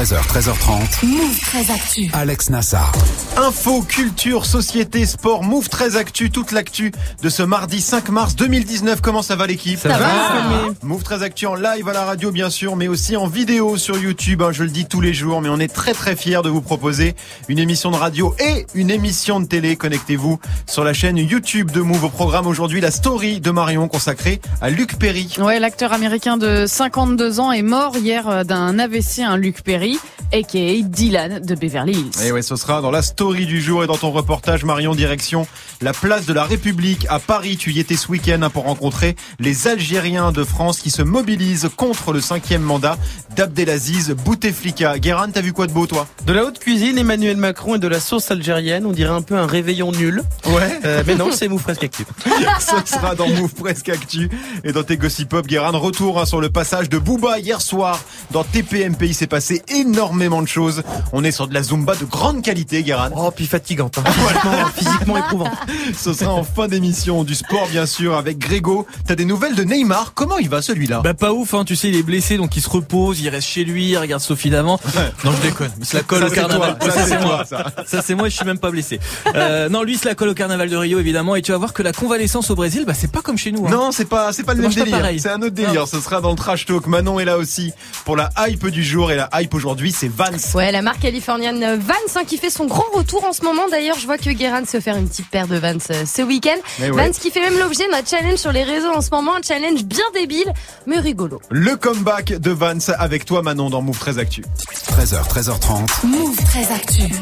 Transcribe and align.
13h, 0.00 0.26
13h30. 0.28 1.04
Move 1.04 1.40
13 1.40 1.70
Actu. 1.70 2.10
Alex 2.14 2.48
Nassar. 2.48 2.90
Info, 3.36 3.82
culture, 3.82 4.46
société, 4.46 5.04
sport, 5.04 5.44
Move 5.44 5.68
13 5.68 5.96
Actu, 5.98 6.30
toute 6.30 6.52
l'actu 6.52 6.90
de 7.22 7.28
ce 7.28 7.42
mardi 7.42 7.82
5 7.82 8.08
mars 8.08 8.34
2019. 8.34 9.02
Comment 9.02 9.20
ça 9.20 9.36
va 9.36 9.46
l'équipe 9.46 9.78
Ça, 9.78 9.90
va, 9.90 10.68
Move 10.82 11.02
13 11.02 11.22
Actu 11.22 11.44
en 11.44 11.54
live 11.54 11.86
à 11.86 11.92
la 11.92 12.06
radio 12.06 12.30
bien 12.30 12.48
sûr, 12.48 12.76
mais 12.76 12.88
aussi 12.88 13.14
en 13.14 13.26
vidéo 13.26 13.76
sur 13.76 13.98
YouTube. 13.98 14.40
hein, 14.40 14.52
je 14.52 14.64
le 14.64 14.70
dis 14.70 14.86
tous 14.86 15.02
les 15.02 15.12
jours, 15.12 15.42
mais 15.42 15.50
on 15.50 15.60
est 15.60 15.68
très 15.68 15.92
très 15.92 16.16
fiers 16.16 16.40
de 16.42 16.48
vous 16.48 16.62
proposer 16.62 17.14
une 17.50 17.58
émission 17.58 17.90
de 17.90 17.96
radio 17.96 18.34
et 18.40 18.66
une 18.74 18.90
émission 18.90 19.38
de 19.38 19.44
télé. 19.44 19.76
Connectez-vous 19.76 20.40
sur 20.66 20.82
la 20.82 20.94
chaîne 20.94 21.18
YouTube 21.18 21.72
de 21.72 21.82
Move. 21.82 22.04
Au 22.04 22.08
programme 22.08 22.46
aujourd'hui, 22.46 22.80
la 22.80 22.90
story 22.90 23.40
de 23.40 23.50
Marion 23.50 23.86
consacrée 23.86 24.40
à 24.62 24.70
Luc 24.70 24.98
Perry. 24.98 25.34
Ouais, 25.38 25.60
l'acteur 25.60 25.92
américain 25.92 26.38
de 26.38 26.64
52 26.66 27.38
ans 27.38 27.52
est 27.52 27.60
mort 27.60 27.98
hier 27.98 28.26
euh, 28.28 28.44
d'un 28.44 28.78
AVC, 28.78 29.18
un 29.18 29.36
Luc 29.36 29.62
Perry, 29.62 29.89
aka 30.32 30.82
Dylan 30.82 31.40
de 31.40 31.54
Beverly 31.54 31.92
Hills. 31.92 32.26
Et 32.26 32.32
ouais, 32.32 32.42
ce 32.42 32.56
sera 32.56 32.80
dans 32.80 32.90
la 32.90 33.02
story 33.02 33.46
du 33.46 33.60
jour 33.60 33.84
et 33.84 33.86
dans 33.86 33.96
ton 33.96 34.10
reportage 34.10 34.64
Marion 34.64 34.94
direction 34.94 35.46
la 35.80 35.92
place 35.92 36.26
de 36.26 36.32
la 36.32 36.44
République 36.44 37.06
à 37.08 37.18
Paris. 37.18 37.56
Tu 37.56 37.72
y 37.72 37.80
étais 37.80 37.96
ce 37.96 38.08
week-end 38.08 38.42
hein, 38.42 38.50
pour 38.50 38.64
rencontrer 38.64 39.16
les 39.38 39.66
Algériens 39.66 40.32
de 40.32 40.44
France 40.44 40.80
qui 40.80 40.90
se 40.90 41.02
mobilisent 41.02 41.70
contre 41.76 42.12
le 42.12 42.20
cinquième 42.20 42.62
mandat 42.62 42.98
d'Abdelaziz 43.36 44.10
Bouteflika. 44.10 44.98
Guérin, 44.98 45.30
t'as 45.30 45.40
vu 45.40 45.52
quoi 45.52 45.66
de 45.66 45.72
beau 45.72 45.86
toi? 45.86 46.06
De 46.26 46.32
la 46.32 46.44
haute 46.44 46.58
cuisine, 46.58 46.98
Emmanuel 46.98 47.36
Macron 47.36 47.76
et 47.76 47.78
de 47.78 47.88
la 47.88 48.00
sauce 48.00 48.30
algérienne, 48.30 48.84
on 48.84 48.92
dirait 48.92 49.14
un 49.14 49.22
peu 49.22 49.36
un 49.36 49.46
réveillon 49.46 49.92
nul. 49.92 50.22
Ouais. 50.46 50.80
Euh, 50.84 51.02
mais 51.06 51.14
non, 51.14 51.30
c'est 51.32 51.48
Move 51.48 51.62
Presque 51.62 51.84
Actu. 51.84 52.04
Ce 52.60 52.92
sera 52.92 53.14
dans 53.14 53.28
Move 53.28 53.54
Presque 53.54 53.88
Actu 53.88 54.28
et 54.64 54.72
dans 54.72 54.82
tes 54.82 54.96
Gossip 54.96 55.28
Pop. 55.28 55.46
Guérin, 55.46 55.70
retour 55.70 56.20
hein, 56.20 56.26
sur 56.26 56.40
le 56.40 56.50
passage 56.50 56.88
de 56.88 56.98
Booba 56.98 57.38
hier 57.38 57.60
soir 57.60 57.98
dans 58.32 58.44
TPMP. 58.44 59.06
Il 59.06 59.14
s'est 59.14 59.26
passé 59.26 59.62
énormément 59.70 60.42
de 60.42 60.48
choses. 60.48 60.82
On 61.12 61.24
est 61.24 61.30
sur 61.30 61.48
de 61.48 61.54
la 61.54 61.62
Zumba 61.62 61.94
de 61.94 62.04
grande 62.04 62.42
qualité, 62.42 62.82
Guérin. 62.82 63.10
Oh, 63.16 63.30
puis 63.34 63.46
fatigante. 63.46 63.98
Hein. 63.98 64.04
Physiquement, 64.10 64.66
physiquement 64.74 65.16
éprouvant. 65.16 65.50
Ce 65.96 66.12
sera 66.12 66.32
en 66.32 66.44
fin 66.44 66.68
d'émission 66.68 67.24
du 67.24 67.34
sport 67.34 67.66
bien 67.68 67.86
sûr 67.86 68.16
avec 68.16 68.38
Grégo. 68.38 68.86
T'as 69.06 69.14
des 69.14 69.24
nouvelles 69.24 69.54
de 69.54 69.64
Neymar? 69.64 70.12
Comment 70.14 70.38
il 70.38 70.48
va 70.48 70.62
celui-là? 70.62 71.00
Bah 71.02 71.14
pas 71.14 71.32
ouf, 71.32 71.54
hein, 71.54 71.64
tu 71.64 71.76
sais, 71.76 71.88
il 71.88 71.96
est 71.96 72.02
blessé, 72.02 72.36
donc 72.36 72.56
il 72.56 72.62
se 72.62 72.68
repose, 72.68 73.20
il 73.20 73.28
reste 73.28 73.48
chez 73.48 73.64
lui, 73.64 73.90
il 73.90 73.98
regarde 73.98 74.22
Sophie 74.22 74.50
d'avant. 74.50 74.78
Non, 75.24 75.32
je 75.32 75.42
déconne, 75.48 75.70
il 75.78 75.86
se 75.86 75.96
la 75.96 76.02
colle 76.02 76.20
Ça, 76.20 76.26
au 76.28 76.30
carnaval. 76.30 76.78
toi, 76.78 76.90
ça, 76.90 77.06
c'est 77.06 77.20
moi. 77.20 77.44
ça. 77.44 77.72
Ça 77.86 78.02
c'est 78.02 78.14
moi, 78.14 78.28
je 78.28 78.36
suis 78.36 78.46
même 78.46 78.58
pas 78.58 78.70
blessé. 78.70 79.00
Euh, 79.34 79.68
non, 79.68 79.82
lui 79.82 79.94
il 79.94 79.98
se 79.98 80.06
la 80.06 80.14
colle 80.14 80.28
au 80.28 80.34
carnaval 80.34 80.68
de 80.68 80.76
Rio 80.76 80.98
évidemment, 80.98 81.36
et 81.36 81.42
tu 81.42 81.52
vas 81.52 81.58
voir 81.58 81.72
que 81.72 81.82
la 81.82 81.92
convalescence 81.92 82.50
au 82.50 82.54
Brésil, 82.54 82.84
bah 82.86 82.94
c'est 82.94 83.10
pas 83.10 83.20
comme 83.22 83.38
chez 83.38 83.52
nous. 83.52 83.66
Hein. 83.66 83.70
Non, 83.70 83.92
c'est 83.92 84.04
pas, 84.04 84.32
c'est 84.32 84.42
pas 84.44 84.54
le 84.54 84.62
même 84.62 84.72
délire. 84.72 85.06
C'est 85.18 85.30
un 85.30 85.42
autre 85.42 85.54
délire. 85.54 85.80
Non. 85.80 85.86
Ce 85.86 86.00
sera 86.00 86.20
dans 86.20 86.30
le 86.30 86.36
trash 86.36 86.66
talk. 86.66 86.86
Manon 86.86 87.20
est 87.20 87.24
là 87.24 87.36
aussi 87.38 87.72
pour 88.04 88.16
la 88.16 88.30
hype 88.38 88.66
du 88.68 88.84
jour 88.84 89.10
et 89.12 89.16
la 89.16 89.28
hype 89.34 89.56
aujourd'hui, 89.60 89.92
c'est 89.92 90.08
Vance. 90.08 90.54
Ouais, 90.54 90.72
la 90.72 90.80
marque 90.80 91.00
californienne 91.00 91.78
Vans 91.78 91.94
hein, 92.16 92.22
qui 92.26 92.38
fait 92.38 92.48
son 92.48 92.64
grand 92.64 92.86
retour 92.94 93.24
en 93.24 93.34
ce 93.34 93.42
moment. 93.42 93.68
D'ailleurs, 93.70 93.98
je 93.98 94.06
vois 94.06 94.16
que 94.16 94.30
Guérin 94.30 94.64
se 94.64 94.80
faire 94.80 94.96
une 94.96 95.06
petite 95.06 95.28
paire 95.28 95.46
de 95.46 95.56
Vans 95.56 95.74
euh, 95.90 96.06
ce 96.06 96.22
week-end. 96.22 96.56
Mais 96.78 96.90
ouais. 96.90 97.06
Vans 97.06 97.12
qui 97.12 97.30
fait 97.30 97.40
même 97.40 97.58
l'objet 97.58 97.86
d'un 97.90 98.02
challenge 98.02 98.38
sur 98.38 98.52
les 98.52 98.62
réseaux 98.62 98.90
en 98.90 99.02
ce 99.02 99.10
moment, 99.10 99.36
un 99.36 99.42
challenge 99.46 99.84
bien 99.84 100.04
débile, 100.14 100.50
mais 100.86 100.98
rigolo. 100.98 101.42
Le 101.50 101.76
comeback 101.76 102.32
de 102.38 102.50
Vance 102.50 102.90
avec 102.98 103.26
toi 103.26 103.42
Manon 103.42 103.68
dans 103.68 103.82
Move 103.82 103.98
13 103.98 104.18
Actu. 104.18 104.44
13h, 104.92 105.28
13h30. 105.28 106.06
Move 106.06 106.36
13 106.36 106.72
Actu. 106.72 107.14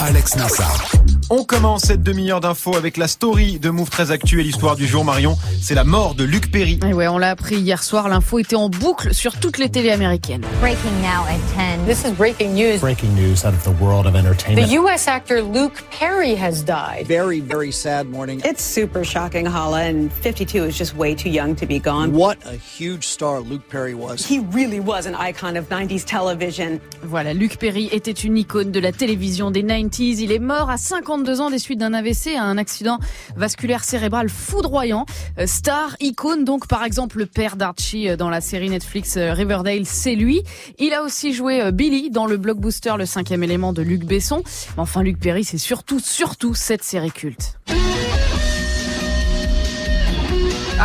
Alex 0.00 0.34
Nassar. 0.34 1.03
On 1.30 1.42
commence 1.42 1.82
cette 1.84 2.02
demi-heure 2.02 2.40
d'infos 2.40 2.76
avec 2.76 2.98
la 2.98 3.08
story 3.08 3.58
de 3.58 3.70
Move 3.70 3.88
13 3.88 4.10
Actu 4.10 4.40
et 4.40 4.44
l'histoire 4.44 4.76
du 4.76 4.86
jour 4.86 5.04
Marion. 5.04 5.38
C'est 5.60 5.74
la 5.74 5.84
mort 5.84 6.14
de 6.14 6.22
Luc 6.22 6.50
Perry. 6.50 6.78
Et 6.86 6.92
ouais, 6.92 7.08
on 7.08 7.16
l'a 7.16 7.30
appris 7.30 7.56
hier 7.56 7.82
soir, 7.82 8.08
l'info 8.08 8.38
était 8.38 8.56
en 8.56 8.68
boucle 8.68 9.14
sur 9.14 9.38
toutes 9.40 9.56
les 9.56 9.70
télés 9.70 9.90
américaines. 9.90 10.42
Breaking 10.60 10.92
now 11.00 11.24
at 11.26 11.38
10. 11.56 11.86
This 11.86 12.04
is 12.04 12.12
breaking 12.12 12.54
news. 12.54 12.78
Breaking 12.80 13.14
news 13.14 13.44
out 13.44 13.54
of 13.54 13.62
the 13.64 13.82
world 13.82 14.06
of 14.06 14.12
The 14.12 14.18
entertainment. 14.18 14.70
U.S. 14.70 15.08
actor 15.08 15.40
Luke 15.40 15.82
Perry 15.98 16.34
has 16.34 16.62
died. 16.62 17.06
very, 17.06 17.40
very 17.40 17.72
sad 17.72 18.06
morning. 18.06 18.42
It's 18.44 18.62
super 18.62 19.02
shocking, 19.02 19.46
Hala, 19.46 19.84
and 19.84 20.12
52 20.12 20.64
is 20.64 20.76
just 20.76 20.94
way 20.94 21.14
too 21.14 21.30
young 21.30 21.56
to 21.56 21.66
be 21.66 21.78
gone. 21.78 22.12
What 22.12 22.36
a 22.44 22.56
huge 22.56 23.06
star 23.06 23.40
Luke 23.40 23.66
Perry 23.70 23.94
was. 23.94 24.26
He 24.26 24.40
really 24.52 24.80
was 24.80 25.06
an 25.06 25.14
icon 25.14 25.56
of 25.56 25.68
90s 25.70 26.04
television. 26.04 26.80
Voilà, 27.02 27.32
Luc 27.32 27.58
Perry 27.58 27.88
était 27.92 28.12
une 28.12 28.36
icône 28.36 28.70
de 28.72 28.80
la 28.80 28.92
télévision 28.92 29.50
des 29.50 29.62
90s. 29.62 30.20
Il 30.20 30.30
est 30.32 30.38
mort 30.38 30.68
à 30.68 30.76
52 31.14 31.40
ans 31.40 31.50
des 31.50 31.60
suites 31.60 31.78
d'un 31.78 31.94
AVC, 31.94 32.34
un 32.36 32.58
accident 32.58 32.98
vasculaire 33.36 33.84
cérébral 33.84 34.28
foudroyant. 34.28 35.06
Euh, 35.38 35.46
Star, 35.46 35.96
icône 36.00 36.44
donc 36.44 36.66
par 36.66 36.82
exemple 36.82 37.18
le 37.18 37.26
père 37.26 37.54
d'Archie 37.54 38.08
euh, 38.08 38.16
dans 38.16 38.30
la 38.30 38.40
série 38.40 38.68
Netflix 38.68 39.16
euh, 39.16 39.32
Riverdale, 39.32 39.86
c'est 39.86 40.16
lui. 40.16 40.42
Il 40.80 40.92
a 40.92 41.04
aussi 41.04 41.32
joué 41.32 41.70
Billy 41.70 42.10
dans 42.10 42.26
le 42.26 42.36
blockbuster 42.36 42.94
Le 42.98 43.06
cinquième 43.06 43.44
élément 43.44 43.72
de 43.72 43.82
Luc 43.82 44.04
Besson. 44.04 44.42
Enfin 44.76 45.04
Luc 45.04 45.20
Perry, 45.20 45.44
c'est 45.44 45.58
surtout, 45.58 46.00
surtout 46.00 46.54
cette 46.54 46.82
série 46.82 47.12
culte. 47.12 47.58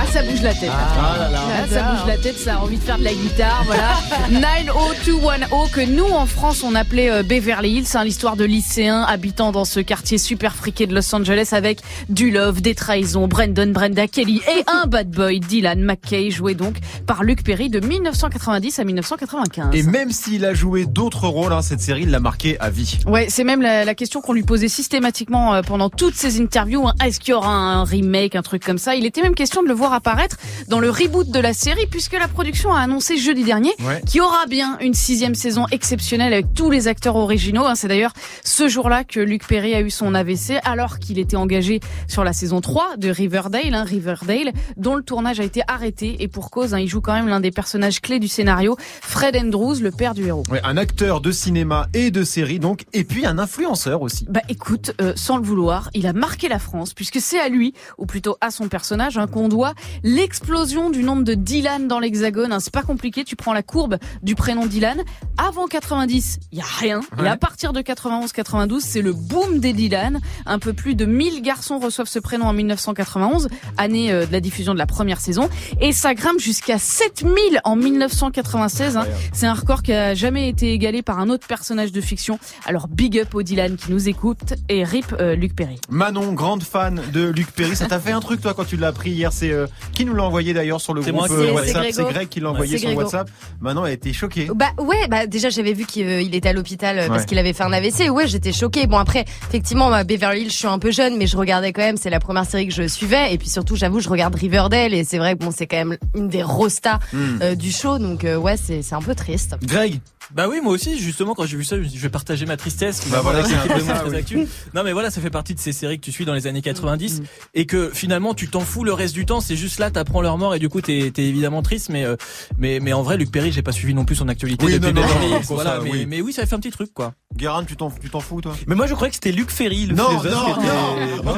Ah, 0.10 0.12
ça 0.12 0.24
bouge 0.24 0.42
la 0.42 0.54
tête. 0.54 0.72
Ah, 0.74 1.68
ça 1.70 1.84
bouge 1.84 2.08
la 2.08 2.18
tête, 2.18 2.38
ça 2.38 2.56
a 2.56 2.58
envie 2.60 2.78
de 2.78 2.82
faire 2.84 2.98
de 2.98 3.04
la 3.04 3.14
guitare, 3.14 3.64
voilà. 3.68 3.94
90210 4.32 5.72
que 5.72 5.86
nous 5.86 6.06
en 6.12 6.26
France 6.26 6.64
on 6.64 6.74
appelait 6.74 7.12
euh, 7.12 7.22
Beverly 7.24 7.70
Hills, 7.78 7.88
hein, 7.96 8.04
l'histoire 8.04 8.36
de 8.36 8.44
lycéens 8.44 9.04
habitant 9.04 9.52
dans 9.52 9.66
ce 9.66 9.80
quartier 9.80 10.18
super 10.18 10.56
friqué 10.56 10.88
de 10.88 10.96
Los 10.96 11.14
Angeles 11.14 11.50
avec 11.52 11.82
du 12.10 12.32
love, 12.32 12.62
des 12.62 12.74
trahisons, 12.76 13.28
Brandon, 13.28 13.72
Brenda 13.72 14.08
Kelly 14.08 14.42
et 14.48 14.64
un 14.68 14.88
bad 14.88 15.12
boy, 15.12 15.40
Dylan 15.40 15.82
McKay, 15.84 16.32
joué 16.32 16.56
donc 16.56 16.78
par 17.06 17.24
Luc 17.24 17.44
Perry 17.44 17.70
de 17.70 17.80
1990 17.80 18.80
à 18.80 18.84
1995. 18.84 19.76
Et 19.76 19.84
même 19.84 20.12
s'il 20.12 20.44
a 20.46 20.54
joué 20.56 20.86
d'autres 20.86 21.28
rôles, 21.28 21.54
hein, 21.54 21.62
cette 21.62 21.82
série 21.82 22.06
l'a 22.06 22.20
marqué 22.20 22.60
à 22.60 22.70
vie. 22.72 22.98
Ouais, 23.06 23.28
c'est 23.30 23.44
même 23.44 23.62
la, 23.62 23.86
la 23.86 23.96
question 23.96 24.22
qu'on 24.22 24.34
lui 24.34 24.44
posait 24.44 24.70
systématiquement 24.70 25.54
euh, 25.54 25.62
pendant 25.62 25.90
toutes 25.90 26.16
ces 26.16 26.42
interviews. 26.42 26.88
hein. 26.88 26.94
Est-ce 27.06 27.20
qu'il 27.20 27.32
y 27.32 27.34
aura 27.36 27.54
un 27.54 27.84
remake, 27.84 28.36
un 28.36 28.42
truc 28.42 28.64
comme 28.66 28.78
ça? 28.80 28.96
Il 28.96 29.06
était 29.06 29.22
même 29.22 29.36
question 29.36 29.62
de 29.62 29.68
le 29.68 29.74
voir 29.74 29.94
apparaître 30.00 30.38
dans 30.68 30.80
le 30.80 30.90
reboot 30.90 31.30
de 31.30 31.40
la 31.40 31.54
série, 31.54 31.86
puisque 31.88 32.14
la 32.18 32.28
production 32.28 32.74
a 32.74 32.80
annoncé 32.80 33.18
jeudi 33.18 33.44
dernier 33.44 33.72
Ouais. 33.86 34.02
qu'il 34.06 34.18
y 34.18 34.22
aura 34.22 34.46
bien 34.48 34.78
une 34.82 34.94
sixième 34.94 35.36
saison 35.36 35.66
exceptionnelle 35.72 36.34
avec 36.34 36.54
tous 36.54 36.70
les 36.72 36.88
acteurs 36.88 37.16
originaux. 37.16 37.66
hein. 37.66 37.76
C'est 37.76 37.88
d'ailleurs 37.88 38.14
ce 38.44 38.68
jour-là 38.68 39.04
que 39.04 39.20
Luc 39.20 39.46
Perry 39.48 39.76
a 39.76 39.82
eu 39.82 39.90
son 39.90 40.16
AVC, 40.16 40.60
alors 40.64 41.00
qu'il 41.00 41.20
était 41.20 41.36
engagé 41.38 41.80
sur 42.08 42.24
la 42.24 42.34
saison 42.34 42.62
3 42.62 42.96
de 42.98 43.10
Riverdale, 43.10 43.74
hein, 43.74 43.84
Riverdale, 43.84 44.52
dont 44.78 44.96
le 44.96 45.04
tournage 45.04 45.40
a 45.40 45.44
été 45.44 45.62
arrêté 45.68 46.18
et 46.24 46.28
pour 46.28 46.50
cause, 46.50 46.74
hein, 46.74 46.80
il 46.80 46.88
joue 46.88 47.02
quand 47.02 47.14
même 47.14 47.28
l'un 47.28 47.40
des 47.42 47.52
personnages 47.52 48.02
clés 48.02 48.20
du 48.20 48.28
scénario, 48.28 48.78
Fred 49.02 49.36
Andrews, 49.36 49.76
le 49.82 49.92
père 49.92 50.14
du 50.14 50.26
héros. 50.26 50.44
Ouais, 50.50 50.62
un 50.64 50.78
acteur 50.78 51.22
de 51.22 51.32
cinéma 51.32 51.88
et 51.94 52.10
de 52.12 52.24
série 52.24 52.60
donc, 52.60 52.86
et 52.94 53.04
puis 53.04 53.26
un 53.26 53.38
influenceur 53.38 54.02
aussi. 54.02 54.26
Bah 54.30 54.42
écoute, 54.50 54.94
euh, 55.02 55.14
sans 55.16 55.38
le 55.38 55.44
vouloir, 55.44 55.90
il 55.94 56.08
a 56.08 56.14
marqué 56.14 56.48
la 56.48 56.60
France 56.60 56.94
puisque 56.94 57.20
c'est 57.20 57.40
à 57.40 57.50
lui, 57.50 57.74
ou 57.98 58.06
plutôt 58.06 58.38
à 58.42 58.50
son 58.52 58.68
personnage, 58.70 59.18
hein, 59.18 59.28
qu'on 59.28 59.48
doit 59.50 59.74
l'explosion 60.04 60.90
du 60.90 61.04
nombre 61.04 61.24
de 61.24 61.34
Dylan 61.34 61.88
dans 61.88 62.00
l'Hexagone. 62.00 62.52
Hein, 62.52 62.60
c'est 62.60 62.74
pas 62.74 62.84
compliqué, 62.84 63.24
tu 63.24 63.36
prends 63.36 63.54
la 63.54 63.64
courbe 63.64 63.98
du 64.24 64.36
prénom 64.36 64.66
Dylan. 64.66 65.02
Avant 65.38 65.68
90, 65.68 66.40
il 66.52 66.58
y 66.58 66.62
a 66.62 66.66
rien. 66.66 67.02
Et 67.24 67.28
à 67.28 67.38
partir 67.38 67.74
de 67.74 67.82
91-92, 67.82 68.80
c'est 68.82 69.02
le 69.02 69.14
boom 69.14 69.60
des 69.60 69.74
Dylan. 69.74 70.20
Un 70.46 70.60
peu 70.60 70.74
plus 70.74 70.96
de 70.96 71.06
1000 71.06 71.42
garçons 71.42 71.80
reçoivent 71.80 72.08
ce 72.08 72.20
prénom 72.20 72.46
en 72.46 72.54
1991, 72.54 73.48
année 73.78 74.12
euh, 74.12 74.26
de 74.26 74.32
la 74.32 74.40
diffusion 74.40 74.74
de 74.74 74.80
la 74.80 74.86
première 74.86 75.20
saison, 75.20 75.50
et 75.82 75.92
ça 75.92 76.14
grimpe 76.14 76.40
jusqu'à 76.40 76.78
7000 76.78 77.62
en 77.64 77.76
1996. 77.76 78.98
hein. 78.98 79.06
C'est 79.34 79.48
un 79.48 79.54
record 79.54 79.84
qui 79.84 79.94
a 79.94 80.14
jamais 80.14 80.50
été 80.50 80.74
égalé 80.74 81.02
par 81.02 81.20
un 81.20 81.30
autre 81.30 81.48
personnage 81.48 81.92
de 81.92 82.02
fiction. 82.02 82.40
Alors 82.66 82.88
big 82.88 83.20
up 83.20 83.34
au 83.36 83.44
Dylan 83.44 83.76
qui 83.76 83.92
nous 83.92 84.10
écoute 84.10 84.54
et 84.68 84.84
rip 84.84 85.16
euh, 85.20 85.36
Luc 85.36 85.56
Perry. 85.56 85.80
Manon, 85.90 86.34
grande 86.34 86.64
fan 86.64 87.02
de 87.14 87.30
Luc 87.30 87.52
Perry. 87.52 87.76
Ça 87.76 87.86
t'a 87.86 88.00
fait 88.00 88.12
un 88.12 88.20
truc 88.20 88.42
toi 88.42 88.54
quand 88.54 88.66
tu 88.66 88.78
l'as 88.78 88.88
appris 88.88 89.12
hier 89.12 89.32
C'est 89.32 89.52
euh, 89.52 89.68
qui 89.94 90.06
nous 90.06 90.14
l'a 90.14 90.24
envoyé 90.24 90.54
d'ailleurs 90.54 90.82
sur 90.82 90.94
le 90.94 91.02
C'est 91.02 91.12
groupe 91.12 91.30
moi, 91.30 91.38
euh, 91.38 91.52
WhatsApp? 91.54 91.86
C'est. 91.92 92.04
Greg 92.04 92.30
qui 92.30 92.40
l'a 92.40 92.50
envoyé 92.52 92.78
sur 92.78 92.88
Grégo. 92.88 93.02
WhatsApp. 93.02 93.30
Manon 93.62 93.84
a 93.84 93.92
été 93.92 94.14
choquée. 94.14 94.48
Bah 94.56 94.70
ouais, 94.80 95.08
bah 95.10 95.28
déjà 95.28 95.50
j'avais 95.50 95.74
vu 95.74 95.86
qu'il 95.86 96.08
euh, 96.08 96.20
était 96.22 96.50
à 96.50 96.54
l'hôpital 96.54 96.98
euh, 97.00 97.08
parce 97.08 97.22
Ouais. 97.22 97.26
qu'il 97.26 97.38
avait 97.38 97.54
fait 97.54 97.64
un 97.64 97.74
AVC. 97.74 98.10
Ouais, 98.10 98.28
j'étais 98.28 98.52
choquée. 98.54 98.88
Bon 98.88 98.98
après, 98.98 99.26
effectivement, 99.48 99.90
bah, 99.90 100.04
Beverly 100.04 100.42
Hills, 100.42 100.50
je 100.52 100.56
suis 100.56 100.68
un 100.68 100.80
peu 100.80 100.92
jeune, 100.92 101.18
mais 101.18 101.28
je 101.28 101.38
regardais 101.38 101.74
quand 101.74 101.82
même. 101.82 101.98
C'est 101.98 102.10
la 102.10 102.20
première 102.20 102.46
série 102.46 102.68
que 102.68 102.74
je 102.74 102.88
suivais. 102.88 103.34
Et 103.34 103.38
puis 103.38 103.50
surtout, 103.50 103.76
j'avoue, 103.76 104.00
je 104.00 104.10
regarde 104.10 104.36
Riverdale 104.36 104.94
et 104.94 105.04
c'est 105.04 105.18
vrai 105.18 105.36
que 105.36 105.44
bon, 105.44 105.52
c'est 105.56 105.68
quand 105.68 105.78
même 105.78 105.98
une 106.16 106.28
des 106.30 106.44
rostas 106.44 107.00
Hmm. 107.14 107.40
euh, 107.42 107.56
du 107.56 107.72
show. 107.72 107.98
Donc 108.00 108.24
euh, 108.26 108.36
ouais, 108.38 108.56
c'est 108.58 108.82
c'est 108.82 108.96
un 108.96 109.02
peu 109.02 109.16
triste. 109.16 109.56
Greg, 109.64 110.00
Bah 110.34 110.48
oui, 110.50 110.60
moi 110.62 110.74
aussi, 110.74 111.00
justement, 111.00 111.34
quand 111.34 111.46
j'ai 111.46 111.58
vu 111.58 111.64
ça, 111.64 111.76
je 111.76 111.82
me 111.82 111.86
suis 111.86 111.94
dit, 111.94 111.98
je 111.98 112.04
vais 112.04 112.10
partager 112.10 112.46
ma 112.46 112.58
tristesse. 112.58 113.02
Bah 113.10 113.22
voilà, 113.22 113.44
c'est 113.44 113.56
Très 113.56 114.10
oui. 114.10 114.16
Actu. 114.16 114.48
Non, 114.74 114.84
mais 114.84 114.94
voilà, 114.94 115.10
ça 115.10 115.22
fait 115.22 115.30
partie 115.30 115.56
de 115.56 115.60
ces 115.60 115.72
séries 115.74 116.00
que 116.00 116.06
tu 116.06 116.12
suis 116.12 116.26
dans 116.26 116.34
les 116.34 116.48
années 116.48 116.62
90 116.62 117.22
et 117.56 117.66
que 117.66 117.90
finalement, 117.94 118.34
tu 118.34 118.48
t'en 118.48 118.62
fous 118.62 118.84
le 118.84 118.94
reste 118.94 119.14
du 119.16 119.26
temps. 119.26 119.42
C'est 119.42 119.56
juste 119.56 119.80
là, 119.80 119.90
t'apprends 119.92 120.22
leur 120.22 120.38
mort 120.38 120.54
et 120.56 120.60
du 120.60 120.70
coup, 120.70 120.82
t'es 120.82 121.12
t'es 121.14 121.24
évidemment 121.24 121.62
triste. 121.62 121.90
Mais, 121.90 122.06
euh, 122.06 122.16
mais, 122.58 122.80
mais 122.80 122.94
en 122.94 123.02
vrai, 123.02 123.18
Luc 123.18 123.32
Perry, 123.32 123.52
j'ai 123.52 123.62
pas 123.62 123.72
suivi 123.72 123.94
non 123.94 124.06
plus 124.06 124.16
son 124.16 124.28
actualité 124.28 124.66
Oui, 124.66 124.74
depuis 124.80 124.94
non, 124.94 125.02
non, 125.02 125.08
Beverly 125.08 125.32
non, 125.32 125.40
Voilà, 125.50 125.78
ça, 125.78 125.80
mais, 125.84 125.92
oui. 125.92 126.06
mais 126.08 126.22
oui, 126.22 126.32
ça 126.34 126.46
fait 126.46 126.56
un 126.56 126.60
petit 126.60 126.72
truc, 126.72 126.94
quoi. 126.94 127.14
Guérin, 127.36 127.64
tu 127.64 127.76
t'en 127.76 127.90
tu 127.92 128.10
t'en 128.10 128.20
fous 128.20 128.42
toi? 128.42 128.56
Mais 128.68 128.76
moi 128.76 128.88
je 128.88 128.94
croyais 128.96 129.10
que 129.12 129.16
c'était 129.16 129.32
Luc 129.32 129.52
Ferry, 129.52 129.86
le 129.86 129.96
Non, 129.96 130.12
non, 130.14 130.24
non. 130.24 131.36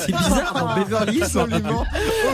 C'est 0.00 0.16
bizarre 0.16 0.54
dans 0.58 0.74
Beverly. 0.74 1.22
Absolument 1.22 1.84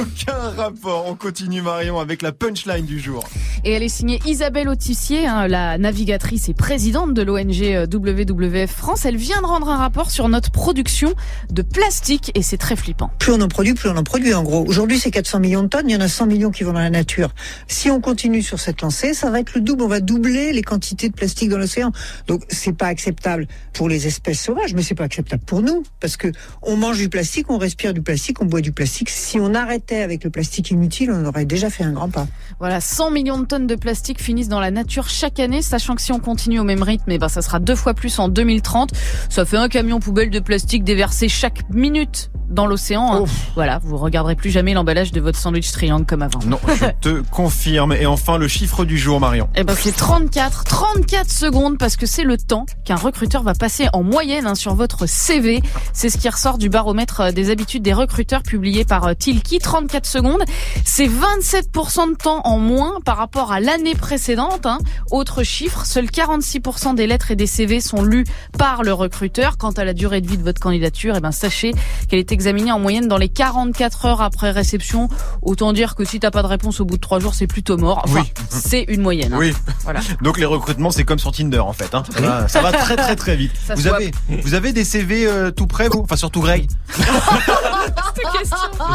aucun 0.00 0.50
rapport. 0.56 1.06
On 1.06 1.14
continue 1.16 1.60
Marion 1.60 1.98
avec 1.98 2.22
la 2.22 2.32
punchline 2.32 2.86
du 2.86 3.00
jour. 3.00 3.28
Et 3.64 3.72
elle 3.72 3.82
est 3.82 3.88
signée 3.88 4.20
Isabelle 4.26 4.68
Autissier, 4.68 5.26
hein, 5.26 5.48
la 5.48 5.76
navigatrice 6.00 6.49
et 6.49 6.55
présidente 6.55 7.12
de 7.12 7.20
l'ONG 7.20 7.62
euh, 7.62 7.87
WWF 7.87 8.70
France. 8.70 9.05
Elle 9.05 9.19
vient 9.19 9.43
de 9.43 9.47
rendre 9.47 9.69
un 9.69 9.76
rapport 9.76 10.11
sur 10.11 10.31
notre 10.31 10.50
production 10.50 11.12
de 11.50 11.61
plastique 11.61 12.32
et 12.35 12.41
c'est 12.41 12.56
très 12.56 12.75
flippant. 12.75 13.11
Plus 13.19 13.32
on 13.32 13.41
en 13.43 13.49
produit, 13.49 13.75
plus 13.75 13.91
on 13.91 13.97
en 13.99 14.02
produit 14.02 14.32
en 14.32 14.43
gros. 14.43 14.64
Aujourd'hui, 14.67 14.99
c'est 14.99 15.11
400 15.11 15.41
millions 15.41 15.62
de 15.62 15.69
tonnes, 15.69 15.91
il 15.91 15.93
y 15.93 15.97
en 15.97 16.00
a 16.00 16.08
100 16.08 16.25
millions 16.25 16.50
qui 16.50 16.64
vont 16.64 16.73
dans 16.73 16.81
la 16.81 16.88
nature. 16.88 17.35
Si 17.69 17.91
on 17.91 18.00
continue 18.00 18.41
sur 18.41 18.58
cette 18.61 18.81
lancée, 18.81 19.12
ça 19.12 19.31
va 19.31 19.41
être 19.41 19.55
le 19.55 19.61
double, 19.61 19.82
on 19.82 19.88
va 19.88 20.00
doubler 20.00 20.55
les 20.55 20.62
quantités 20.62 21.11
de 21.11 21.14
plastique 21.14 21.50
dans 21.50 21.58
l'océan. 21.58 21.93
Donc 22.29 22.44
c'est 22.49 22.73
pas 22.73 22.87
acceptable 22.87 23.46
pour 23.75 23.91
les 23.91 24.06
espèces 24.06 24.41
sauvages, 24.41 24.73
mais 24.73 24.82
c'est 24.82 24.94
pas 24.94 25.05
acceptable 25.05 25.43
pour 25.44 25.61
nous 25.61 25.82
parce 26.00 26.17
que 26.17 26.32
on 26.62 26.79
mange 26.79 26.96
du 26.96 27.11
plastique, 27.11 27.50
on 27.50 27.58
respire 27.58 27.93
du 27.93 28.00
plastique, 28.00 28.41
on 28.41 28.46
boit 28.46 28.62
du 28.62 28.73
plastique. 28.73 29.11
Si 29.11 29.38
on 29.38 29.55
arrêtait 29.55 30.00
avec 30.00 30.25
le 30.25 30.31
plastique 30.31 30.70
inutile, 30.70 31.11
on 31.11 31.26
aurait 31.26 31.44
déjà 31.44 31.69
fait 31.69 31.85
un 31.85 31.93
grand 31.93 32.08
pas. 32.08 32.26
Voilà, 32.58 32.81
100 32.81 33.11
millions 33.11 33.38
de 33.38 33.44
tonnes 33.44 33.67
de 33.67 33.75
plastique 33.75 34.23
finissent 34.23 34.49
dans 34.49 34.61
la 34.61 34.70
nature 34.70 35.11
chaque 35.11 35.38
année, 35.41 35.61
sachant 35.61 35.89
que 35.94 36.02
si 36.02 36.12
on 36.12 36.19
continue 36.19 36.60
au 36.60 36.64
même 36.64 36.82
rythme, 36.82 37.10
eh 37.10 37.19
ben, 37.19 37.28
ça 37.28 37.42
sera 37.42 37.58
deux 37.58 37.76
fois 37.76 37.94
plus 37.94 38.19
en 38.19 38.28
2030. 38.28 38.90
Ça 39.28 39.44
fait 39.44 39.56
un 39.56 39.69
camion 39.69 40.00
poubelle 40.00 40.31
de 40.31 40.40
plastique 40.40 40.84
déversé 40.84 41.28
chaque 41.28 41.69
minute 41.70 42.31
dans 42.50 42.67
l'océan. 42.67 43.14
hein. 43.14 43.25
Voilà, 43.55 43.79
vous 43.82 43.97
regarderez 43.97 44.35
plus 44.37 44.50
jamais 44.50 44.75
l'emballage 44.75 45.12
de 45.12 45.20
votre 45.20 45.38
sandwich 45.38 45.70
triangle 45.73 46.05
comme 46.06 46.23
avant. 46.23 46.41
Non, 46.47 46.58
je 46.69 46.85
te 47.00 47.23
confirme. 47.31 47.93
Et 47.93 48.06
enfin, 48.06 48.38
le 48.38 48.49
chiffre 48.49 48.85
du 48.85 48.99
jour, 48.99 49.20
Marion. 49.20 49.49
Eh 49.56 49.64
ben 49.64 49.75
c'est 49.79 49.93
34, 49.97 50.64
34 50.64 51.31
secondes 51.31 51.79
parce 51.79 51.97
que 51.97 52.06
c'est 52.06 52.25
le 52.25 52.37
temps 52.37 52.67
qu'un 52.85 52.97
recruteur 52.97 53.43
va 53.43 53.55
passer 53.55 53.88
en 53.93 54.02
moyenne 54.02 54.47
hein, 54.47 54.55
sur 54.55 54.75
votre 54.75 55.06
CV. 55.06 55.62
C'est 55.93 56.11
ce 56.11 56.19
qui 56.19 56.29
ressort 56.29 56.58
du 56.58 56.69
baromètre 56.69 57.20
euh, 57.20 57.32
des 57.32 57.50
habitudes 57.50 57.82
des 57.82 57.93
recruteurs 57.93 58.43
publié 58.43 58.85
par 58.85 59.06
euh, 59.06 59.14
Tilki. 59.14 59.58
34 59.58 60.06
secondes, 60.06 60.43
c'est 60.85 61.08
27% 61.08 62.11
de 62.12 62.17
temps 62.17 62.41
en 62.44 62.58
moins 62.58 62.94
par 63.05 63.17
rapport 63.17 63.53
à 63.53 63.61
l'année 63.61 63.94
précédente. 63.94 64.67
hein. 64.67 64.79
Autre 65.11 65.43
chiffre, 65.43 65.85
seuls 65.87 66.06
46% 66.06 66.94
des 66.94 67.06
lettres 67.06 67.31
et 67.31 67.37
des 67.37 67.46
CV 67.46 67.81
sont 67.81 68.03
lus 68.03 68.25
par 68.58 68.82
le 68.82 68.93
recruteur. 68.93 69.56
Quant 69.58 69.70
à 69.70 69.85
la 69.85 69.93
durée 69.93 70.20
de 70.20 70.26
vie 70.29 70.38
de 70.38 70.43
votre 70.43 70.61
candidature, 70.61 71.14
eh 71.17 71.20
ben 71.20 71.32
sachez 71.32 71.73
qu'elle 72.08 72.19
est 72.19 72.32
examinée 72.40 72.72
en 72.72 72.78
moyenne 72.78 73.06
dans 73.06 73.19
les 73.19 73.28
44 73.28 74.06
heures 74.06 74.22
après 74.22 74.50
réception. 74.50 75.08
Autant 75.42 75.75
dire 75.75 75.94
que 75.94 76.04
si 76.06 76.19
t'as 76.20 76.31
pas 76.31 76.40
de 76.42 76.46
réponse 76.46 76.81
au 76.81 76.87
bout 76.87 76.96
de 76.96 77.00
trois 77.02 77.20
jours, 77.20 77.34
c'est 77.34 77.46
plutôt 77.46 77.76
mort. 77.76 78.00
Enfin, 78.04 78.20
Oui. 78.22 78.32
c'est 78.48 78.84
une 78.88 79.02
moyenne. 79.02 79.34
hein. 79.34 79.38
Oui. 79.38 79.54
Voilà. 79.84 80.00
Donc 80.22 80.38
les 80.38 80.46
recrutements, 80.46 80.90
c'est 80.90 81.04
comme 81.04 81.19
sur 81.19 81.32
Tinder 81.32 81.58
en 81.58 81.75
fait. 81.75 81.94
Hein. 81.94 82.02
Ça, 82.10 82.20
va, 82.20 82.48
ça 82.48 82.62
va 82.62 82.72
très 82.72 82.96
très 82.96 83.14
très 83.14 83.37
vite. 83.37 83.52
Ça 83.66 83.75
vous 83.75 83.82
swap. 83.82 83.94
avez, 83.96 84.10
vous 84.42 84.54
avez 84.54 84.72
des 84.72 84.84
CV 84.84 85.26
euh, 85.26 85.50
tout 85.50 85.66
prêts, 85.66 85.88
vous? 85.88 86.00
Enfin 86.00 86.16
surtout 86.16 86.40
Greg. 86.40 86.66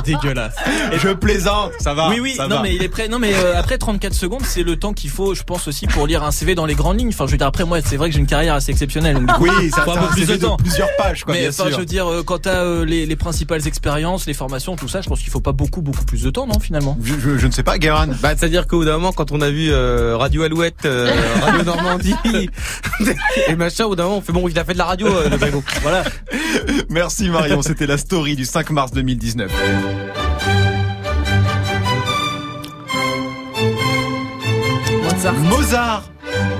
Dégueulasse. 0.05 0.55
Et 0.91 0.99
je 0.99 1.09
plaisante, 1.09 1.71
ça 1.79 1.93
va. 1.93 2.09
Oui, 2.09 2.19
oui, 2.19 2.33
ça 2.35 2.47
non, 2.47 2.57
va. 2.57 2.61
mais 2.63 2.75
il 2.75 2.81
est 2.83 2.89
prêt. 2.89 3.07
Non, 3.07 3.19
mais 3.19 3.33
euh, 3.33 3.57
après 3.57 3.77
34 3.77 4.13
secondes, 4.13 4.41
c'est 4.43 4.63
le 4.63 4.75
temps 4.77 4.93
qu'il 4.93 5.09
faut, 5.09 5.33
je 5.35 5.43
pense 5.43 5.67
aussi, 5.67 5.87
pour 5.87 6.07
lire 6.07 6.23
un 6.23 6.31
CV 6.31 6.55
dans 6.55 6.65
les 6.65 6.75
grandes 6.75 6.99
lignes. 6.99 7.09
Enfin, 7.09 7.25
je 7.27 7.31
veux 7.31 7.37
dire, 7.37 7.47
après, 7.47 7.65
moi, 7.65 7.79
c'est 7.83 7.97
vrai 7.97 8.09
que 8.09 8.13
j'ai 8.15 8.19
une 8.19 8.27
carrière 8.27 8.55
assez 8.55 8.71
exceptionnelle. 8.71 9.23
Donc, 9.25 9.39
Oui, 9.39 9.49
ça 9.71 9.83
c'est 9.85 9.91
un 9.91 9.93
peu 9.93 9.99
un 9.99 10.07
plus 10.07 10.21
de 10.21 10.25
CV 10.27 10.37
de 10.39 10.45
temps. 10.45 10.57
plusieurs 10.57 10.89
pages, 10.97 11.23
quoi, 11.23 11.33
mais 11.33 11.41
bien 11.41 11.49
enfin, 11.49 11.63
sûr. 11.65 11.71
je 11.73 11.77
veux 11.79 11.85
dire, 11.85 12.09
euh, 12.09 12.23
quand 12.23 12.39
t'as 12.43 12.63
euh, 12.63 12.85
les, 12.85 13.05
les 13.05 13.15
principales 13.35 13.67
expériences, 13.67 14.27
les 14.27 14.33
formations, 14.33 14.77
tout 14.77 14.87
ça, 14.87 15.01
je 15.01 15.09
pense 15.09 15.19
qu'il 15.19 15.29
faut 15.29 15.41
pas 15.41 15.51
beaucoup, 15.51 15.81
beaucoup 15.81 16.05
plus 16.05 16.23
de 16.23 16.29
temps, 16.29 16.47
non, 16.47 16.57
finalement. 16.57 16.97
Je, 17.03 17.15
je- 17.19 17.37
je 17.37 17.47
ne 17.47 17.51
sais 17.51 17.63
pas, 17.63 17.77
Guérin. 17.77 18.07
Bah, 18.21 18.29
c'est-à-dire 18.37 18.65
qu'au 18.65 18.77
bout 18.77 18.85
d'un 18.85 18.93
moment, 18.93 19.11
quand 19.11 19.33
on 19.33 19.41
a 19.41 19.49
vu 19.49 19.71
euh, 19.73 20.15
Radio 20.15 20.43
Alouette, 20.43 20.85
euh, 20.85 21.11
Radio 21.41 21.63
Normandie 21.63 22.15
et 23.49 23.55
machin, 23.57 23.83
au 23.85 23.89
bout 23.89 23.95
d'un 23.97 24.03
moment, 24.05 24.17
on 24.17 24.21
fait 24.21 24.31
bon, 24.31 24.47
il 24.47 24.57
a 24.57 24.63
fait 24.63 24.71
de 24.71 24.77
la 24.77 24.85
radio, 24.85 25.07
euh, 25.07 25.27
le 25.29 25.35
Grégo. 25.35 25.61
Voilà. 25.81 26.03
Merci 26.89 27.29
Marion, 27.29 27.61
c'était 27.61 27.87
la 27.87 27.97
story 27.97 28.37
du 28.37 28.45
5 28.45 28.69
mars 28.69 28.91
2019. 28.93 29.51
Mozart. 35.03 35.33
Mozart 35.49 36.03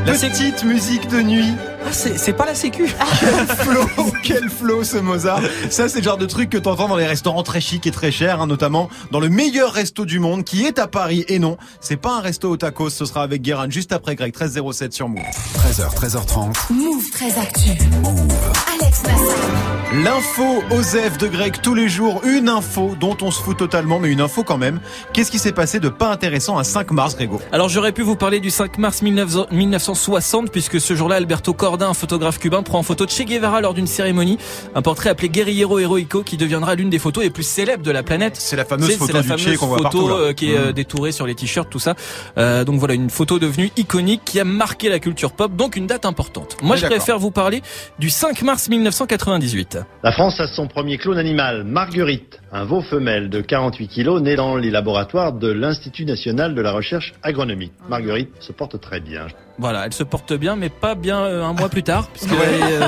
La 0.06 0.14
petite 0.14 0.64
musique 0.64 1.08
de 1.10 1.22
nuit. 1.22 1.54
Ah, 1.88 1.92
c'est 1.92 2.34
pas 2.34 2.46
la 2.46 2.56
sécu. 2.56 2.86
Quel 3.20 3.48
flow, 3.58 4.12
quel 4.24 4.50
flow 4.50 4.84
ce 4.84 4.98
Mozart. 4.98 5.42
Ça 5.70 5.88
c'est 5.88 6.00
le 6.00 6.04
genre 6.04 6.18
de 6.18 6.26
truc 6.26 6.50
que 6.50 6.58
t'entends 6.58 6.88
dans 6.88 6.96
les 6.96 7.06
restaurants 7.06 7.44
très 7.44 7.62
chics 7.62 7.86
et 7.86 7.92
très 7.92 8.12
chers, 8.12 8.42
hein, 8.42 8.48
notamment 8.48 8.90
dans 9.12 9.20
le 9.20 9.30
meilleur 9.30 9.72
resto 9.72 10.06
du 10.06 10.20
monde 10.20 10.44
qui 10.44 10.66
est 10.66 10.80
à 10.80 10.88
Paris. 10.88 11.26
Et 11.28 11.38
non, 11.40 11.58
c'est 11.80 11.98
pas 11.98 12.18
un 12.18 12.22
resto 12.22 12.50
au 12.50 12.58
tacos, 12.58 12.90
ce 12.90 13.06
sera 13.06 13.24
avec 13.24 13.42
Guérin 13.42 13.70
juste 13.70 13.92
après 13.94 14.16
Greg 14.16 14.34
1307 14.34 14.94
sur 14.94 15.10
Move. 15.10 15.22
13h, 15.58 15.96
13h30. 15.96 16.74
Move 16.74 17.10
très 17.12 17.38
actu. 17.40 17.70
Alex 17.70 19.04
Nassar. 19.04 19.76
L'info 20.04 20.64
Osef 20.72 21.18
de 21.20 21.28
Greg 21.28 21.62
tous 21.62 21.74
les 21.76 21.88
jours, 21.88 22.22
une 22.26 22.50
info 22.50 22.96
dont 23.00 23.16
on 23.22 23.32
se 23.32 23.42
fout 23.42 23.56
totalement, 23.56 24.00
mais 24.00 24.10
une 24.10 24.20
info 24.20 24.44
quand 24.44 24.58
même. 24.58 24.82
Qu'est-ce 25.14 25.32
qui 25.32 25.40
s'est 25.40 25.54
passé 25.54 25.80
de 25.80 25.90
pas 25.90 26.12
intéressant 26.12 26.58
un 26.58 26.64
5 26.64 26.92
mars, 26.92 27.16
Grégo? 27.16 27.40
Alors 27.52 27.70
j'aurais 27.70 27.92
pu 27.94 28.02
vous 28.02 28.16
parler 28.16 28.40
du 28.40 28.50
5 28.50 28.78
mars 28.78 29.02
1900 29.04 29.48
1960 29.52 30.52
puisque 30.52 30.82
ce 30.82 30.96
jour-là 30.96 31.16
Alberto 31.16 31.54
Un 31.84 31.94
photographe 31.94 32.40
cubain, 32.40 32.64
prend 32.64 32.80
en 32.80 32.84
photo 32.84 33.06
de 33.06 33.12
Che 33.12 33.24
Guevara 33.26 33.60
lors 33.60 33.74
d'une 33.74 33.86
cérémonie, 33.88 34.38
un 34.74 34.82
portrait 34.82 35.10
appelé 35.10 35.28
Guerriero 35.30 35.78
Heroico 35.78 36.24
qui 36.24 36.38
deviendra 36.38 36.74
l'une 36.76 36.90
des 36.90 37.00
photos 37.00 37.24
les 37.24 37.30
plus 37.30 37.44
célèbres 37.44 37.84
de 37.84 37.92
la 37.92 38.02
planète. 38.02 38.36
C'est 38.38 38.56
la 38.56 38.64
fameuse 38.66 38.96
photo 38.96 39.14
la 39.14 39.22
du 39.22 39.28
fameuse 39.28 39.44
Che 39.46 39.58
qu'on 39.58 39.68
voit 39.68 39.78
photo 39.78 39.90
partout, 40.08 40.10
euh, 40.10 40.34
qui 40.34 40.52
est 40.52 40.58
euh, 40.58 40.68
Mhm. 40.68 40.72
détourée 40.74 41.12
sur 41.12 41.28
les 41.28 41.36
t-shirts, 41.36 41.70
tout 41.70 41.80
ça. 41.80 41.96
Euh, 42.38 42.64
donc 42.64 42.80
voilà, 42.80 42.94
une 42.94 43.10
photo 43.10 43.40
devenue 43.40 43.72
iconique 43.78 44.22
qui 44.26 44.40
a 44.40 44.46
marqué 44.46 44.88
la 44.90 45.00
culture 45.00 45.34
pop, 45.34 45.56
donc 45.56 45.76
une 45.76 45.86
date 45.88 46.06
importante. 46.06 46.56
Moi, 46.62 46.76
Oui, 46.76 46.82
je 46.82 46.86
préfère 46.88 47.20
vous 47.20 47.32
parler 47.32 47.62
du 48.00 48.10
5 48.10 48.42
mars 48.44 48.70
1998. 48.70 49.78
La 50.04 50.12
France 50.12 50.40
a 50.40 50.48
son 50.48 50.68
premier 50.68 50.98
clone 50.98 51.18
animal, 51.18 51.64
Marguerite, 51.66 52.40
un 52.52 52.64
veau 52.66 52.82
femelle 52.82 53.30
de 53.30 53.42
48 53.42 53.88
kilos 53.88 54.22
né 54.22 54.36
dans 54.36 54.56
les 54.56 54.72
laboratoires 54.72 55.34
de 55.34 55.52
l'Institut 55.52 56.06
national 56.06 56.56
de 56.56 56.62
la 56.62 56.72
recherche 56.72 57.14
agronomique. 57.24 57.74
Marguerite 57.90 58.30
se 58.40 58.52
porte 58.54 58.80
très 58.80 59.00
bien. 59.00 59.28
Voilà, 59.58 59.86
elle 59.86 59.94
se 59.94 60.04
porte 60.04 60.34
bien, 60.34 60.56
mais 60.56 60.70
pas 60.70 60.96
bien 60.96 61.20
euh, 61.22 61.44
un 61.44 61.54
mois 61.54 61.70
plus 61.70 61.84
tard, 61.84 62.08
puisqu'elle 62.08 62.38
est, 62.40 62.82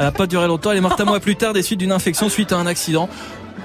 euh, 0.00 0.10
pas 0.10 0.26
duré 0.26 0.46
longtemps. 0.46 0.70
Elle 0.70 0.78
est 0.78 0.82
morte 0.82 1.00
un 1.00 1.04
mois 1.04 1.20
plus 1.20 1.36
tard 1.36 1.52
des 1.52 1.62
suites 1.62 1.78
d'une 1.80 1.92
infection 1.92 2.28
suite 2.28 2.52
à 2.52 2.56
un 2.56 2.66
accident. 2.66 3.08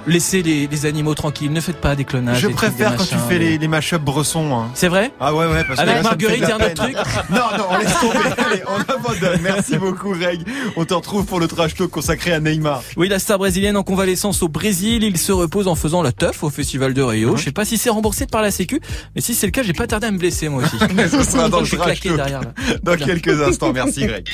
Laissez 0.07 0.41
les, 0.43 0.67
les 0.67 0.85
animaux 0.85 1.15
tranquilles, 1.15 1.51
ne 1.51 1.61
faites 1.61 1.81
pas 1.81 1.95
des 1.95 2.03
clonages. 2.05 2.39
Je 2.39 2.47
préfère 2.47 2.91
des 2.91 2.97
quand 2.97 3.05
tu 3.05 3.15
fais 3.27 3.39
les, 3.39 3.57
les 3.57 3.67
mash-up 3.67 4.01
bressons. 4.01 4.53
hein. 4.55 4.69
C'est 4.75 4.87
vrai? 4.87 5.11
Ah 5.19 5.33
ouais, 5.33 5.45
ouais, 5.47 5.63
parce 5.63 5.79
que 5.79 5.83
Avec 5.89 5.95
là, 5.95 5.97
me 5.97 6.03
fait 6.03 6.03
Marguerite, 6.09 6.37
il 6.43 6.47
y 6.47 6.51
a 6.51 6.55
un 6.55 6.59
autre 6.59 6.73
truc 6.73 6.95
Non, 7.31 7.57
non, 7.57 7.65
on 7.71 7.77
laisse 7.77 7.99
tomber. 7.99 8.19
Allez, 8.45 8.63
on 8.67 8.93
abandonne. 8.93 9.41
Merci 9.41 9.77
beaucoup, 9.77 10.13
Greg. 10.15 10.41
On 10.75 10.85
te 10.85 10.93
retrouve 10.93 11.25
pour 11.25 11.39
le 11.39 11.47
trash 11.47 11.73
talk 11.75 11.89
consacré 11.89 12.33
à 12.33 12.39
Neymar. 12.39 12.83
Oui, 12.97 13.07
la 13.09 13.19
star 13.19 13.37
brésilienne 13.39 13.77
en 13.77 13.83
convalescence 13.83 14.43
au 14.43 14.47
Brésil, 14.47 15.03
il 15.03 15.17
se 15.17 15.31
repose 15.31 15.67
en 15.67 15.75
faisant 15.75 16.01
la 16.03 16.11
teuf 16.11 16.43
au 16.43 16.49
festival 16.49 16.93
de 16.93 17.01
Rio. 17.01 17.31
Mhm. 17.31 17.37
Je 17.37 17.43
sais 17.43 17.51
pas 17.51 17.65
si 17.65 17.77
c'est 17.77 17.89
remboursé 17.89 18.25
par 18.27 18.41
la 18.41 18.51
Sécu, 18.51 18.79
mais 19.15 19.21
si 19.21 19.33
c'est 19.33 19.47
le 19.47 19.51
cas, 19.51 19.63
j'ai 19.63 19.73
pas 19.73 19.87
tardé 19.87 20.07
à 20.07 20.11
me 20.11 20.17
blesser 20.17 20.49
moi 20.49 20.63
aussi. 20.63 20.77
Ce 21.09 21.23
sera 21.23 21.49
dans 21.49 21.61
le 21.61 21.67
trash 21.67 22.01
talk. 22.01 22.15
derrière 22.15 22.41
là. 22.41 22.53
Dans 22.83 22.95
quelques 22.95 23.41
instants. 23.41 23.71
Merci, 23.73 24.05
Greg. 24.05 24.27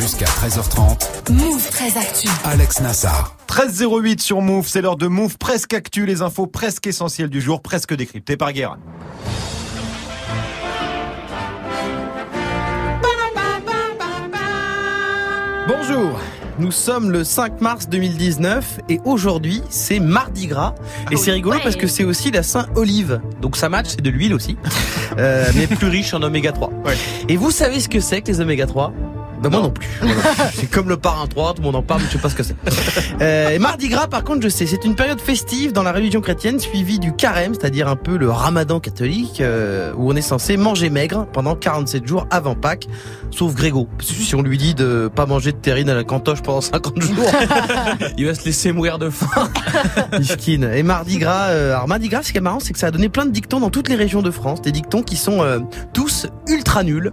Jusqu'à 0.00 0.26
13h30. 0.26 1.32
Move 1.32 1.68
très 1.70 1.88
actu. 1.98 2.28
Alex 2.44 2.80
Nassar. 2.80 3.34
13.08 3.48 4.20
sur 4.30 4.42
Move, 4.42 4.68
c'est 4.68 4.80
l'heure 4.80 4.96
de 4.96 5.08
Move 5.08 5.38
presque 5.38 5.74
actu, 5.74 6.06
les 6.06 6.22
infos 6.22 6.46
presque 6.46 6.86
essentielles 6.86 7.30
du 7.30 7.40
jour, 7.40 7.60
presque 7.62 7.96
décryptées 7.96 8.36
par 8.36 8.52
Guérin. 8.52 8.78
Bonjour. 15.66 16.20
Nous 16.60 16.70
sommes 16.70 17.10
le 17.10 17.24
5 17.24 17.60
mars 17.60 17.88
2019 17.88 18.80
et 18.88 19.00
aujourd'hui 19.04 19.62
c'est 19.68 19.98
Mardi 19.98 20.46
Gras 20.46 20.76
et 21.10 21.16
c'est 21.16 21.32
rigolo 21.32 21.58
parce 21.64 21.74
que 21.74 21.88
c'est 21.88 22.04
aussi 22.04 22.30
la 22.30 22.44
Saint-Olive. 22.44 23.20
Donc 23.40 23.56
ça 23.56 23.68
match, 23.68 23.86
c'est 23.88 24.00
de 24.00 24.10
l'huile 24.10 24.34
aussi, 24.34 24.56
euh, 25.18 25.50
mais 25.56 25.66
plus 25.66 25.88
riche 25.88 26.14
en 26.14 26.22
oméga 26.22 26.52
3. 26.52 26.70
Ouais. 26.84 26.96
Et 27.28 27.36
vous 27.36 27.50
savez 27.50 27.80
ce 27.80 27.88
que 27.88 27.98
c'est 27.98 28.20
que 28.20 28.28
les 28.28 28.40
oméga 28.40 28.68
3 28.68 28.92
ben 29.42 29.50
moi 29.50 29.60
non 29.60 29.70
plus. 29.70 29.88
Moi 30.02 30.14
non 30.14 30.20
plus. 30.20 30.44
C'est 30.54 30.70
comme 30.70 30.88
le 30.88 30.96
parrain 30.96 31.26
3, 31.26 31.54
tout 31.54 31.62
le 31.62 31.66
monde 31.66 31.76
en 31.76 31.82
parle, 31.82 32.00
mais 32.02 32.06
je 32.08 32.12
sais 32.12 32.18
pas 32.18 32.28
ce 32.28 32.34
que 32.34 32.42
c'est. 32.42 32.56
Euh, 33.20 33.50
et 33.50 33.58
Mardi 33.58 33.88
Gras, 33.88 34.06
par 34.06 34.24
contre, 34.24 34.42
je 34.42 34.48
sais, 34.48 34.66
c'est 34.66 34.84
une 34.84 34.94
période 34.94 35.20
festive 35.20 35.72
dans 35.72 35.82
la 35.82 35.92
religion 35.92 36.22
chrétienne 36.22 36.58
suivie 36.58 36.98
du 36.98 37.12
carême, 37.12 37.52
c'est-à-dire 37.54 37.86
un 37.86 37.96
peu 37.96 38.16
le 38.16 38.30
ramadan 38.30 38.80
catholique, 38.80 39.40
euh, 39.40 39.92
où 39.96 40.10
on 40.10 40.16
est 40.16 40.22
censé 40.22 40.56
manger 40.56 40.88
maigre 40.88 41.26
pendant 41.32 41.54
47 41.54 42.06
jours 42.06 42.26
avant 42.30 42.54
Pâques, 42.54 42.86
sauf 43.30 43.54
Grégo. 43.54 43.88
Si 44.00 44.34
on 44.34 44.42
lui 44.42 44.56
dit 44.56 44.74
de 44.74 45.10
pas 45.14 45.26
manger 45.26 45.52
de 45.52 45.58
terrine 45.58 45.90
à 45.90 45.94
la 45.94 46.04
cantoche 46.04 46.40
pendant 46.42 46.62
50 46.62 47.00
jours, 47.02 47.30
il 48.16 48.26
va 48.26 48.34
se 48.34 48.44
laisser 48.44 48.72
mourir 48.72 48.98
de 48.98 49.10
faim. 49.10 49.48
Miskin. 50.18 50.62
Et 50.72 50.82
Mardi 50.82 51.18
Gras, 51.18 51.48
euh, 51.50 51.74
alors 51.74 51.88
Mardi 51.88 52.08
Gras, 52.08 52.22
ce 52.22 52.32
qui 52.32 52.38
est 52.38 52.42
marrant, 52.42 52.60
c'est 52.60 52.72
que 52.72 52.78
ça 52.78 52.86
a 52.86 52.90
donné 52.90 53.08
plein 53.08 53.26
de 53.26 53.30
dictons 53.30 53.60
dans 53.60 53.70
toutes 53.70 53.88
les 53.88 53.96
régions 53.96 54.22
de 54.22 54.30
France, 54.30 54.62
des 54.62 54.72
dictons 54.72 55.02
qui 55.02 55.16
sont 55.16 55.42
euh, 55.42 55.58
tous 55.92 56.26
ultra 56.48 56.82
nuls. 56.84 57.12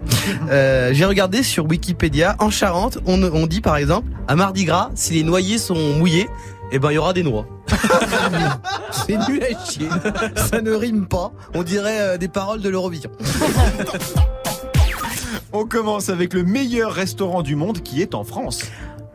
Euh, 0.51 0.91
J'ai 0.93 1.05
regardé 1.05 1.43
sur 1.43 1.65
Wikipédia, 1.65 2.16
en 2.39 2.49
Charente, 2.49 2.97
on, 3.05 3.21
on 3.23 3.47
dit 3.47 3.61
par 3.61 3.77
exemple, 3.77 4.09
à 4.27 4.35
Mardi 4.35 4.65
Gras, 4.65 4.89
si 4.95 5.13
les 5.13 5.23
noyers 5.23 5.57
sont 5.57 5.93
mouillés, 5.97 6.27
eh 6.71 6.79
ben 6.79 6.91
il 6.91 6.95
y 6.95 6.97
aura 6.97 7.13
des 7.13 7.23
noix. 7.23 7.45
c'est 8.91 9.17
nul 9.29 9.41
à 9.43 9.65
chier. 9.65 9.87
Ça 10.35 10.61
ne 10.61 10.71
rime 10.71 11.07
pas. 11.07 11.31
On 11.53 11.63
dirait 11.63 12.01
euh, 12.01 12.17
des 12.17 12.27
paroles 12.27 12.61
de 12.61 12.69
l'Eurovision. 12.69 13.11
On 15.53 15.65
commence 15.65 16.09
avec 16.09 16.33
le 16.33 16.43
meilleur 16.43 16.91
restaurant 16.91 17.41
du 17.41 17.55
monde 17.55 17.81
qui 17.81 18.01
est 18.01 18.15
en 18.15 18.23
France. 18.23 18.63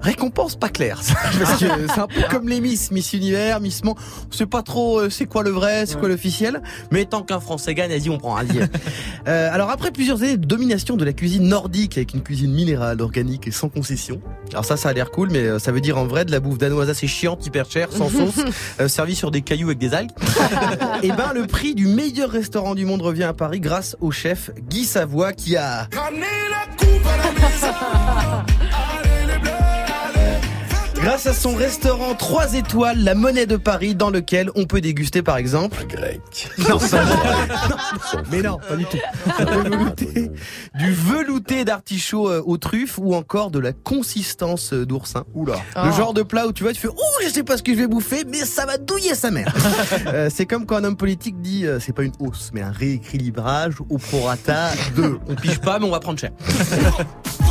Récompense 0.02 0.56
pas 0.56 0.68
claire. 0.68 1.00
Parce 1.38 1.60
que 1.60 1.66
c'est 1.86 2.00
un 2.00 2.06
peu 2.06 2.22
comme 2.30 2.48
les 2.48 2.60
Miss, 2.60 2.90
Miss 2.90 3.12
Univers, 3.12 3.60
Miss 3.60 3.84
Monde. 3.84 3.96
On 4.30 4.36
sait 4.36 4.46
pas 4.46 4.62
trop 4.62 4.98
euh, 4.98 5.10
c'est 5.10 5.26
quoi 5.26 5.42
le 5.42 5.50
vrai, 5.50 5.86
c'est 5.86 5.98
quoi 5.98 6.08
l'officiel. 6.08 6.62
Mais 6.90 7.04
tant 7.04 7.22
qu'un 7.22 7.40
Français 7.40 7.74
gagne, 7.74 7.90
vas-y, 7.90 8.10
on 8.10 8.18
prend. 8.18 8.34
Vas-y. 8.34 8.68
euh, 9.28 9.50
alors 9.52 9.70
après 9.70 9.90
plusieurs 9.90 10.22
années 10.22 10.36
de 10.36 10.46
domination 10.46 10.96
de 10.96 11.04
la 11.04 11.12
cuisine 11.12 11.46
nordique 11.46 11.96
avec 11.96 12.14
une 12.14 12.22
cuisine 12.22 12.52
minérale, 12.52 13.00
organique 13.00 13.46
et 13.46 13.52
sans 13.52 13.68
concession. 13.68 14.20
Alors 14.50 14.64
ça, 14.64 14.76
ça 14.76 14.88
a 14.88 14.92
l'air 14.92 15.10
cool, 15.10 15.30
mais 15.30 15.40
euh, 15.40 15.58
ça 15.58 15.72
veut 15.72 15.80
dire 15.80 15.98
en 15.98 16.04
vrai 16.04 16.24
de 16.24 16.30
la 16.32 16.40
bouffe 16.40 16.58
danoise 16.58 16.90
assez 16.90 17.06
chiante, 17.06 17.46
hyper 17.46 17.70
chère, 17.70 17.92
sans 17.92 18.08
sauce, 18.10 18.44
euh, 18.80 18.88
servie 18.88 19.14
sur 19.14 19.30
des 19.30 19.42
cailloux 19.42 19.68
avec 19.68 19.78
des 19.78 19.94
algues. 19.94 20.10
et 21.02 21.08
ben 21.08 21.32
le 21.34 21.46
prix 21.46 21.74
du 21.74 21.86
meilleur 21.86 22.30
restaurant 22.30 22.74
du 22.74 22.84
monde 22.84 23.02
revient 23.02 23.24
à 23.24 23.32
Paris 23.32 23.60
grâce 23.60 23.96
au 24.00 24.10
chef 24.10 24.50
Guy 24.68 24.84
Savoie 24.84 25.32
qui 25.32 25.56
a 25.56 25.88
Grâce 31.02 31.26
à 31.26 31.34
son 31.34 31.56
restaurant 31.56 32.14
3 32.14 32.54
étoiles, 32.54 33.02
la 33.02 33.16
monnaie 33.16 33.46
de 33.46 33.56
Paris, 33.56 33.96
dans 33.96 34.08
lequel 34.08 34.52
on 34.54 34.66
peut 34.66 34.80
déguster 34.80 35.20
par 35.20 35.36
exemple. 35.36 35.84
Grec. 35.88 36.48
Non, 36.58 36.78
ça, 36.78 37.04
non, 37.04 38.22
mais 38.30 38.40
non, 38.40 38.58
pas 38.58 38.76
du 38.76 38.84
tout. 38.84 38.98
Velouter 39.40 40.30
du 40.76 40.92
velouté 40.92 41.64
d'artichaut 41.64 42.30
euh, 42.30 42.40
aux 42.46 42.56
truffes 42.56 42.98
ou 42.98 43.16
encore 43.16 43.50
de 43.50 43.58
la 43.58 43.72
consistance 43.72 44.72
euh, 44.72 44.86
d'oursin. 44.86 45.24
Oula. 45.34 45.56
Le 45.74 45.90
genre 45.90 46.14
de 46.14 46.22
plat 46.22 46.46
où 46.46 46.52
tu 46.52 46.62
vois, 46.62 46.72
tu 46.72 46.80
fais 46.80 46.88
oh 46.88 47.20
je 47.24 47.30
sais 47.30 47.42
pas 47.42 47.56
ce 47.56 47.64
que 47.64 47.72
je 47.72 47.78
vais 47.78 47.88
bouffer, 47.88 48.22
mais 48.24 48.44
ça 48.44 48.64
va 48.64 48.78
douiller 48.78 49.16
sa 49.16 49.32
mère. 49.32 49.52
Euh, 50.06 50.28
c'est 50.34 50.46
comme 50.46 50.66
quand 50.66 50.76
un 50.76 50.84
homme 50.84 50.96
politique 50.96 51.40
dit 51.40 51.64
euh, 51.66 51.78
c'est 51.80 51.92
pas 51.92 52.02
une 52.02 52.12
hausse, 52.18 52.50
mais 52.52 52.60
un 52.60 52.70
rééquilibrage 52.70 53.74
au 53.88 53.98
prorata 53.98 54.70
de. 54.96 55.18
On 55.28 55.34
pige 55.34 55.60
pas, 55.60 55.78
mais 55.78 55.86
on 55.86 55.90
va 55.90 56.00
prendre 56.00 56.18
cher. 56.18 56.32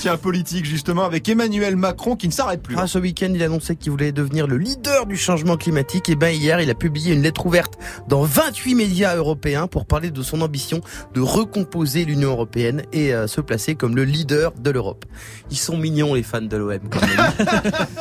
Tiens, 0.00 0.16
politique 0.16 0.64
justement 0.64 1.04
avec 1.04 1.28
Emmanuel 1.28 1.76
Macron 1.76 2.16
qui 2.16 2.26
ne 2.26 2.32
s'arrête 2.32 2.62
plus. 2.62 2.74
Ah, 2.78 2.86
ce 2.86 2.98
week-end, 2.98 3.30
il 3.34 3.42
annonçait 3.42 3.76
qu'il 3.76 3.90
voulait 3.90 4.12
devenir 4.12 4.46
le 4.46 4.56
leader 4.56 5.04
du 5.04 5.14
changement 5.14 5.58
climatique. 5.58 6.08
Et 6.08 6.14
ben 6.14 6.34
hier, 6.34 6.58
il 6.62 6.70
a 6.70 6.74
publié 6.74 7.12
une 7.12 7.20
lettre 7.20 7.44
ouverte 7.44 7.74
dans 8.08 8.22
28 8.22 8.76
médias 8.76 9.14
européens 9.14 9.66
pour 9.66 9.84
parler 9.84 10.10
de 10.10 10.22
son 10.22 10.40
ambition 10.40 10.80
de 11.12 11.20
recomposer 11.20 12.06
l'Union 12.06 12.30
européenne 12.30 12.82
et 12.94 13.12
euh, 13.12 13.26
se 13.26 13.42
placer 13.42 13.74
comme 13.74 13.94
le 13.94 14.04
leader 14.04 14.52
de 14.52 14.70
l'Europe. 14.70 15.04
Ils 15.50 15.58
sont 15.58 15.76
mignons 15.76 16.14
les 16.14 16.22
fans 16.22 16.40
de 16.40 16.56
l'OM, 16.56 16.80
quand 16.88 17.02
même. 17.02 17.32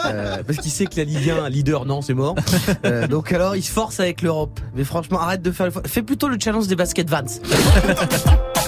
Euh, 0.06 0.42
parce 0.48 0.60
qu'il 0.60 0.72
sait 0.72 0.86
que 0.86 0.96
la 0.96 1.04
Ligue 1.04 1.30
1, 1.30 1.50
leader, 1.50 1.86
non, 1.86 2.02
c'est 2.02 2.14
mort. 2.14 2.36
Euh, 2.86 3.08
donc 3.08 3.34
alors, 3.34 3.58
il 3.58 3.62
se 3.62 3.72
force 3.72 4.00
avec 4.00 4.22
l'Europe. 4.22 4.62
Mais 4.74 4.86
franchement, 4.86 5.20
arrête 5.20 5.42
de 5.42 5.52
faire 5.52 5.66
le... 5.66 5.74
Fais 5.86 6.02
plutôt 6.02 6.30
le 6.30 6.38
challenge 6.40 6.68
des 6.68 6.78
baskets 6.78 7.10
Vans. 7.10 7.26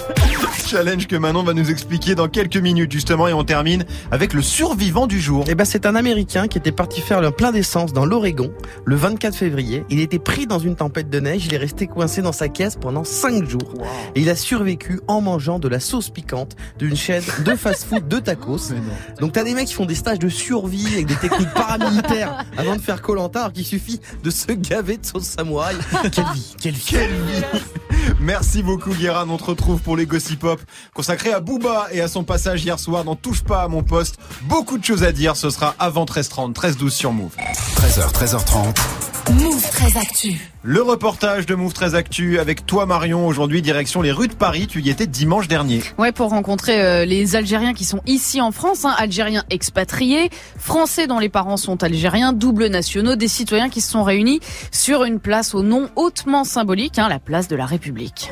Challenge 0.72 1.06
que 1.06 1.18
Manon 1.18 1.44
va 1.44 1.54
nous 1.54 1.70
expliquer 1.70 2.16
dans 2.16 2.30
quelques 2.30 2.56
minutes 2.56 2.94
justement 2.94 3.28
et 3.28 3.34
on 3.34 3.44
termine 3.44 3.84
avec 4.10 4.34
le 4.34 4.42
survivant 4.42 5.06
du 5.06 5.20
jour. 5.20 5.44
Eh 5.50 5.54
ben, 5.54 5.66
c'est 5.66 5.86
un 5.86 5.96
Américain 5.96 6.48
qui 6.48 6.58
était 6.58 6.72
parti 6.72 7.02
faire 7.02 7.20
le 7.20 7.32
plein 7.32 7.52
d'essence 7.52 7.92
dans 7.92 8.06
l'Oregon 8.06 8.54
le 8.86 8.96
24 8.96 9.36
février. 9.36 9.84
Il 9.90 10.00
était 10.00 10.18
pris 10.18 10.48
dans 10.48 10.60
une 10.60 10.78
tempête 10.78 11.10
de 11.10 11.20
neige. 11.20 11.46
Il 11.46 11.54
est 11.54 11.58
resté 11.58 11.88
coincé 11.88 12.22
dans 12.22 12.32
sa 12.32 12.48
caisse 12.48 12.78
pendant 12.78 13.04
5 13.04 13.50
jours. 13.50 13.74
Et 14.16 14.22
il 14.22 14.30
a 14.30 14.36
survécu 14.38 15.02
en 15.10 15.20
mangeant 15.20 15.60
de 15.60 15.68
la 15.68 15.82
sauce 15.82 16.10
piquante 16.10 16.56
d'une 16.80 16.96
chaîne 16.96 17.24
de 17.44 17.54
fast-food 17.54 18.08
de 18.08 18.20
tacos. 18.20 18.72
Donc 19.20 19.34
t'as 19.34 19.44
des 19.44 19.54
mecs 19.54 19.68
qui 19.68 19.74
font 19.74 19.86
des 19.86 19.96
stages 19.96 20.20
de 20.20 20.30
survie 20.30 20.88
avec 20.94 21.06
des 21.06 21.16
techniques 21.16 21.54
paramilitaires 21.54 22.46
avant 22.58 22.78
de 22.78 22.82
faire 22.82 23.02
Colanta, 23.02 23.40
alors 23.42 23.52
qu'il 23.52 23.66
suffit 23.66 24.00
de 24.24 24.30
se 24.30 24.54
gaver 24.54 24.96
de 24.96 25.06
sauce 25.06 25.24
samouraï. 25.24 25.76
Quelle 26.14 26.24
vie, 26.34 26.56
quelle 26.62 26.74
vie. 26.76 26.86
Quelle 26.92 27.10
vie 27.10 27.62
Merci 28.22 28.64
beaucoup 28.64 28.94
Guérin, 28.94 29.28
on 29.30 29.38
te 29.38 29.44
retrouve 29.44 29.82
pour 29.82 29.98
les 29.98 30.06
Gossip 30.06 30.46
Hop 30.62 30.68
consacré 30.94 31.34
à 31.34 31.40
Booba 31.40 31.88
et 31.92 32.02
à 32.02 32.08
son 32.08 32.24
passage 32.24 32.64
hier 32.64 32.80
soir 32.80 33.04
dans 33.04 33.16
Touche 33.16 33.44
pas 33.44 33.64
à 33.64 33.68
mon 33.68 33.84
poste. 33.84 34.18
Beaucoup 34.44 34.78
de 34.78 34.84
choses 34.84 35.04
à 35.04 35.12
dire, 35.12 35.36
ce 35.36 35.50
sera 35.50 35.76
avant 35.80 36.06
13h30, 36.06 36.54
13h12 36.54 36.90
sur 36.90 37.12
Move. 37.12 37.36
13h, 37.76 38.12
13h30. 38.14 38.76
Move 39.30 39.70
13 39.70 39.98
Actu. 39.98 40.52
Le 40.64 40.82
reportage 40.82 41.46
de 41.46 41.56
Move 41.56 41.74
13 41.74 41.96
Actu 41.96 42.40
avec 42.40 42.66
toi 42.66 42.86
Marion, 42.86 43.28
aujourd'hui 43.28 43.62
direction 43.62 44.02
les 44.02 44.12
rues 44.12 44.28
de 44.28 44.34
Paris, 44.34 44.68
tu 44.68 44.82
y 44.82 44.90
étais 44.90 45.08
dimanche 45.08 45.48
dernier. 45.48 45.82
Ouais, 45.98 46.12
pour 46.12 46.30
rencontrer 46.32 46.82
euh, 46.82 47.06
les 47.06 47.36
Algériens 47.36 47.74
qui 47.74 47.86
sont 47.86 48.02
ici 48.08 48.42
en 48.42 48.52
France, 48.52 48.84
hein, 48.84 48.94
Algériens 48.98 49.44
expatriés, 49.50 50.30
Français 50.58 51.08
dont 51.08 51.20
les 51.20 51.30
parents 51.30 51.58
sont 51.58 51.82
algériens, 51.84 52.34
doubles 52.34 52.68
nationaux, 52.68 53.16
des 53.16 53.28
citoyens 53.28 53.70
qui 53.70 53.80
se 53.80 53.92
sont 53.92 54.04
réunis 54.04 54.40
sur 54.72 55.04
une 55.04 55.20
place 55.20 55.54
au 55.54 55.64
nom 55.64 55.90
hautement 55.96 56.44
symbolique, 56.44 57.00
hein, 57.00 57.08
la 57.08 57.20
place 57.20 57.48
de 57.48 57.56
la 57.56 57.66
République. 57.66 58.32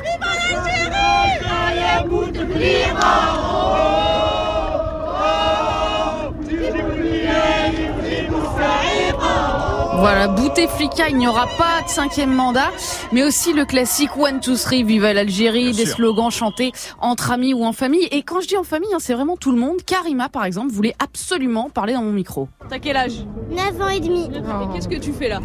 Voilà, 10.00 10.28
Bouteflika, 10.28 11.08
il 11.10 11.18
n'y 11.18 11.28
aura 11.28 11.46
pas 11.58 11.82
de 11.84 11.88
cinquième 11.88 12.32
mandat, 12.32 12.70
mais 13.12 13.22
aussi 13.22 13.52
le 13.52 13.66
classique 13.66 14.16
One, 14.16 14.40
Two, 14.40 14.56
Three, 14.56 14.82
Viva 14.82 15.12
l'Algérie, 15.12 15.72
des 15.72 15.84
sûr. 15.84 15.96
slogans 15.96 16.30
chantés 16.30 16.72
entre 17.00 17.30
amis 17.32 17.52
ou 17.52 17.64
en 17.64 17.72
famille. 17.72 18.08
Et 18.10 18.22
quand 18.22 18.40
je 18.40 18.48
dis 18.48 18.56
en 18.56 18.64
famille, 18.64 18.92
hein, 18.94 18.98
c'est 18.98 19.12
vraiment 19.12 19.36
tout 19.36 19.52
le 19.52 19.58
monde. 19.58 19.82
Karima, 19.84 20.30
par 20.30 20.46
exemple, 20.46 20.72
voulait 20.72 20.94
absolument 21.04 21.68
parler 21.68 21.92
dans 21.92 22.02
mon 22.02 22.12
micro. 22.12 22.48
T'as 22.70 22.78
quel 22.78 22.96
âge? 22.96 23.24
9 23.50 23.80
ans 23.82 23.88
et 23.88 24.00
demi. 24.00 24.24
Et 24.24 24.74
qu'est-ce 24.74 24.88
que 24.88 24.96
tu 24.96 25.12
fais 25.12 25.28
là? 25.28 25.40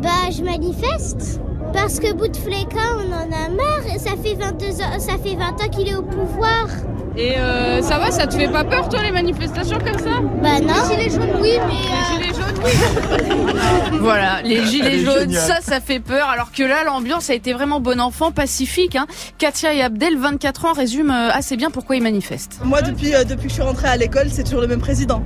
Bah, 0.00 0.30
je 0.30 0.42
manifeste. 0.42 1.40
Parce 1.72 1.98
que 2.00 2.12
Bouteflika, 2.12 2.80
on 2.98 3.12
en 3.12 3.32
a 3.32 3.48
marre. 3.48 3.94
et 3.94 3.98
Ça 3.98 4.10
fait 4.22 4.34
22 4.34 4.80
ans, 4.82 4.98
ça 4.98 5.18
fait 5.18 5.34
20 5.36 5.44
ans 5.44 5.68
qu'il 5.70 5.88
est 5.88 5.94
au 5.94 6.02
pouvoir. 6.02 6.66
Et 7.18 7.38
euh, 7.38 7.80
ça 7.80 7.98
va, 7.98 8.10
ça 8.10 8.26
te 8.26 8.34
fait 8.34 8.48
pas 8.48 8.62
peur 8.64 8.90
toi 8.90 9.02
les 9.02 9.10
manifestations 9.10 9.78
comme 9.78 9.98
ça? 9.98 10.20
Bah 10.42 10.60
non. 10.60 10.74
Les 10.90 11.04
gilets 11.04 11.10
jaunes, 11.10 11.40
oui, 11.40 11.52
mais... 11.66 12.18
Les 12.18 12.26
gilets 12.26 12.34
jaunes, 12.34 12.62
oui 12.62 12.72
Voilà, 14.00 14.42
les 14.44 14.66
gilets 14.66 14.98
jaunes, 14.98 15.20
géniale. 15.20 15.40
ça, 15.40 15.60
ça 15.62 15.80
fait 15.80 15.98
peur. 16.00 16.28
Alors 16.28 16.52
que 16.52 16.62
là, 16.62 16.84
l'ambiance 16.84 17.30
a 17.30 17.34
été 17.34 17.54
vraiment 17.54 17.80
bon 17.80 18.00
enfant, 18.02 18.32
pacifique. 18.32 18.96
Hein. 18.96 19.06
Katia 19.38 19.72
et 19.72 19.80
Abdel, 19.80 20.18
24 20.18 20.66
ans, 20.66 20.72
résument 20.74 21.14
euh, 21.14 21.30
assez 21.32 21.56
bien 21.56 21.70
pourquoi 21.70 21.96
ils 21.96 22.02
manifestent. 22.02 22.60
Moi, 22.62 22.82
depuis, 22.82 23.14
euh, 23.14 23.24
depuis 23.24 23.44
que 23.44 23.48
je 23.48 23.54
suis 23.54 23.62
rentrée 23.62 23.88
à 23.88 23.96
l'école, 23.96 24.26
c'est 24.30 24.44
toujours 24.44 24.60
le 24.60 24.66
même 24.66 24.80
président. 24.80 25.22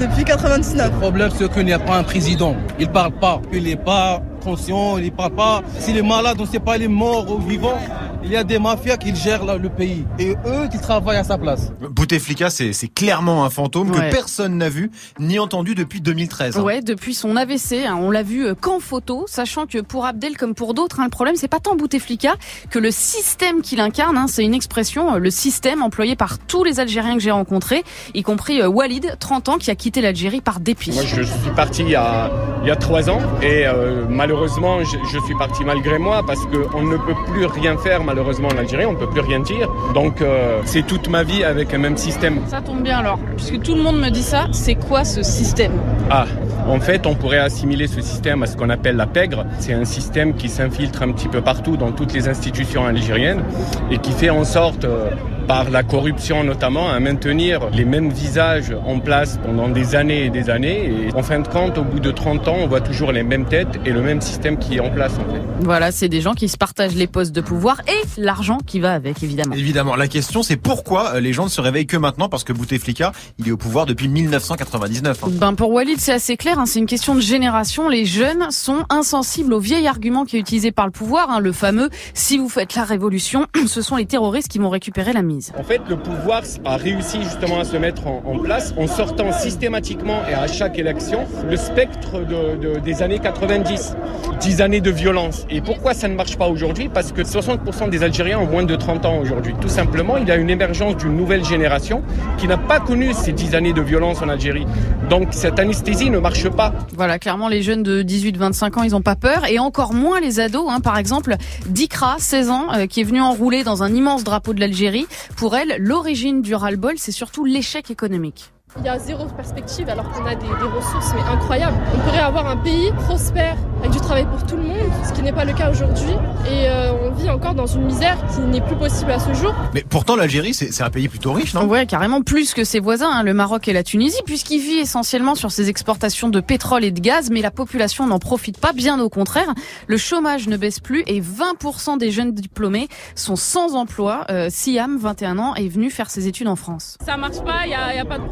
Depuis 0.00 0.24
99. 0.24 0.90
Le 0.92 0.98
problème, 0.98 1.30
c'est 1.38 1.52
qu'il 1.52 1.66
n'y 1.66 1.72
a 1.72 1.78
pas 1.78 1.96
un 1.98 2.02
président. 2.02 2.56
Il 2.80 2.88
parle 2.88 3.12
pas. 3.12 3.40
Il 3.52 3.62
n'est 3.62 3.76
pas 3.76 4.20
conscient, 4.40 4.98
il 4.98 5.12
parle 5.12 5.34
pas. 5.34 5.62
S'il 5.78 5.96
est 5.96 6.02
malade, 6.02 6.36
on 6.40 6.44
ne 6.44 6.48
sait 6.48 6.58
pas, 6.60 6.76
il 6.76 6.82
est 6.84 6.88
mort 6.88 7.30
ou 7.30 7.38
vivant. 7.38 7.78
Il 8.22 8.30
y 8.30 8.36
a 8.36 8.44
des 8.44 8.58
mafias 8.58 8.96
qui 8.98 9.14
gèrent 9.16 9.44
le 9.56 9.68
pays. 9.70 10.04
Et 10.18 10.32
eux 10.46 10.68
qui 10.70 10.78
travaillent 10.78 11.16
à 11.16 11.24
sa 11.24 11.38
place. 11.38 11.72
Bouteflika, 11.80 12.50
c'est 12.50 12.72
clairement 12.94 13.44
un 13.44 13.50
fantôme 13.50 13.90
Ouais. 13.90 14.08
que 14.08 14.10
personne 14.14 14.58
n'a 14.58 14.68
vu 14.68 14.90
ni 15.18 15.38
entendu 15.38 15.74
depuis 15.74 16.00
2013. 16.00 16.58
hein. 16.58 16.62
Ouais, 16.62 16.82
depuis 16.82 17.14
son 17.14 17.36
AVC, 17.36 17.84
hein, 17.86 17.96
on 18.00 18.10
l'a 18.10 18.22
vu 18.22 18.46
euh, 18.46 18.54
qu'en 18.54 18.78
photo, 18.80 19.24
sachant 19.26 19.66
que 19.66 19.78
pour 19.80 20.04
Abdel 20.06 20.36
comme 20.36 20.54
pour 20.54 20.74
d'autres, 20.74 21.00
hein, 21.00 21.04
le 21.04 21.10
problème 21.10 21.36
c'est 21.36 21.48
pas 21.48 21.60
tant 21.60 21.76
Bouteflika 21.76 22.34
que 22.70 22.78
le 22.78 22.90
système 22.90 23.62
qu'il 23.62 23.80
incarne. 23.80 24.16
hein, 24.18 24.26
c'est 24.28 24.44
une 24.44 24.54
expression, 24.54 25.14
euh, 25.14 25.18
le 25.18 25.30
système 25.30 25.82
employé 25.82 26.14
par 26.16 26.38
tous 26.38 26.62
les 26.64 26.78
Algériens 26.80 27.14
que 27.14 27.20
j'ai 27.22 27.30
rencontrés, 27.30 27.84
y 28.14 28.22
compris 28.22 28.60
euh, 28.60 28.68
Walid, 28.68 29.16
30 29.18 29.48
ans, 29.48 29.56
qui 29.58 29.70
a 29.70 29.74
quitté 29.74 30.00
l'Algérie 30.00 30.40
par 30.40 30.60
dépit. 30.60 30.92
Moi, 30.92 31.02
je 31.04 31.22
suis 31.22 31.50
parti 31.56 31.82
il 31.82 31.90
y 31.90 31.94
a, 31.96 32.30
il 32.62 32.68
y 32.68 32.70
a 32.70 32.76
trois 32.76 33.08
ans 33.10 33.20
et 33.42 33.66
euh, 33.66 34.04
malheureusement, 34.08 34.29
je, 34.30 34.96
je 35.12 35.18
suis 35.24 35.34
parti 35.34 35.64
malgré 35.64 35.98
moi 35.98 36.22
parce 36.26 36.46
qu'on 36.46 36.82
ne 36.82 36.96
peut 36.96 37.14
plus 37.32 37.46
rien 37.46 37.76
faire 37.76 38.04
malheureusement 38.04 38.48
en 38.48 38.58
Algérie, 38.58 38.86
on 38.86 38.92
ne 38.92 38.98
peut 38.98 39.08
plus 39.08 39.20
rien 39.20 39.40
dire. 39.40 39.68
Donc, 39.94 40.22
euh, 40.22 40.60
c'est 40.64 40.86
toute 40.86 41.08
ma 41.08 41.22
vie 41.22 41.44
avec 41.44 41.74
un 41.74 41.78
même 41.78 41.96
système. 41.96 42.38
Ça 42.46 42.60
tombe 42.60 42.82
bien 42.82 42.98
alors, 42.98 43.18
puisque 43.36 43.60
tout 43.62 43.74
le 43.74 43.82
monde 43.82 43.98
me 43.98 44.10
dit 44.10 44.22
ça, 44.22 44.46
c'est 44.52 44.74
quoi 44.74 45.04
ce 45.04 45.22
système? 45.22 45.72
Ah, 46.10 46.26
en 46.68 46.80
fait, 46.80 47.06
on 47.06 47.14
pourrait 47.14 47.38
assimiler 47.38 47.86
ce 47.86 48.00
système 48.00 48.42
à 48.42 48.46
ce 48.46 48.56
qu'on 48.56 48.70
appelle 48.70 48.96
la 48.96 49.06
pègre. 49.06 49.46
C'est 49.58 49.72
un 49.72 49.84
système 49.84 50.34
qui 50.34 50.48
s'infiltre 50.48 51.02
un 51.02 51.12
petit 51.12 51.28
peu 51.28 51.40
partout 51.40 51.76
dans 51.76 51.92
toutes 51.92 52.12
les 52.12 52.28
institutions 52.28 52.84
algériennes 52.86 53.42
et 53.90 53.98
qui 53.98 54.12
fait 54.12 54.30
en 54.30 54.44
sorte, 54.44 54.84
euh, 54.84 55.10
par 55.50 55.68
la 55.68 55.82
corruption 55.82 56.44
notamment, 56.44 56.90
à 56.90 57.00
maintenir 57.00 57.70
les 57.70 57.84
mêmes 57.84 58.12
visages 58.12 58.72
en 58.86 59.00
place 59.00 59.40
pendant 59.44 59.68
des 59.68 59.96
années 59.96 60.26
et 60.26 60.30
des 60.30 60.48
années. 60.48 61.08
Et 61.08 61.12
en 61.12 61.24
fin 61.24 61.40
de 61.40 61.48
compte, 61.48 61.76
au 61.76 61.82
bout 61.82 61.98
de 61.98 62.12
30 62.12 62.46
ans, 62.46 62.56
on 62.60 62.68
voit 62.68 62.80
toujours 62.80 63.10
les 63.10 63.24
mêmes 63.24 63.46
têtes 63.46 63.80
et 63.84 63.90
le 63.90 64.00
même 64.00 64.20
système 64.20 64.58
qui 64.58 64.76
est 64.76 64.80
en 64.80 64.90
place 64.90 65.14
en 65.14 65.28
fait. 65.32 65.40
Voilà, 65.58 65.90
c'est 65.90 66.08
des 66.08 66.20
gens 66.20 66.34
qui 66.34 66.48
se 66.48 66.56
partagent 66.56 66.94
les 66.94 67.08
postes 67.08 67.32
de 67.32 67.40
pouvoir 67.40 67.80
et 67.88 68.20
l'argent 68.20 68.58
qui 68.64 68.78
va 68.78 68.94
avec, 68.94 69.24
évidemment. 69.24 69.56
Évidemment, 69.56 69.96
la 69.96 70.06
question 70.06 70.44
c'est 70.44 70.56
pourquoi 70.56 71.14
euh, 71.14 71.20
les 71.20 71.32
gens 71.32 71.46
ne 71.46 71.48
se 71.48 71.60
réveillent 71.60 71.88
que 71.88 71.96
maintenant 71.96 72.28
parce 72.28 72.44
que 72.44 72.52
Bouteflika, 72.52 73.10
il 73.40 73.48
est 73.48 73.52
au 73.52 73.56
pouvoir 73.56 73.86
depuis 73.86 74.06
1999. 74.06 75.24
hein. 75.24 75.28
Ben 75.32 75.54
pour 75.54 75.72
Walid, 75.72 75.98
c'est 75.98 76.12
assez 76.12 76.36
clair, 76.36 76.60
hein, 76.60 76.66
c'est 76.66 76.78
une 76.78 76.86
question 76.86 77.16
de 77.16 77.20
génération. 77.20 77.88
Les 77.88 78.06
jeunes 78.06 78.52
sont 78.52 78.84
insensibles 78.88 79.52
au 79.52 79.58
vieil 79.58 79.88
argument 79.88 80.24
qui 80.26 80.36
est 80.36 80.40
utilisé 80.40 80.70
par 80.70 80.86
le 80.86 80.92
pouvoir, 80.92 81.28
hein, 81.28 81.40
le 81.40 81.50
fameux 81.50 81.90
«si 82.14 82.38
vous 82.38 82.48
faites 82.48 82.76
la 82.76 82.84
révolution, 82.84 83.46
ce 83.66 83.82
sont 83.82 83.96
les 83.96 84.06
terroristes 84.06 84.46
qui 84.46 84.60
vont 84.60 84.70
récupérer 84.70 85.12
la 85.12 85.22
mise». 85.22 85.39
En 85.56 85.62
fait, 85.62 85.80
le 85.88 85.96
pouvoir 85.96 86.42
a 86.64 86.76
réussi 86.76 87.22
justement 87.22 87.60
à 87.60 87.64
se 87.64 87.76
mettre 87.76 88.06
en, 88.06 88.22
en 88.26 88.38
place 88.38 88.74
en 88.76 88.86
sortant 88.86 89.32
systématiquement 89.32 90.22
et 90.28 90.34
à 90.34 90.46
chaque 90.46 90.78
élection 90.78 91.26
le 91.48 91.56
spectre 91.56 92.20
de, 92.20 92.56
de, 92.56 92.78
des 92.80 93.02
années 93.02 93.18
90. 93.20 93.96
10 94.40 94.62
années 94.62 94.80
de 94.80 94.90
violence. 94.90 95.46
Et 95.50 95.60
pourquoi 95.60 95.92
ça 95.92 96.08
ne 96.08 96.14
marche 96.14 96.38
pas 96.38 96.48
aujourd'hui? 96.48 96.88
Parce 96.88 97.12
que 97.12 97.20
60% 97.20 97.90
des 97.90 98.02
Algériens 98.02 98.38
ont 98.38 98.46
moins 98.46 98.62
de 98.62 98.74
30 98.74 99.04
ans 99.04 99.18
aujourd'hui. 99.18 99.54
Tout 99.60 99.68
simplement, 99.68 100.16
il 100.16 100.26
y 100.26 100.30
a 100.30 100.36
une 100.36 100.48
émergence 100.48 100.96
d'une 100.96 101.14
nouvelle 101.14 101.44
génération 101.44 102.02
qui 102.38 102.48
n'a 102.48 102.56
pas 102.56 102.80
connu 102.80 103.12
ces 103.12 103.32
10 103.32 103.54
années 103.54 103.74
de 103.74 103.82
violence 103.82 104.22
en 104.22 104.30
Algérie. 104.30 104.66
Donc 105.10 105.28
cette 105.32 105.58
anesthésie 105.58 106.08
ne 106.08 106.18
marche 106.18 106.48
pas. 106.48 106.72
Voilà, 106.96 107.18
clairement, 107.18 107.48
les 107.48 107.62
jeunes 107.62 107.82
de 107.82 108.02
18-25 108.02 108.78
ans, 108.78 108.82
ils 108.82 108.92
n'ont 108.92 109.02
pas 109.02 109.16
peur. 109.16 109.44
Et 109.46 109.58
encore 109.58 109.92
moins 109.92 110.20
les 110.20 110.40
ados. 110.40 110.66
Hein. 110.70 110.80
Par 110.80 110.96
exemple, 110.96 111.36
Dikra, 111.66 112.16
16 112.18 112.50
ans, 112.50 112.66
euh, 112.74 112.86
qui 112.86 113.02
est 113.02 113.04
venue 113.04 113.20
enrouler 113.20 113.62
dans 113.62 113.82
un 113.82 113.92
immense 113.92 114.24
drapeau 114.24 114.54
de 114.54 114.60
l'Algérie. 114.60 115.06
Pour 115.36 115.56
elle, 115.56 115.76
l'origine 115.78 116.42
du 116.42 116.54
ras-le-bol, 116.54 116.98
c'est 116.98 117.12
surtout 117.12 117.44
l'échec 117.44 117.90
économique. 117.90 118.52
Il 118.78 118.84
y 118.84 118.88
a 118.88 118.98
zéro 118.98 119.26
perspective 119.26 119.88
alors 119.88 120.08
qu'on 120.12 120.24
a 120.24 120.34
des, 120.36 120.46
des, 120.46 120.76
ressources 120.76 121.12
mais 121.14 121.22
incroyables. 121.22 121.76
On 121.92 121.98
pourrait 121.98 122.20
avoir 122.20 122.46
un 122.46 122.56
pays 122.56 122.92
prospère 122.92 123.56
avec 123.80 123.90
du 123.90 123.98
travail 123.98 124.26
pour 124.26 124.46
tout 124.46 124.56
le 124.56 124.62
monde, 124.62 124.90
ce 125.04 125.12
qui 125.12 125.22
n'est 125.22 125.32
pas 125.32 125.44
le 125.44 125.52
cas 125.52 125.70
aujourd'hui. 125.70 126.12
Et 126.46 126.68
euh, 126.68 126.92
on 127.02 127.10
vit 127.10 127.28
encore 127.30 127.54
dans 127.54 127.66
une 127.66 127.84
misère 127.84 128.16
qui 128.32 128.40
n'est 128.42 128.60
plus 128.60 128.76
possible 128.76 129.10
à 129.10 129.18
ce 129.18 129.34
jour. 129.34 129.52
Mais 129.74 129.84
pourtant 129.88 130.14
l'Algérie 130.14 130.54
c'est 130.54 130.82
un 130.82 130.90
pays 130.90 131.08
plutôt 131.08 131.32
riche, 131.32 131.52
non? 131.52 131.64
Ouais, 131.64 131.84
carrément 131.84 132.22
plus 132.22 132.54
que 132.54 132.62
ses 132.62 132.78
voisins, 132.78 133.10
hein, 133.10 133.22
le 133.24 133.34
Maroc 133.34 133.66
et 133.66 133.72
la 133.72 133.82
Tunisie, 133.82 134.22
puisqu'il 134.24 134.60
vit 134.60 134.78
essentiellement 134.78 135.34
sur 135.34 135.50
ses 135.50 135.68
exportations 135.68 136.28
de 136.28 136.40
pétrole 136.40 136.84
et 136.84 136.92
de 136.92 137.00
gaz, 137.00 137.30
mais 137.30 137.42
la 137.42 137.50
population 137.50 138.06
n'en 138.06 138.20
profite 138.20 138.58
pas, 138.58 138.72
bien 138.72 139.00
au 139.00 139.08
contraire. 139.08 139.52
Le 139.88 139.96
chômage 139.96 140.46
ne 140.46 140.56
baisse 140.56 140.78
plus 140.78 141.02
et 141.08 141.20
20% 141.20 141.98
des 141.98 142.12
jeunes 142.12 142.32
diplômés 142.32 142.88
sont 143.16 143.36
sans 143.36 143.74
emploi. 143.74 144.26
Euh, 144.30 144.46
Siam, 144.48 144.96
21 144.96 145.38
ans, 145.38 145.54
est 145.56 145.68
venu 145.68 145.90
faire 145.90 146.08
ses 146.08 146.28
études 146.28 146.48
en 146.48 146.56
France. 146.56 146.96
Ça 147.04 147.16
marche 147.16 147.40
pas, 147.40 147.64
il 147.64 147.68
n'y 147.68 147.74
a, 147.74 148.00
a, 148.00 148.04
pas 148.04 148.18
de 148.18 148.24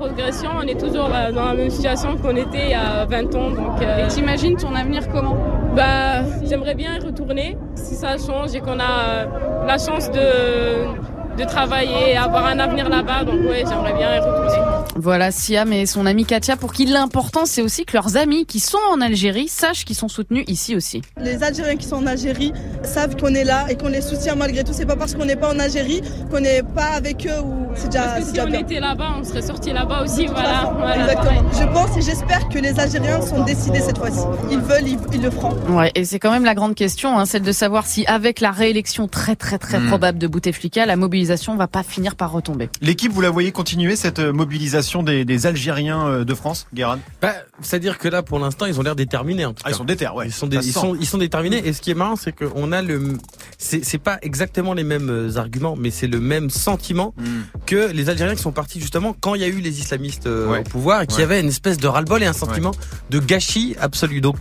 on 0.55 0.67
est 0.67 0.79
toujours 0.79 1.11
euh, 1.13 1.33
dans 1.33 1.45
la 1.45 1.55
même 1.55 1.71
situation 1.71 2.17
qu'on 2.17 2.37
était 2.37 2.65
il 2.65 2.71
y 2.71 2.75
a 2.75 3.05
20 3.05 3.35
ans. 3.35 3.51
Donc, 3.51 3.83
euh... 3.83 4.05
Et 4.05 4.09
t'imagines 4.09 4.57
ton 4.57 4.75
avenir 4.75 5.09
comment? 5.09 5.37
Bah, 5.75 6.23
j'aimerais 6.45 6.75
bien 6.75 6.97
y 6.97 7.05
retourner 7.05 7.57
si 7.75 7.95
ça 7.95 8.17
change 8.19 8.55
et 8.55 8.61
qu'on 8.61 8.79
a 8.81 9.03
euh, 9.05 9.27
la 9.67 9.79
chance 9.79 10.11
de 10.11 11.09
de 11.39 11.45
travailler 11.45 12.11
et 12.13 12.17
avoir 12.17 12.47
un 12.47 12.59
avenir 12.59 12.89
là-bas. 12.89 13.25
Donc 13.25 13.41
oui, 13.49 13.63
j'aimerais 13.69 13.95
bien 13.95 14.17
y 14.17 14.19
retourner. 14.19 14.88
Voilà 15.01 15.31
Siam 15.31 15.73
et 15.73 15.87
son 15.87 16.07
amie 16.07 16.25
Katia 16.25 16.57
pour 16.57 16.73
qui 16.73 16.85
l'important 16.85 17.47
c'est 17.47 17.63
aussi 17.63 17.85
que 17.85 17.93
leurs 17.93 18.17
amis 18.17 18.47
qui 18.47 18.59
sont 18.59 18.79
en 18.93 19.01
Algérie 19.01 19.47
sachent 19.47 19.85
qu'ils 19.85 19.95
sont 19.95 20.09
soutenus 20.09 20.45
ici 20.49 20.75
aussi. 20.75 21.03
Les 21.23 21.41
Algériens 21.45 21.77
qui 21.77 21.87
sont 21.87 21.97
en 21.97 22.07
Algérie 22.07 22.53
savent 22.83 23.15
qu'on 23.15 23.33
est 23.33 23.45
là 23.45 23.67
et 23.71 23.77
qu'on 23.77 23.89
les 23.89 24.01
soutient 24.01 24.35
malgré 24.35 24.65
tout. 24.65 24.73
C'est 24.73 24.87
pas 24.87 24.97
parce 24.97 25.15
qu'on 25.15 25.25
n'est 25.25 25.37
pas 25.37 25.55
en 25.55 25.61
Algérie 25.61 26.03
qu'on 26.33 26.41
n'est 26.41 26.65
pas 26.65 26.87
avec 26.97 27.29
eux 27.29 27.41
ou 27.45 27.69
c'est 27.77 27.91
déjà. 27.91 28.07
Parce 28.07 28.25
que 28.25 28.35
si 28.35 28.41
on 28.41 28.47
bien. 28.47 28.59
était 28.59 28.81
là-bas, 28.81 29.15
on 29.21 29.25
serait 29.25 29.43
sorti 29.43 29.73
là-bas 29.73 30.03
aussi. 30.03 30.27
Voilà. 30.27 30.75
voilà. 30.77 31.03
Exactement. 31.03 31.45
Je 31.53 31.65
pense 31.73 31.97
et 31.97 32.03
j'espère 32.03 32.49
que 32.49 32.59
les 32.59 32.81
Algériens 32.81 33.21
sont 33.21 33.45
décidés 33.45 33.81
cette 33.81 33.99
fois-ci. 33.99 34.25
Ils 34.51 34.59
veulent, 34.59 34.89
ils, 34.89 34.99
ils, 35.13 35.23
le 35.23 35.31
feront. 35.31 35.57
Ouais, 35.69 35.93
et 35.95 36.05
c'est 36.05 36.19
quand 36.19 36.33
même 36.33 36.45
la 36.45 36.55
grande 36.55 36.75
question, 36.75 37.17
hein, 37.17 37.25
celle 37.25 37.43
de 37.43 37.53
savoir 37.53 37.87
si 37.87 38.05
avec 38.07 38.41
la 38.41 38.51
réélection 38.51 39.07
très 39.07 39.37
très 39.37 39.59
très 39.59 39.79
mmh. 39.79 39.87
probable 39.87 40.19
de 40.19 40.27
Bouteflika, 40.27 40.87
la 40.87 40.97
mobilisation 40.97 41.55
va 41.55 41.69
pas 41.69 41.85
finir 41.85 42.17
par 42.17 42.33
retomber. 42.33 42.69
L'équipe, 42.81 43.13
vous 43.13 43.21
la 43.21 43.31
voyez 43.31 43.53
continuer 43.53 43.95
cette 43.95 44.19
mobilisation 44.19 44.88
des, 45.03 45.25
des 45.25 45.47
Algériens 45.47 46.25
de 46.25 46.35
France, 46.35 46.67
Guérin 46.75 46.99
bah, 47.21 47.35
C'est-à-dire 47.61 47.99
que 47.99 48.09
là, 48.09 48.23
pour 48.23 48.39
l'instant, 48.39 48.67
ils 48.67 48.79
ont 48.79 48.83
l'air 48.83 48.97
déterminés. 48.97 49.45
En 49.45 49.53
tout 49.53 49.63
ah, 49.65 49.71
ils 49.71 49.75
sont 49.75 49.85
déter, 49.85 50.09
ouais. 50.09 50.27
Ils 50.27 50.33
sont, 50.33 50.47
des, 50.47 50.57
ils 50.57 50.73
sont, 50.73 50.95
ils 50.95 51.07
sont 51.07 51.19
déterminés. 51.19 51.67
Et 51.67 51.73
ce 51.73 51.81
qui 51.81 51.91
est 51.91 51.95
marrant, 51.95 52.17
c'est 52.17 52.33
qu'on 52.33 52.73
a 52.73 52.83
le, 52.83 53.19
c'est 53.59 53.99
pas 53.99 54.19
exactement 54.23 54.75
les 54.75 54.85
mêmes 54.85 55.31
arguments, 55.37 55.77
mais 55.77 55.91
c'est 55.91 56.07
le 56.07 56.21
même 56.21 56.51
sentiment 56.51 57.15
mmh. 57.17 57.25
que 57.67 57.91
les 57.93 58.11
Algériens 58.11 58.35
qui 58.35 58.43
sont 58.43 58.53
partis 58.53 58.81
justement 58.81 59.15
quand 59.19 59.35
il 59.35 59.41
y 59.41 59.45
a 59.45 59.49
eu 59.49 59.61
les 59.61 59.81
islamistes 59.81 60.27
euh, 60.27 60.49
ouais. 60.49 60.61
au 60.61 60.63
pouvoir 60.63 61.03
et 61.03 61.07
qui 61.07 61.17
ouais. 61.17 61.23
avait 61.23 61.41
une 61.41 61.49
espèce 61.49 61.79
de 61.79 61.87
ras-le-bol 61.87 62.23
et 62.23 62.27
un 62.27 62.33
sentiment 62.33 62.71
ouais. 62.71 62.77
de 63.11 63.19
gâchis 63.19 63.77
absolu. 63.81 64.21
Donc, 64.21 64.37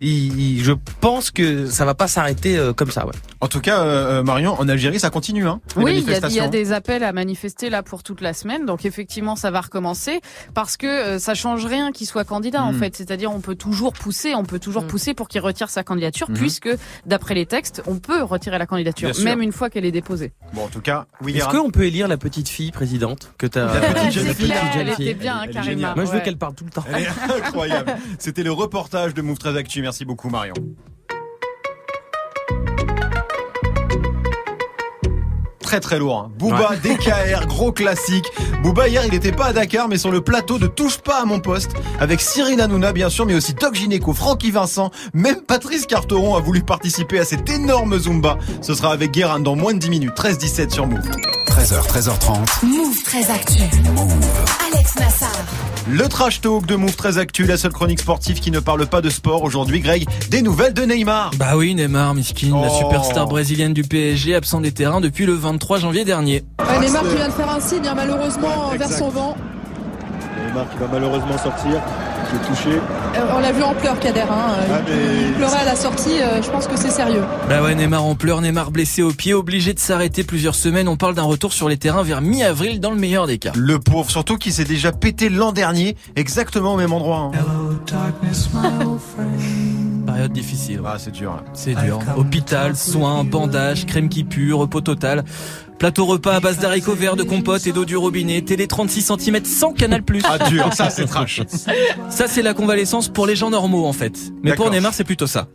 il, 0.00 0.40
il, 0.40 0.64
je 0.64 0.72
pense 1.00 1.30
que 1.30 1.66
ça 1.66 1.84
va 1.84 1.94
pas 1.94 2.08
s'arrêter 2.08 2.56
euh, 2.56 2.72
comme 2.72 2.90
ça. 2.90 3.06
Ouais. 3.06 3.12
En 3.40 3.48
tout 3.48 3.60
cas, 3.60 3.80
euh, 3.80 4.22
Marion, 4.22 4.54
en 4.58 4.68
Algérie, 4.68 4.98
ça 4.98 5.10
continue. 5.10 5.46
Hein, 5.46 5.60
oui, 5.76 6.04
il 6.06 6.30
y, 6.30 6.34
y, 6.34 6.40
a 6.40 6.48
des 6.48 6.72
appels 6.72 7.04
à 7.04 7.12
manifester 7.12 7.70
là 7.70 7.82
pour 7.82 8.02
toute 8.02 8.20
la 8.20 8.32
semaine. 8.32 8.66
Donc 8.66 8.84
effectivement, 8.84 9.36
ça 9.36 9.50
va 9.50 9.60
recommencer 9.60 10.20
parce 10.54 10.76
que 10.76 10.86
euh, 10.86 11.18
ça 11.18 11.34
change 11.34 11.64
rien 11.66 11.92
qu'il 11.92 12.06
soit 12.06 12.24
candidat 12.24 12.60
mmh. 12.60 12.68
en 12.68 12.72
fait. 12.72 12.96
C'est-à-dire, 12.96 13.32
on 13.32 13.40
peut 13.40 13.54
toujours 13.54 13.92
pousser, 13.92 14.34
on 14.34 14.44
peut 14.44 14.58
toujours 14.58 14.84
mmh. 14.84 14.88
pousser 14.88 15.14
pour 15.14 15.28
qu'il 15.28 15.40
retire 15.40 15.70
sa 15.70 15.82
candidature, 15.82 16.30
mmh. 16.30 16.34
puisque 16.34 16.68
d'après 17.06 17.34
les 17.34 17.46
textes, 17.46 17.82
on 17.86 17.98
peut 17.98 18.22
retirer 18.22 18.58
la 18.58 18.66
candidature, 18.66 19.10
même 19.22 19.42
une 19.42 19.52
fois 19.52 19.70
qu'elle 19.70 19.84
est 19.84 19.92
déposée. 19.92 20.32
Bon, 20.54 20.64
en 20.64 20.68
tout 20.68 20.80
cas, 20.80 21.06
oui. 21.22 21.36
Est-ce 21.36 21.48
qu'on 21.48 21.70
peut 21.70 21.84
élire 21.84 22.08
la 22.08 22.16
petite 22.16 22.48
fille 22.48 22.70
présidente 22.70 23.32
que 23.38 23.46
t'as 23.46 23.80
La 23.80 23.92
petite 23.92 24.12
jeune 24.12 24.34
fille. 24.34 24.52
Elle 24.74 24.88
était 24.88 25.14
bien, 25.14 25.42
hein. 25.42 25.94
Moi, 25.94 26.04
je 26.04 26.10
veux 26.10 26.20
qu'elle 26.20 26.36
parle 26.36 26.54
tout 26.54 26.64
le 26.64 26.70
temps. 26.70 26.84
Elle 26.92 27.04
est 27.04 27.08
incroyable. 27.44 27.96
C'était 28.18 28.42
le 28.42 28.52
reportage 28.52 29.14
de 29.14 29.22
Move 29.22 29.38
13 29.38 29.56
Actu. 29.56 29.89
Merci 29.90 30.04
beaucoup, 30.04 30.30
Marion. 30.30 30.54
très 35.60 35.80
très 35.80 35.98
lourd. 35.98 36.18
Hein. 36.18 36.32
Booba, 36.36 36.70
ouais. 36.70 36.76
DKR, 36.76 37.46
gros 37.46 37.72
classique. 37.72 38.26
Booba 38.62 38.88
hier 38.88 39.04
il 39.06 39.14
était 39.14 39.30
pas 39.30 39.46
à 39.46 39.52
Dakar 39.52 39.88
mais 39.88 39.98
sur 39.98 40.10
le 40.10 40.20
plateau 40.20 40.58
de 40.58 40.66
Touche 40.66 40.98
pas 40.98 41.22
à 41.22 41.24
mon 41.24 41.38
poste 41.38 41.72
avec 42.00 42.20
Cyril 42.20 42.60
Hanouna 42.60 42.92
bien 42.92 43.08
sûr 43.08 43.24
mais 43.24 43.34
aussi 43.34 43.54
Doc 43.54 43.74
Gineco, 43.76 44.12
Francky 44.12 44.50
Vincent, 44.50 44.90
même 45.14 45.42
Patrice 45.42 45.86
Carteron 45.86 46.34
a 46.34 46.40
voulu 46.40 46.62
participer 46.62 47.20
à 47.20 47.24
cet 47.24 47.48
énorme 47.50 47.98
Zumba. 47.98 48.36
Ce 48.62 48.74
sera 48.74 48.92
avec 48.92 49.12
Guérin 49.12 49.38
dans 49.38 49.54
moins 49.54 49.74
de 49.74 49.78
10 49.78 49.90
minutes, 49.90 50.16
13-17 50.16 50.70
sur 50.70 50.88
Move. 50.88 51.08
13h, 51.50 51.86
13h30. 51.88 52.64
Move 52.66 53.02
13 53.04 53.30
Actu. 53.30 53.62
Move. 53.94 54.12
Alex 54.72 54.94
Nassar. 54.96 55.28
Le 55.88 56.08
trash 56.08 56.40
talk 56.40 56.64
de 56.66 56.76
Move 56.76 56.94
13 56.94 57.18
Actu, 57.18 57.44
la 57.44 57.56
seule 57.56 57.72
chronique 57.72 58.00
sportive 58.00 58.38
qui 58.40 58.50
ne 58.50 58.60
parle 58.60 58.86
pas 58.86 59.00
de 59.00 59.10
sport. 59.10 59.42
Aujourd'hui, 59.42 59.80
Greg, 59.80 60.06
des 60.30 60.42
nouvelles 60.42 60.74
de 60.74 60.82
Neymar. 60.82 61.32
Bah 61.36 61.56
oui, 61.56 61.74
Neymar, 61.74 62.14
Miskin, 62.14 62.52
Oh. 62.54 62.62
la 62.62 62.70
superstar 62.70 63.26
brésilienne 63.26 63.74
du 63.74 63.82
PSG, 63.82 64.34
absent 64.34 64.60
des 64.60 64.72
terrains 64.72 65.00
depuis 65.00 65.26
le 65.26 65.32
23 65.34 65.78
janvier 65.78 66.04
dernier. 66.04 66.44
Ouais, 66.60 66.78
Neymar 66.80 67.02
qui 67.02 67.16
vient 67.16 67.28
de 67.28 67.32
faire 67.32 67.50
un 67.50 67.60
signe, 67.60 67.86
hein, 67.86 67.94
malheureusement, 67.96 68.70
vers 68.78 68.90
son 68.90 69.08
vent. 69.10 69.36
Neymar 70.50 70.68
qui 70.70 70.78
va 70.78 70.86
malheureusement 70.92 71.38
sortir, 71.38 71.80
qui 72.28 72.36
est 72.36 72.48
touché. 72.48 72.70
Euh, 73.16 73.20
on 73.34 73.40
l'a 73.40 73.52
vu 73.52 73.62
en 73.62 73.74
pleurs, 73.74 73.98
Kader. 73.98 74.20
Hein. 74.20 74.54
Ah, 74.72 74.78
mais- 74.86 75.28
Il 75.28 75.32
pleurait 75.34 75.60
à 75.60 75.64
la 75.64 75.76
sortie, 75.76 76.20
euh, 76.20 76.42
je 76.42 76.50
pense 76.50 76.66
que 76.66 76.76
c'est 76.76 76.90
sérieux. 76.90 77.22
Bah 77.48 77.62
ouais, 77.62 77.74
Neymar 77.74 78.04
en 78.04 78.14
pleurs, 78.14 78.40
Neymar 78.40 78.70
blessé 78.70 79.02
au 79.02 79.12
pied, 79.12 79.34
obligé 79.34 79.72
de 79.74 79.78
s'arrêter 79.78 80.24
plusieurs 80.24 80.54
semaines. 80.54 80.88
On 80.88 80.96
parle 80.96 81.14
d'un 81.14 81.22
retour 81.22 81.52
sur 81.52 81.68
les 81.68 81.76
terrains 81.76 82.02
vers 82.02 82.20
mi-avril 82.20 82.80
dans 82.80 82.90
le 82.90 82.96
meilleur 82.98 83.26
des 83.26 83.38
cas. 83.38 83.52
Le 83.54 83.78
pauvre, 83.78 84.10
surtout 84.10 84.36
qu'il 84.36 84.52
s'est 84.52 84.64
déjà 84.64 84.92
pété 84.92 85.28
l'an 85.28 85.52
dernier, 85.52 85.96
exactement 86.16 86.74
au 86.74 86.76
même 86.76 86.92
endroit. 86.92 87.30
hein. 87.34 87.38
Période 90.06 90.32
difficile. 90.32 90.80
Ah, 90.84 90.96
c'est 90.98 91.12
dur. 91.12 91.42
C'est 91.52 91.74
dur. 91.74 91.98
Hôpital, 92.16 92.76
soins, 92.76 93.24
bandages, 93.24 93.86
crème 93.86 94.08
qui 94.08 94.24
pue, 94.24 94.52
repos 94.52 94.80
total. 94.80 95.24
Plateau 95.80 96.04
repas 96.04 96.34
à 96.34 96.40
base 96.40 96.58
d'haricots 96.58 96.94
verts, 96.94 97.16
de 97.16 97.22
compote 97.22 97.66
et 97.66 97.72
d'eau 97.72 97.86
du 97.86 97.96
robinet. 97.96 98.42
Télé 98.42 98.66
36 98.66 99.14
cm 99.18 99.46
sans 99.46 99.72
Canal+. 99.72 100.02
Ah, 100.24 100.50
dur, 100.50 100.74
ça 100.74 100.90
c'est 100.90 101.06
trash. 101.06 101.40
Ça, 102.10 102.28
c'est 102.28 102.42
la 102.42 102.52
convalescence 102.52 103.08
pour 103.08 103.26
les 103.26 103.34
gens 103.34 103.48
normaux, 103.48 103.86
en 103.86 103.94
fait. 103.94 104.12
Mais 104.42 104.54
pour. 104.54 104.70
Neymar, 104.70 104.92
c'est 104.92 105.04
plutôt 105.04 105.26
ça. 105.26 105.48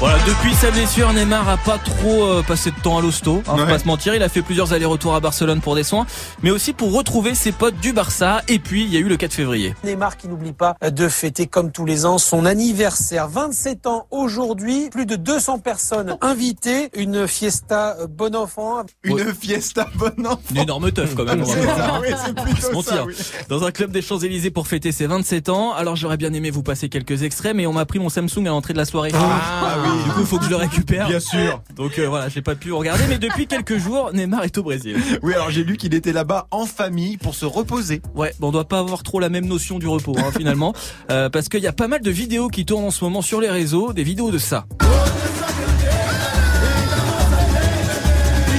Voilà, 0.00 0.16
depuis 0.26 0.54
sa 0.54 0.70
blessure, 0.70 1.12
Neymar 1.12 1.46
a 1.46 1.58
pas 1.58 1.76
trop 1.76 2.22
euh, 2.24 2.42
passé 2.42 2.70
de 2.70 2.76
temps 2.80 2.96
à 2.96 3.02
l'hosto. 3.02 3.42
Hein, 3.46 3.52
faut 3.54 3.62
Ouais. 3.64 3.66
pas 3.68 3.78
se 3.78 3.86
mentir, 3.86 4.14
il 4.14 4.22
a 4.22 4.30
fait 4.30 4.40
plusieurs 4.40 4.72
allers-retours 4.72 5.14
à 5.14 5.20
Barcelone 5.20 5.60
pour 5.60 5.74
des 5.74 5.82
soins, 5.82 6.06
mais 6.42 6.50
aussi 6.50 6.72
pour 6.72 6.94
retrouver 6.94 7.34
ses 7.34 7.52
potes 7.52 7.78
du 7.80 7.92
Barça. 7.92 8.40
Et 8.48 8.58
puis, 8.60 8.84
il 8.84 8.90
y 8.90 8.96
a 8.96 9.00
eu 9.00 9.08
le 9.10 9.18
4 9.18 9.34
février. 9.34 9.74
Neymar 9.84 10.16
qui 10.16 10.28
n'oublie 10.28 10.54
pas 10.54 10.74
de 10.90 11.06
fêter 11.06 11.46
comme 11.46 11.70
tous 11.70 11.84
les 11.84 12.06
ans 12.06 12.16
son 12.16 12.46
anniversaire. 12.46 13.28
27 13.28 13.86
ans 13.86 14.06
aujourd'hui, 14.10 14.88
plus 14.88 15.04
de 15.04 15.16
200 15.16 15.58
personnes 15.58 16.16
invitées, 16.22 16.88
une 16.96 17.28
fiesta 17.28 17.96
euh, 18.00 18.06
bon 18.06 18.34
enfant. 18.34 18.82
Une 19.04 19.34
fiesta 19.34 19.86
bon 19.96 20.14
enfant. 20.26 20.40
Une 20.52 20.58
énorme 20.62 20.90
teuf 20.92 21.14
quand 21.14 21.24
même. 21.24 21.42
on 21.42 21.44
va 21.44 21.52
C'est 21.54 21.66
pas- 21.66 21.76
ça, 21.76 22.00
oui, 22.00 22.08
c'est 22.24 22.34
pas 22.34 22.42
plutôt 22.44 22.66
se 22.68 22.72
mentir. 22.72 22.92
ça, 22.94 23.04
oui. 23.04 23.14
Dans 23.50 23.64
un 23.64 23.70
club 23.70 23.90
des 23.90 24.00
Champs-Élysées 24.00 24.50
pour 24.50 24.66
fêter 24.66 24.92
ses 24.92 25.06
27 25.06 25.50
ans. 25.50 25.74
Alors 25.74 25.96
j'aurais 25.96 26.16
bien 26.16 26.32
aimé 26.32 26.50
vous 26.50 26.62
passer 26.62 26.88
quelques 26.88 27.22
extraits, 27.22 27.54
mais 27.54 27.66
on 27.66 27.74
m'a 27.74 27.84
pris 27.84 27.98
mon 27.98 28.08
Samsung 28.08 28.46
à 28.46 28.50
l'entrée 28.50 28.72
de 28.72 28.78
la 28.78 28.86
soirée. 28.86 29.10
Ah 29.14 29.76
oui. 29.84 29.89
Du 30.04 30.10
coup, 30.12 30.24
faut 30.24 30.38
que 30.38 30.44
je 30.44 30.50
le 30.50 30.56
récupère. 30.56 31.08
Bien 31.08 31.20
sûr. 31.20 31.62
Donc 31.76 31.98
euh, 31.98 32.08
voilà, 32.08 32.28
j'ai 32.28 32.42
pas 32.42 32.54
pu 32.54 32.72
regarder, 32.72 33.04
mais 33.08 33.18
depuis 33.18 33.46
quelques 33.46 33.78
jours, 33.78 34.10
Neymar 34.12 34.44
est 34.44 34.56
au 34.58 34.62
Brésil. 34.62 34.96
Oui, 35.22 35.34
alors 35.34 35.50
j'ai 35.50 35.64
lu 35.64 35.76
qu'il 35.76 35.94
était 35.94 36.12
là-bas 36.12 36.46
en 36.50 36.66
famille 36.66 37.16
pour 37.16 37.34
se 37.34 37.44
reposer. 37.46 38.02
Ouais, 38.14 38.32
bon, 38.38 38.48
on 38.48 38.52
doit 38.52 38.68
pas 38.68 38.78
avoir 38.78 39.02
trop 39.02 39.20
la 39.20 39.28
même 39.28 39.46
notion 39.46 39.78
du 39.78 39.86
repos 39.86 40.16
hein, 40.18 40.30
finalement, 40.36 40.74
euh, 41.10 41.28
parce 41.28 41.48
qu'il 41.48 41.60
y 41.60 41.66
a 41.66 41.72
pas 41.72 41.88
mal 41.88 42.00
de 42.00 42.10
vidéos 42.10 42.48
qui 42.48 42.64
tournent 42.64 42.84
en 42.84 42.90
ce 42.90 43.04
moment 43.04 43.22
sur 43.22 43.40
les 43.40 43.50
réseaux, 43.50 43.92
des 43.92 44.04
vidéos 44.04 44.30
de 44.30 44.38
ça. 44.38 44.66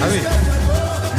Ah 0.04 0.08
oui. 0.10 0.20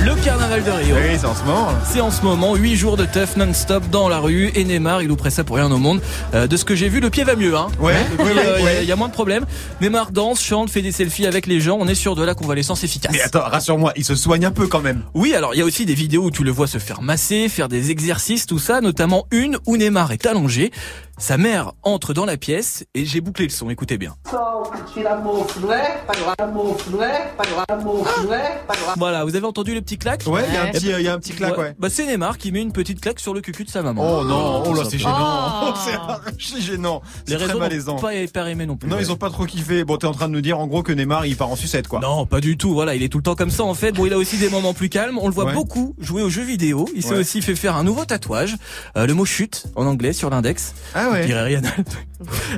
Le 0.04 0.11
carnaval 0.22 0.62
de 0.62 0.70
Rio. 0.70 0.94
Oui, 0.96 1.16
c'est 1.18 1.26
en 1.26 1.34
ce 1.34 1.42
moment. 1.44 1.68
C'est 1.84 2.00
en 2.00 2.10
ce 2.10 2.22
moment, 2.22 2.54
8 2.54 2.76
jours 2.76 2.96
de 2.96 3.04
teuf 3.04 3.36
non-stop 3.36 3.88
dans 3.90 4.08
la 4.08 4.18
rue 4.18 4.50
et 4.54 4.64
Neymar, 4.64 5.02
il 5.02 5.08
louperait 5.08 5.30
ça 5.30 5.42
pour 5.44 5.56
rien 5.56 5.70
au 5.70 5.78
monde. 5.78 6.00
Euh, 6.34 6.46
de 6.46 6.56
ce 6.56 6.64
que 6.64 6.74
j'ai 6.74 6.88
vu, 6.88 7.00
le 7.00 7.10
pied 7.10 7.24
va 7.24 7.34
mieux. 7.34 7.56
Hein. 7.56 7.66
Ouais, 7.80 7.94
euh, 8.20 8.56
il 8.80 8.86
y 8.86 8.92
a- 8.92 8.94
y, 8.94 8.98
moins 8.98 9.08
de 9.08 9.12
problèmes. 9.12 9.44
Neymar 9.80 10.12
danse, 10.12 10.40
chante, 10.42 10.70
fait 10.70 10.82
des 10.82 10.92
selfies 10.92 11.26
avec 11.26 11.46
les 11.46 11.60
gens. 11.60 11.76
On 11.80 11.88
est 11.88 11.94
sur 11.94 12.14
de 12.14 12.22
la 12.22 12.34
convalescence 12.34 12.84
efficace. 12.84 13.12
Mais 13.12 13.20
attends, 13.20 13.42
rassure-moi, 13.42 13.92
il 13.96 14.04
se 14.04 14.14
soigne 14.14 14.46
un 14.46 14.52
peu 14.52 14.66
quand 14.68 14.80
même. 14.80 15.02
Oui, 15.14 15.34
alors 15.34 15.54
il 15.54 15.58
y 15.58 15.62
a 15.62 15.64
aussi 15.64 15.86
des 15.86 15.94
vidéos 15.94 16.24
où 16.24 16.30
tu 16.30 16.44
le 16.44 16.50
vois 16.52 16.66
se 16.66 16.78
faire 16.78 17.02
masser, 17.02 17.48
faire 17.48 17.68
des 17.68 17.90
exercices, 17.90 18.46
tout 18.46 18.58
ça, 18.60 18.80
notamment 18.80 19.26
une 19.32 19.58
où 19.66 19.76
Neymar 19.76 20.12
est 20.12 20.26
allongé. 20.26 20.70
Sa 21.18 21.36
mère 21.36 21.72
entre 21.82 22.14
dans 22.14 22.24
la 22.24 22.36
pièce 22.36 22.84
et 22.94 23.04
j'ai 23.04 23.20
bouclé 23.20 23.44
le 23.44 23.50
son, 23.50 23.70
écoutez 23.70 23.96
bien. 23.98 24.14
Voilà, 28.96 29.24
vous 29.24 29.36
avez 29.36 29.46
entendu 29.46 29.74
le 29.74 29.82
petit 29.82 29.98
claque 30.16 30.26
Ouais, 30.34 30.44
il 30.48 30.54
y 30.54 30.56
a 30.56 30.62
un 30.64 30.66
petit, 30.70 30.86
ben, 30.86 30.92
euh, 30.94 31.00
il 31.00 31.04
y 31.04 31.08
a 31.08 31.14
un 31.14 31.18
petit 31.18 31.32
claque, 31.32 31.58
ouais. 31.58 31.74
Bah 31.78 31.88
c'est 31.90 32.06
Neymar 32.06 32.38
qui 32.38 32.52
met 32.52 32.60
une 32.62 32.72
petite 32.72 33.00
claque 33.00 33.20
sur 33.20 33.34
le 33.34 33.40
cucu 33.40 33.64
de 33.64 33.70
sa 33.70 33.82
maman. 33.82 34.02
Oh 34.20 34.24
non, 34.24 34.62
oh 34.66 34.74
là, 34.74 34.82
c'est 34.88 34.98
gênant. 34.98 35.64
Oh. 35.68 35.74
c'est 35.84 35.94
archi 35.94 36.62
gênant. 36.62 37.02
Les 37.26 37.32
C'est 37.32 37.36
très 37.38 37.46
réseaux 37.46 37.58
malaisant. 37.58 37.94
n'ont 37.94 38.00
pas 38.00 38.14
hyper 38.14 38.46
aimé 38.46 38.66
non 38.66 38.76
plus. 38.76 38.88
Non, 38.88 38.96
ils 39.00 39.10
ont 39.12 39.16
pas 39.16 39.30
trop 39.30 39.44
kiffé. 39.44 39.84
Bon, 39.84 39.96
t'es 39.96 40.06
en 40.06 40.12
train 40.12 40.28
de 40.28 40.32
nous 40.34 40.40
dire 40.40 40.58
en 40.58 40.66
gros 40.66 40.82
que 40.82 40.92
Neymar 40.92 41.26
il 41.26 41.36
part 41.36 41.50
en 41.50 41.56
sucette 41.56 41.88
quoi. 41.88 42.00
Non, 42.00 42.26
pas 42.26 42.40
du 42.40 42.56
tout. 42.56 42.72
Voilà, 42.74 42.94
il 42.94 43.02
est 43.02 43.08
tout 43.08 43.18
le 43.18 43.24
temps 43.24 43.34
comme 43.34 43.50
ça 43.50 43.64
en 43.64 43.74
fait. 43.74 43.92
Bon, 43.92 44.06
il 44.06 44.12
a 44.12 44.18
aussi 44.18 44.36
des 44.38 44.48
moments 44.48 44.74
plus 44.74 44.88
calmes. 44.88 45.18
On 45.20 45.28
le 45.28 45.34
voit 45.34 45.44
Ouais. 45.46 45.54
beaucoup 45.54 45.94
jouer 45.98 46.22
aux 46.22 46.28
jeux 46.30 46.44
vidéo. 46.44 46.88
Il 46.94 47.02
s'est 47.02 47.10
Ouais. 47.12 47.18
aussi 47.18 47.42
fait 47.42 47.54
faire 47.56 47.76
un 47.76 47.84
nouveau 47.84 48.04
tatouage, 48.04 48.56
euh, 48.96 49.06
le 49.06 49.14
mot 49.14 49.24
chute 49.24 49.64
en 49.76 49.86
anglais 49.86 50.12
sur 50.12 50.30
l'index. 50.30 50.74
Ah 50.94 51.10
ouais. 51.10 51.22
Je 51.22 51.26
dirais 51.26 51.42
rien. 51.44 51.62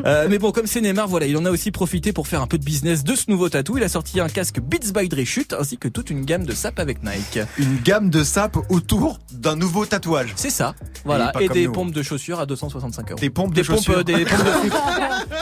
Euh, 0.05 0.27
mais 0.29 0.39
bon, 0.39 0.53
comme 0.53 0.67
c'est 0.67 0.83
Neymar, 0.83 1.09
voilà, 1.09 1.25
il 1.25 1.35
en 1.39 1.45
a 1.47 1.51
aussi 1.51 1.71
profité 1.71 2.13
pour 2.13 2.29
faire 2.29 2.43
un 2.43 2.47
peu 2.47 2.59
de 2.59 2.65
business 2.65 3.03
de 3.03 3.15
ce 3.15 3.31
nouveau 3.31 3.49
tatou. 3.49 3.79
Il 3.79 3.83
a 3.83 3.89
sorti 3.89 4.21
un 4.21 4.29
casque 4.29 4.61
Beats 4.61 4.93
by 4.95 5.09
Dre 5.09 5.25
Chute 5.25 5.55
ainsi 5.59 5.79
que 5.79 5.89
toute 5.89 6.11
une 6.11 6.27
gamme 6.27 6.45
de 6.45 6.53
sapes 6.53 6.79
avec 6.79 7.03
Nike. 7.03 7.39
Une 7.59 7.79
gamme 7.79 8.11
de 8.11 8.23
sapes 8.25 8.57
autour 8.71 9.19
d'un 9.33 9.57
nouveau 9.57 9.87
tatouage. 9.87 10.33
C'est 10.37 10.51
ça. 10.51 10.75
Il 10.83 11.01
Voilà, 11.05 11.33
et 11.41 11.49
des 11.49 11.67
nous. 11.67 11.73
pompes 11.73 11.93
de 11.93 12.03
chaussures 12.03 12.41
à 12.41 12.47
265 12.47 13.11
euros. 13.11 13.21
Des 13.21 13.31
pompes 13.31 13.51
de 13.51 13.61
des 13.61 13.67
pompes, 13.67 13.77
chaussures. 13.77 13.99
euh, 13.99 14.03
des 14.03 14.25
pompes 14.25 14.39
de 14.39 14.45
foot. 14.71 14.73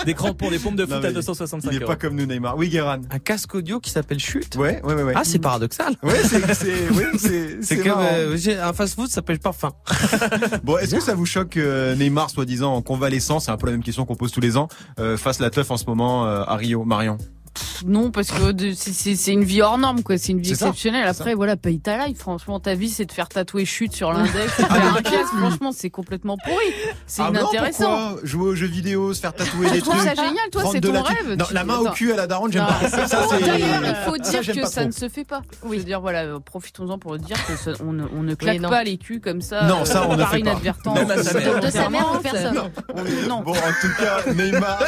des 0.06 0.14
crampons, 0.14 0.50
des 0.50 0.58
pompes 0.58 0.76
de 0.76 0.86
foot 0.86 1.04
à 1.04 1.12
265 1.12 1.68
Il 1.70 1.76
est 1.76 1.78
euros. 1.82 1.86
pas 1.92 1.96
comme 1.96 2.16
nous 2.16 2.26
Neymar. 2.26 2.56
Oui, 2.56 2.68
Guéran. 2.68 2.98
Un 3.10 3.18
casque 3.18 3.54
audio 3.54 3.78
qui 3.80 3.90
s'appelle 3.90 4.18
Chute. 4.18 4.56
Ouais, 4.56 4.80
ouais, 4.84 4.94
ouais, 4.94 5.02
ouais. 5.02 5.12
Ah, 5.16 5.22
c'est 5.24 5.38
paradoxal. 5.38 5.94
Ouais, 6.02 6.20
c'est, 6.24 6.54
c'est, 6.54 6.88
oui, 6.90 7.04
c'est, 7.62 7.76
comme 7.78 7.92
euh, 8.00 8.36
un 8.62 8.72
fast-food 8.72 9.08
ça 9.08 9.14
s'appelle 9.16 9.38
Parfum. 9.38 9.72
Bon, 10.64 10.78
est-ce 10.78 10.94
que 10.96 11.00
ça 11.00 11.14
vous 11.14 11.26
choque 11.26 11.50
que 11.50 11.94
Neymar, 11.94 12.30
soi-disant 12.30 12.74
en 12.74 12.82
convalescence, 12.82 13.44
c'est 13.46 13.50
un 13.50 13.56
peu 13.56 13.66
la 13.66 13.72
même 13.72 13.82
question 13.82 14.04
qu'on 14.04 14.14
pose 14.16 14.32
tous 14.32 14.40
les 14.40 14.56
ans, 14.56 14.68
euh, 14.98 15.16
fasse 15.16 15.38
la 15.40 15.50
teuf 15.50 15.70
en 15.70 15.76
ce 15.76 15.84
moment 15.86 16.26
euh, 16.26 16.42
à 16.46 16.56
Rio, 16.56 16.84
Marion 16.84 17.18
Non, 17.84 18.10
parce 18.10 18.28
que 18.30 18.72
c'est- 18.74 19.32
une 19.32 19.44
vie 19.44 19.60
hors 19.60 19.76
norme, 19.76 20.02
quoi. 20.02 20.16
C'est 20.16 20.32
une 20.32 20.40
vie 20.40 20.54
ça, 20.54 20.66
exceptionnelle. 20.66 21.04
c'est 21.12 21.20
Après, 21.20 21.34
voilà, 21.34 21.56
paye 21.56 21.80
ta 21.80 22.06
life. 22.06 22.18
Franchement, 22.18 22.60
ta 22.60 22.74
vie, 22.74 22.88
c'est 22.88 23.04
de 23.06 23.12
faire 23.12 23.28
tatouer 23.28 23.64
chute 23.64 23.92
sur 23.92 24.12
l'index, 24.12 24.32
de 24.58 24.64
faire 24.64 24.96
un 24.96 25.02
casque. 25.02 25.34
Franchement, 25.38 25.72
c'est 25.72 25.90
complètement 25.90 26.36
pourri. 26.38 26.64
C'est 27.06 27.22
ah 27.22 27.30
non, 27.30 27.40
inintéressant. 27.40 28.08
pourquoi 28.10 28.20
Jouer 28.26 28.44
aux 28.50 28.54
jeux 28.54 28.66
vidéo, 28.68 29.12
se 29.12 29.20
faire 29.20 29.34
tatouer 29.34 29.66
Je 29.68 29.72
des 29.74 29.80
trouve 29.80 29.96
trucs. 29.96 30.08
ça 30.08 30.14
génial, 30.14 30.48
toi, 30.50 30.62
c'est 30.72 30.80
ton 30.80 30.92
la- 30.92 31.02
rêve. 31.02 31.32
Non, 31.38 31.44
Tu- 31.44 31.54
la 31.54 31.64
main 31.64 31.78
au 31.78 31.90
cul 31.90 32.12
à 32.12 32.16
la 32.16 32.26
daronne, 32.26 32.52
j'aime 32.52 32.62
Non, 32.62 32.68
pas. 32.88 32.88
Ça, 33.06 33.20
bon, 33.22 33.26
c'est- 33.30 33.40
D'ailleurs, 33.44 33.82
il 33.84 33.94
faut 34.06 34.16
ça, 34.22 34.40
dire 34.40 34.54
que 34.62 34.66
ça 34.68 34.84
ne 34.84 34.92
se 34.92 35.08
fait 35.08 35.24
pas. 35.24 35.42
Oui. 35.64 35.76
Je 35.76 35.80
veux 35.80 35.86
dire, 35.86 36.00
voilà, 36.00 36.22
euh, 36.24 36.38
profitons-en 36.38 36.98
pour 36.98 37.18
dire 37.18 37.36
que 37.46 37.56
ça- 37.56 37.72
on, 37.84 37.92
ne, 37.92 38.04
on 38.16 38.22
ne 38.22 38.34
claque 38.34 38.60
non. 38.60 38.70
pas 38.70 38.84
les 38.84 38.96
culs 38.96 39.20
comme 39.20 39.42
ça. 39.42 39.64
Non, 39.64 39.84
ça, 39.84 40.06
on 40.08 40.12
ne 40.12 40.18
par 40.22 40.30
fait 40.30 40.40
pas. 40.40 40.50
inadvertance. 40.50 40.98
De 41.62 41.70
sa 41.70 41.88
mère 41.90 42.06
ou 42.14 42.18
personne. 42.18 42.62
On- 42.94 43.28
Non. 43.28 43.40
Bon, 43.42 43.52
en 43.52 43.54
tout 43.54 43.92
cas, 43.98 44.32
Neymar, 44.32 44.78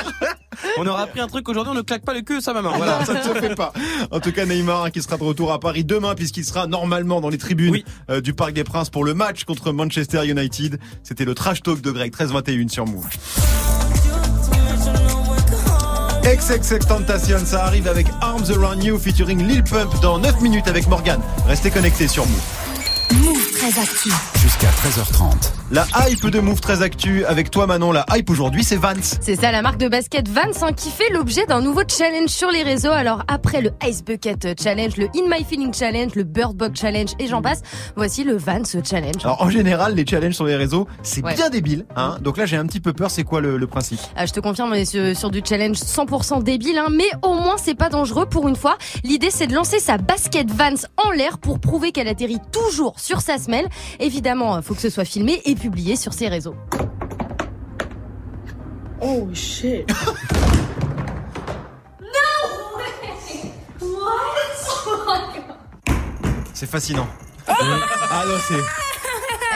On 0.79 0.87
aura 0.87 1.03
appris 1.03 1.21
un 1.21 1.27
truc 1.27 1.49
aujourd'hui, 1.49 1.73
on 1.73 1.77
ne 1.77 1.83
claque 1.83 2.05
pas 2.05 2.15
le 2.15 2.21
cul 2.23 2.37
de 2.37 2.41
sa 2.41 2.53
maman. 2.55 2.73
Voilà. 2.77 3.01
voilà, 3.05 3.23
ça 3.23 3.29
ne 3.29 3.35
se 3.35 3.41
fait 3.41 3.55
pas. 3.55 3.73
En 4.11 4.21
tout 4.21 4.33
cas, 4.33 4.47
Neymar 4.47 4.85
hein, 4.85 4.91
qui 4.91 5.03
sera 5.03 5.17
de 5.19 5.23
retour 5.25 5.53
à 5.53 5.61
Paris 5.61 5.85
demain 5.85 6.15
puisqu'il 6.15 6.45
sera 6.45 6.67
normalement 6.67 7.21
dans 7.21 7.29
les 7.29 7.39
tribunes 7.39 7.73
Oui. 7.73 7.85
euh, 8.11 8.21
du 8.23 8.33
Parc 8.33 8.53
des 8.55 8.65
Princes 8.65 8.89
pour 8.91 9.05
le 9.05 9.13
match 9.15 9.45
contre 9.45 9.73
Manchester 9.73 10.27
United. 10.27 10.79
C'était 11.03 11.25
le 11.27 11.35
trash 11.35 11.63
talk 11.63 11.81
de 11.83 11.91
Greg 11.91 12.13
13-21 12.15 12.69
sur 12.69 12.87
Move. 12.87 13.05
XXX 16.25 16.79
Tentation, 16.89 17.39
ça 17.45 17.65
arrive 17.67 17.87
avec 17.87 18.07
Arms 18.23 18.45
Around 18.57 18.83
You 18.83 18.99
featuring 18.99 19.47
Lil 19.47 19.63
Pump 19.63 19.93
dans 20.01 20.19
9 20.19 20.41
minutes 20.41 20.69
avec 20.69 20.89
Morgan. 20.89 21.21
Restez 21.47 21.71
connectés 21.71 22.09
sur 22.09 22.25
Move. 22.27 23.44
Move 23.65 23.73
très 23.73 23.81
actu. 23.83 24.11
Jusqu'à 24.43 24.69
13h30. 24.69 25.53
La 25.71 25.87
hype 26.09 26.27
de 26.27 26.39
Move 26.41 26.61
très 26.61 26.83
actu 26.83 27.25
avec 27.25 27.51
toi 27.51 27.67
Manon. 27.67 27.93
La 27.93 28.05
hype 28.15 28.29
aujourd'hui 28.29 28.63
c'est 28.63 28.77
Vance. 28.77 29.17
C'est 29.23 29.37
ça, 29.37 29.51
la 29.53 29.63
marque 29.63 29.79
de 29.79 29.89
basket 29.89 30.29
Vans 30.29 30.43
hein, 30.61 30.73
qui 30.75 30.91
fait 30.91 31.09
l'objet 31.11 31.47
d'un 31.47 31.63
nouveau 31.63 31.81
challenge 31.89 32.29
sur 32.29 32.51
les 32.51 32.63
réseaux. 32.63 32.91
Alors 32.91 33.23
après 33.27 33.63
le 33.63 33.71
Ice 33.89 34.05
Bucket 34.05 34.61
Challenge, 34.63 34.97
le 34.99 35.07
In 35.17 35.29
My 35.35 35.43
Feeling 35.45 35.73
Challenge, 35.73 36.15
le 36.15 36.25
Bird 36.25 36.55
Box 36.57 36.79
Challenge 36.79 37.09
et 37.19 37.27
j'en 37.27 37.41
passe, 37.41 37.63
voici 37.97 38.23
le 38.23 38.37
Vans 38.37 38.63
Challenge. 38.85 39.25
Alors 39.25 39.41
en 39.41 39.49
général 39.49 39.95
les 39.95 40.07
challenges 40.07 40.35
sur 40.35 40.45
les 40.45 40.57
réseaux 40.57 40.87
c'est 41.03 41.25
Ouais. 41.25 41.35
bien 41.35 41.49
débile. 41.49 41.87
Hein 41.97 42.19
Donc 42.21 42.37
là 42.37 42.45
j'ai 42.45 42.57
un 42.59 42.67
petit 42.67 42.81
peu 42.81 42.93
peur. 42.93 43.11
C'est 43.11 43.25
quoi 43.25 43.41
le, 43.41 43.57
le 43.57 43.67
principe? 43.67 44.01
Ah, 44.17 44.27
je 44.27 44.33
te 44.33 44.41
confirme, 44.41 44.71
on 44.73 44.75
est 44.75 44.85
sur, 44.85 45.17
sur 45.17 45.31
du 45.31 45.41
challenge 45.43 45.79
100% 45.79 46.43
débile, 46.43 46.77
hein, 46.77 46.89
mais 46.93 47.09
au 47.23 47.33
moins 47.35 47.57
c'est 47.57 47.75
pas 47.77 47.89
dangereux 47.89 48.27
pour 48.27 48.47
une 48.49 48.57
fois. 48.57 48.77
L'idée 49.05 49.31
c'est 49.31 49.47
de 49.47 49.55
lancer 49.55 49.79
sa 49.81 49.97
basket 49.97 50.51
Vans 50.51 50.75
en 50.99 51.11
l'air 51.13 51.39
pour 51.39 51.61
prouver 51.61 51.93
qu'elle 51.93 52.09
atterrit 52.09 52.41
toujours 52.53 52.95
sur 52.99 53.21
sa 53.23 53.39
semelle. 53.55 53.69
Évidemment, 54.01 54.61
faut 54.63 54.75
que 54.75 54.81
ce 54.81 54.91
soit 54.91 55.05
filmé 55.05 55.41
et 55.45 55.55
publié 55.55 55.97
sur 55.97 56.13
ses 56.13 56.29
réseaux. 56.29 56.57
Oh 59.01 59.29
shit. 59.33 59.91
C'est 66.53 66.71
fascinant. 66.71 67.07
ah 67.49 68.25
non 68.27 68.37
c'est. 68.47 68.84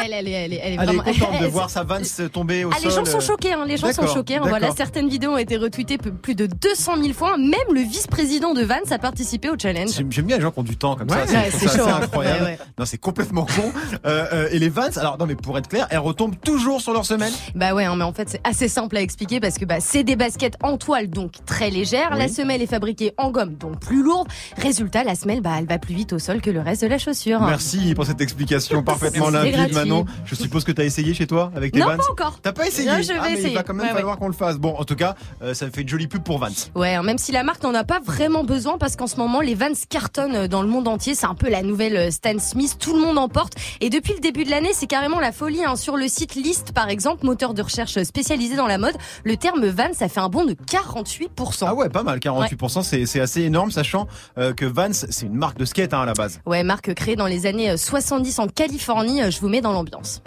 Elle, 0.04 0.12
elle 0.12 0.28
est, 0.28 0.30
elle 0.32 0.52
est, 0.52 0.56
elle 0.56 0.72
est 0.72 0.76
Elle 0.76 0.82
est 0.82 0.84
vraiment. 0.96 1.02
contente 1.02 1.40
de 1.40 1.46
voir 1.48 1.70
sa 1.70 1.82
Vance 1.84 2.20
tomber 2.32 2.64
au 2.64 2.70
Ah, 2.72 2.76
les 2.82 2.90
sol. 2.90 3.04
gens 3.06 3.10
sont 3.12 3.20
choqués, 3.20 3.52
hein, 3.52 3.64
les 3.66 3.76
gens 3.76 3.92
sont 3.92 4.06
choqués. 4.06 4.36
hein, 4.36 4.42
voilà, 4.46 4.70
certaines 4.76 5.08
vidéos 5.08 5.32
ont 5.32 5.38
été 5.38 5.56
retweetées 5.56 5.98
plus 5.98 6.34
de 6.34 6.46
200 6.46 6.96
000 7.02 7.12
fois. 7.14 7.36
Même 7.36 7.54
le 7.72 7.80
vice-président 7.80 8.54
de 8.54 8.62
Vans 8.62 8.74
a 8.90 8.98
participé 8.98 9.48
au 9.50 9.56
challenge. 9.60 9.90
J'aime 10.10 10.26
bien 10.26 10.36
les 10.36 10.42
gens 10.42 10.50
qui 10.50 10.58
ont 10.60 10.62
du 10.64 10.76
temps 10.76 10.96
comme 10.96 11.10
Ouais, 11.10 11.26
ça. 11.26 11.32
ouais, 11.40 11.50
c'est 11.50 11.80
incroyable. 11.80 12.44
Ouais. 12.44 12.58
Non, 12.78 12.84
c'est 12.84 12.98
complètement 12.98 13.44
con. 13.46 13.72
Euh, 14.06 14.26
euh, 14.32 14.48
et 14.50 14.58
les 14.58 14.68
Vans, 14.68 14.82
alors 14.96 15.18
non, 15.18 15.26
mais 15.26 15.34
pour 15.34 15.56
être 15.58 15.68
clair, 15.68 15.86
elles 15.90 15.98
retombent 15.98 16.36
toujours 16.42 16.80
sur 16.80 16.92
leur 16.92 17.04
semelle. 17.04 17.32
Bah 17.54 17.74
ouais, 17.74 17.84
hein, 17.84 17.96
mais 17.96 18.04
en 18.04 18.12
fait 18.12 18.28
c'est 18.28 18.40
assez 18.44 18.68
simple 18.68 18.96
à 18.96 19.00
expliquer 19.00 19.40
parce 19.40 19.58
que 19.58 19.64
bah, 19.64 19.80
c'est 19.80 20.04
des 20.04 20.16
baskets 20.16 20.56
en 20.62 20.76
toile 20.76 21.08
donc 21.08 21.32
très 21.46 21.70
légères. 21.70 22.14
La 22.16 22.28
semelle 22.28 22.62
est 22.62 22.66
fabriquée 22.66 23.12
en 23.16 23.30
gomme 23.30 23.54
donc 23.54 23.80
plus 23.80 24.02
lourde. 24.02 24.28
Résultat, 24.56 25.04
la 25.04 25.14
semelle 25.14 25.40
bah 25.40 25.50
elle 25.58 25.66
va 25.66 25.78
plus 25.78 25.94
vite 25.94 26.12
au 26.12 26.18
sol 26.18 26.40
que 26.40 26.50
le 26.50 26.60
reste 26.60 26.82
de 26.82 26.88
la 26.88 26.98
chaussure. 26.98 27.40
Merci 27.40 27.94
pour 27.94 28.04
cette 28.06 28.20
explication 28.20 28.82
parfaitement 28.82 29.30
limpide, 29.30 29.72
Manon. 29.88 30.04
Je 30.24 30.34
suppose 30.34 30.64
que 30.64 30.72
tu 30.72 30.80
as 30.80 30.84
essayé 30.84 31.14
chez 31.14 31.26
toi 31.26 31.50
avec 31.54 31.72
tes 31.72 31.80
Non, 31.80 31.86
Vans. 31.86 31.96
pas 31.96 32.10
encore. 32.10 32.40
T'as 32.42 32.52
pas 32.52 32.66
essayé 32.66 32.88
Non, 32.88 33.02
je 33.02 33.08
vais 33.08 33.18
ah, 33.18 33.22
mais 33.24 33.32
essayer. 33.32 33.48
Il 33.50 33.54
va 33.54 33.62
quand 33.62 33.74
même 33.74 33.86
Ouais, 33.86 33.92
falloir 33.92 34.18
qu'on 34.18 34.28
le 34.28 34.32
fasse. 34.34 34.56
Bon, 34.58 34.74
en 34.76 34.84
tout 34.84 34.96
cas, 34.96 35.14
euh, 35.42 35.54
ça 35.54 35.70
fait 35.70 35.82
une 35.82 35.88
jolie 35.88 36.06
pub 36.06 36.22
pour 36.22 36.38
Vans. 36.38 36.48
Ouais, 36.74 36.94
hein, 36.94 37.02
même 37.02 37.18
si 37.18 37.32
la 37.32 37.42
marque 37.42 37.62
n'en 37.62 37.74
a 37.74 37.84
pas 37.84 38.00
vraiment 38.00 38.44
besoin 38.44 38.78
parce 38.78 38.96
qu'en 38.96 39.06
ce 39.06 39.16
moment 39.16 39.40
les 39.40 39.54
Vans 39.54 39.66
cartonnent 39.88 40.34
euh, 40.34 40.48
dans 40.48 40.62
le 40.62 40.68
monde 40.68 40.88
entier, 40.88 41.14
c'est 41.14 41.26
un 41.26 41.34
peu 41.34 41.48
la 41.48 41.62
nouvelle 41.62 41.96
euh, 41.96 42.10
Stan 42.10 42.38
Smith, 42.38 42.76
tout 42.78 42.94
le 42.94 43.00
monde 43.00 43.18
en 43.18 43.28
porte 43.28 43.54
et 43.80 43.90
depuis 43.90 44.12
le 44.14 44.20
début 44.20 44.44
de 44.44 44.50
l'année, 44.50 44.70
c'est 44.72 44.86
carrément 44.86 45.20
la 45.20 45.32
folie 45.32 45.64
hein. 45.64 45.76
sur 45.76 45.96
le 45.96 46.08
site 46.08 46.34
List 46.34 46.72
par 46.72 46.88
exemple, 46.88 47.24
moteur 47.24 47.54
de 47.54 47.62
recherche 47.62 48.02
spécialisé 48.02 48.56
dans 48.56 48.66
la 48.66 48.78
mode, 48.78 48.94
le 49.24 49.36
terme 49.36 49.66
Vans 49.66 49.92
ça 49.94 50.08
fait 50.08 50.20
un 50.20 50.28
bond 50.28 50.44
de 50.44 50.54
48 50.70 51.30
Ah 51.62 51.74
ouais, 51.74 51.88
pas 51.88 52.02
mal. 52.02 52.18
48%, 52.18 52.82
c'est 52.82 53.06
c'est 53.06 53.20
assez 53.20 53.42
énorme, 53.42 53.70
sachant 53.70 54.06
euh, 54.38 54.52
que 54.52 54.64
Vans, 54.64 54.92
c'est 54.92 55.26
une 55.26 55.34
marque 55.34 55.58
de 55.58 55.64
skate 55.64 55.94
hein, 55.94 56.02
à 56.02 56.06
la 56.06 56.12
base. 56.12 56.40
Ouais, 56.46 56.62
marque 56.62 56.94
créée 56.94 57.16
dans 57.16 57.26
les 57.26 57.46
années 57.46 57.70
euh, 57.70 57.76
70 57.76 58.38
en 58.38 58.48
Californie, 58.48 59.30
je 59.30 59.40
vous 59.40 59.48
mets 59.48 59.60
dans 59.60 59.72
l'ambiance. 59.78 60.20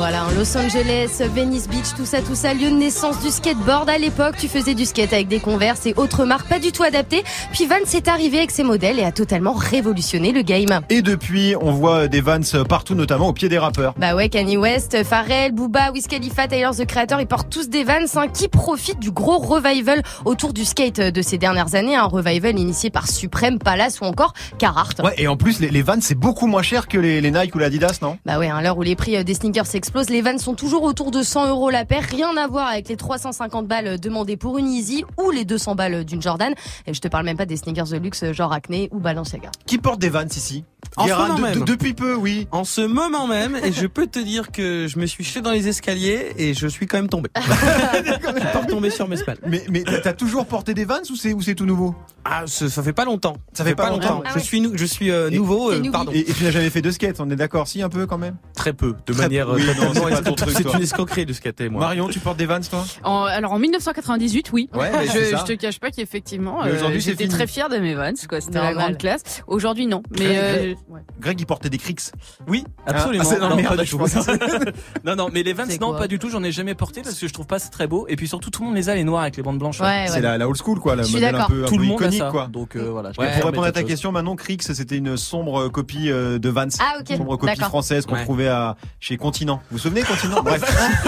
Voilà, 0.00 0.22
hein, 0.22 0.28
Los 0.34 0.56
Angeles, 0.56 1.20
Venice 1.34 1.68
Beach, 1.68 1.94
tout 1.94 2.06
ça, 2.06 2.22
tout 2.22 2.34
ça, 2.34 2.54
lieu 2.54 2.70
de 2.70 2.74
naissance 2.74 3.20
du 3.20 3.28
skateboard. 3.28 3.90
À 3.90 3.98
l'époque, 3.98 4.36
tu 4.38 4.48
faisais 4.48 4.72
du 4.72 4.86
skate 4.86 5.12
avec 5.12 5.28
des 5.28 5.40
Converse 5.40 5.84
et 5.84 5.92
autres 5.98 6.24
marques 6.24 6.48
pas 6.48 6.58
du 6.58 6.72
tout 6.72 6.82
adaptées. 6.82 7.22
Puis 7.52 7.66
Vans 7.66 7.74
est 7.92 8.08
arrivé 8.08 8.38
avec 8.38 8.50
ses 8.50 8.62
modèles 8.62 8.98
et 8.98 9.04
a 9.04 9.12
totalement 9.12 9.52
révolutionné 9.52 10.32
le 10.32 10.40
game. 10.40 10.80
Et 10.88 11.02
depuis, 11.02 11.54
on 11.60 11.72
voit 11.72 12.08
des 12.08 12.22
Vans 12.22 12.40
partout, 12.66 12.94
notamment 12.94 13.28
au 13.28 13.34
pied 13.34 13.50
des 13.50 13.58
rappeurs. 13.58 13.92
Bah 13.98 14.14
ouais, 14.14 14.30
Kanye 14.30 14.56
West, 14.56 15.04
Pharrell, 15.04 15.52
Booba, 15.52 15.92
Wiz 15.92 16.06
Khalifa, 16.06 16.48
Tyler 16.48 16.70
the 16.78 16.86
Creator, 16.86 17.20
ils 17.20 17.26
portent 17.26 17.50
tous 17.50 17.68
des 17.68 17.84
Vans 17.84 17.96
hein, 18.16 18.28
qui 18.32 18.48
profitent 18.48 19.00
du 19.00 19.10
gros 19.10 19.36
revival 19.36 20.02
autour 20.24 20.54
du 20.54 20.64
skate 20.64 21.00
de 21.00 21.20
ces 21.20 21.36
dernières 21.36 21.74
années. 21.74 21.96
Un 21.96 22.06
revival 22.06 22.58
initié 22.58 22.88
par 22.88 23.06
Supreme, 23.06 23.58
Palace 23.58 24.00
ou 24.00 24.04
encore 24.04 24.32
Carhartt. 24.56 24.98
Ouais, 25.02 25.12
et 25.18 25.28
en 25.28 25.36
plus, 25.36 25.60
les, 25.60 25.68
les 25.68 25.82
Vans, 25.82 26.00
c'est 26.00 26.14
beaucoup 26.14 26.46
moins 26.46 26.62
cher 26.62 26.88
que 26.88 26.96
les, 26.96 27.20
les 27.20 27.30
Nike 27.30 27.54
ou 27.54 27.58
l'Adidas, 27.58 27.98
non? 28.00 28.16
Bah 28.24 28.38
ouais, 28.38 28.48
à 28.48 28.62
l'heure 28.62 28.78
où 28.78 28.82
les 28.82 28.96
prix 28.96 29.18
euh, 29.18 29.24
des 29.24 29.34
sneakers 29.34 29.66
s'explosent, 29.66 29.89
les 30.08 30.22
Vans 30.22 30.38
sont 30.38 30.54
toujours 30.54 30.82
autour 30.84 31.10
de 31.10 31.22
100 31.22 31.48
euros 31.48 31.70
la 31.70 31.84
paire. 31.84 32.02
Rien 32.10 32.36
à 32.36 32.46
voir 32.46 32.68
avec 32.68 32.88
les 32.88 32.96
350 32.96 33.66
balles 33.66 33.98
demandées 34.00 34.36
pour 34.36 34.58
une 34.58 34.68
Yeezy 34.70 35.04
ou 35.22 35.30
les 35.30 35.44
200 35.44 35.74
balles 35.74 36.04
d'une 36.04 36.22
Jordan. 36.22 36.52
Et 36.86 36.94
je 36.94 37.00
te 37.00 37.08
parle 37.08 37.24
même 37.24 37.36
pas 37.36 37.46
des 37.46 37.56
sneakers 37.56 37.88
de 37.88 37.96
luxe 37.96 38.24
genre 38.32 38.52
Acne 38.52 38.88
ou 38.92 38.98
Balenciaga. 39.00 39.50
Qui 39.66 39.78
porte 39.78 40.00
des 40.00 40.08
Vans 40.08 40.24
ici 40.24 40.64
En 40.96 41.06
ce 41.06 41.12
moment 41.12 41.34
de- 41.34 41.42
même. 41.42 41.58
de- 41.60 41.64
depuis 41.64 41.94
peu, 41.94 42.14
oui. 42.14 42.46
En 42.52 42.64
ce 42.64 42.80
moment 42.82 43.26
même, 43.26 43.56
et 43.62 43.72
je 43.72 43.86
peux 43.86 44.06
te 44.06 44.18
dire 44.18 44.50
que 44.52 44.86
je 44.88 44.98
me 44.98 45.06
suis 45.06 45.24
jeté 45.24 45.40
dans 45.40 45.50
les 45.52 45.68
escaliers 45.68 46.32
et 46.36 46.54
je 46.54 46.66
suis 46.66 46.86
quand 46.86 46.98
même 46.98 47.08
tombé. 47.08 47.28
je 47.36 47.40
suis 47.42 48.48
pas 48.52 48.60
retombé 48.60 48.90
sur 48.90 49.08
mes 49.08 49.16
spalles. 49.16 49.38
Mais, 49.46 49.64
mais 49.70 49.82
t'as- 49.84 50.12
toujours 50.12 50.46
porté 50.46 50.74
des 50.74 50.84
Vans 50.84 51.00
ou 51.10 51.16
c'est 51.16 51.32
ou 51.32 51.40
c'est 51.40 51.54
tout 51.54 51.66
nouveau? 51.66 51.94
Ah, 52.24 52.42
ça, 52.46 52.68
ça 52.68 52.82
fait 52.82 52.92
pas 52.92 53.04
longtemps. 53.04 53.36
Ça 53.54 53.64
fait 53.64 53.74
pas 53.74 53.88
longtemps. 53.88 54.22
Je 54.34 54.38
suis, 54.40 54.60
nou- 54.60 54.72
je 54.74 54.84
suis 54.84 55.10
euh, 55.10 55.30
nouveau. 55.30 55.70
euh, 55.72 55.82
pardon. 55.90 56.12
Et, 56.14 56.20
et 56.20 56.32
tu 56.34 56.44
n'as 56.44 56.50
jamais 56.50 56.68
fait 56.70 56.82
de 56.82 56.90
skate, 56.90 57.18
on 57.20 57.30
est 57.30 57.36
d'accord 57.36 57.66
Si, 57.68 57.80
un 57.82 57.88
peu 57.88 58.06
quand 58.06 58.18
même? 58.18 58.36
Très 58.54 58.72
peu, 58.72 58.94
de 59.06 59.12
Très 59.12 59.22
manière. 59.22 59.46
peu. 59.46 59.54
Oui, 59.56 59.62
euh, 59.66 59.79
non, 59.80 59.92
c'est 59.94 60.00
pas 60.10 60.22
ton 60.22 60.34
truc, 60.34 60.50
C'est 60.56 60.72
une 60.74 60.82
escroquerie 60.82 61.26
de 61.26 61.32
skater, 61.32 61.68
moi. 61.68 61.80
Marion, 61.80 62.08
tu 62.08 62.18
portes 62.20 62.36
des 62.36 62.46
Vans, 62.46 62.60
toi? 62.60 62.84
En- 63.04 63.24
alors 63.24 63.52
en 63.52 63.58
1998, 63.58 64.52
oui. 64.52 64.68
Ouais, 64.74 64.90
mais 64.92 65.06
je, 65.30 65.36
je 65.36 65.44
te 65.44 65.52
cache 65.54 65.78
pas 65.80 65.90
qu'effectivement, 65.90 66.64
euh, 66.64 66.98
j'étais 66.98 67.28
très 67.28 67.46
fière 67.46 67.68
de 67.68 67.76
mes 67.78 67.94
Vans, 67.94 68.12
quoi. 68.28 68.40
C'était 68.40 68.58
la 68.58 68.70
la 68.70 68.74
grande 68.74 68.98
classe. 68.98 69.42
Aujourd'hui, 69.46 69.86
non. 69.86 70.02
Mais 70.18 70.24
Greg, 70.26 70.36
euh, 70.38 70.74
Greg, 71.20 71.40
il 71.40 71.46
portait 71.46 71.70
des 71.70 71.78
Cricks. 71.78 72.12
Oui, 72.48 72.64
absolument. 72.86 73.24
Ah, 73.26 73.28
c'est- 73.30 73.40
non, 73.40 73.48
non, 73.50 73.56
merde, 73.56 73.76
pas 73.76 73.82
du 73.82 73.86
je 73.86 73.90
tout. 73.92 73.98
pense. 73.98 74.14
non, 75.04 75.16
non, 75.16 75.28
mais 75.32 75.42
les 75.42 75.52
Vans, 75.52 75.64
non, 75.80 75.94
pas 75.96 76.08
du 76.08 76.18
tout. 76.18 76.28
J'en 76.30 76.42
ai 76.42 76.52
jamais 76.52 76.74
porté 76.74 77.02
parce 77.02 77.18
que 77.18 77.26
je 77.28 77.32
trouve 77.32 77.46
pas 77.46 77.58
c'est 77.58 77.70
très 77.70 77.86
beau. 77.86 78.06
Et 78.08 78.16
puis 78.16 78.28
surtout, 78.28 78.50
tout 78.50 78.62
le 78.62 78.68
monde 78.68 78.76
les 78.76 78.88
a 78.88 78.94
les 78.94 79.04
noirs 79.04 79.22
avec 79.22 79.36
les 79.36 79.42
bandes 79.42 79.58
blanches. 79.58 79.80
ouais, 79.80 80.04
C'est 80.06 80.14
ouais. 80.14 80.20
la, 80.20 80.38
la 80.38 80.48
old 80.48 80.56
school, 80.60 80.78
quoi, 80.78 80.94
le 80.96 81.02
Je 81.02 81.08
suis 81.08 81.14
modèle 81.16 81.34
un 81.34 81.38
d'accord. 81.38 81.48
peu, 81.56 81.64
Tout 81.66 81.78
le 81.78 81.84
monde 81.84 82.00
a 82.02 82.04
iconique, 82.04 82.20
ça. 82.20 82.30
quoi. 82.30 82.46
Donc 82.46 82.76
euh, 82.76 82.90
voilà. 82.90 83.10
pour 83.12 83.24
répondre 83.24 83.64
à 83.64 83.72
ta 83.72 83.82
question, 83.82 84.12
Manon, 84.12 84.36
Crix, 84.36 84.58
c'était 84.60 84.96
une 84.96 85.16
sombre 85.16 85.68
copie 85.68 86.10
euh, 86.10 86.38
de 86.38 86.48
Vans. 86.48 86.66
Ah, 86.78 86.98
ok. 87.00 87.16
Sombre 87.16 87.36
copie 87.36 87.56
française 87.60 88.06
qu'on 88.06 88.16
trouvait 88.16 88.48
à, 88.48 88.76
chez 89.00 89.16
Continent. 89.16 89.60
Vous 89.70 89.76
vous 89.76 89.82
souvenez, 89.82 90.02
Continent 90.02 90.42
Bref. 90.42 90.62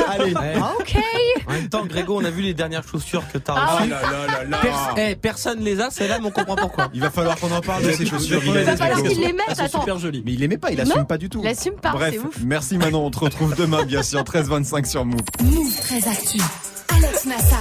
Allez. 0.08 0.34
Ouais. 0.34 0.54
Ok. 0.78 0.96
En 1.48 1.52
même 1.52 1.68
temps, 1.68 1.84
Grégo, 1.84 2.20
on 2.20 2.24
a 2.24 2.30
vu 2.30 2.42
les 2.42 2.54
dernières 2.54 2.86
chaussures 2.86 3.24
que 3.32 3.38
t'as 3.38 3.54
Ah 3.56 3.76
reçues. 3.78 3.90
là 3.90 4.00
là 4.02 4.44
là 4.44 4.58
Pers- 4.62 4.94
eh, 4.98 5.16
personne 5.16 5.60
les 5.60 5.80
a, 5.80 5.90
c'est 5.90 6.06
là, 6.06 6.18
mais 6.20 6.26
on 6.26 6.30
comprend 6.30 6.54
pourquoi. 6.54 6.88
Il 6.94 7.00
va 7.00 7.10
falloir 7.10 7.36
qu'on 7.38 7.50
en 7.50 7.60
parle 7.60 7.82
de 7.84 7.90
ces 7.92 8.06
chaussures. 8.06 8.40
Il 8.44 8.52
va 8.52 8.76
falloir 8.76 9.02
qu'il 9.02 9.18
les 9.20 9.32
mette, 9.32 9.42
Elles 9.48 9.56
sont 9.56 9.62
attends. 9.64 9.80
super 9.80 9.98
jolies. 9.98 10.22
Mais 10.24 10.32
il 10.34 10.42
aimait 10.44 10.58
pas, 10.58 10.70
il 10.70 10.80
assume 10.80 11.04
pas 11.06 11.18
du 11.18 11.28
tout. 11.28 11.40
Il 11.42 11.48
assume 11.48 11.74
pas, 11.74 11.90
Bref, 11.92 12.14
c'est 12.14 12.20
ouf. 12.20 12.36
merci 12.44 12.78
Manon, 12.78 13.04
on 13.06 13.10
te 13.10 13.18
retrouve 13.18 13.54
demain 13.56 13.82
bien 13.84 14.02
sûr, 14.04 14.22
13-25 14.22 14.86
sur 14.86 15.04
Move. 15.04 15.20
Move 15.42 15.76
très 15.80 16.06
actu. 16.08 16.38
Alex 16.88 17.24
Nassar. 17.26 17.60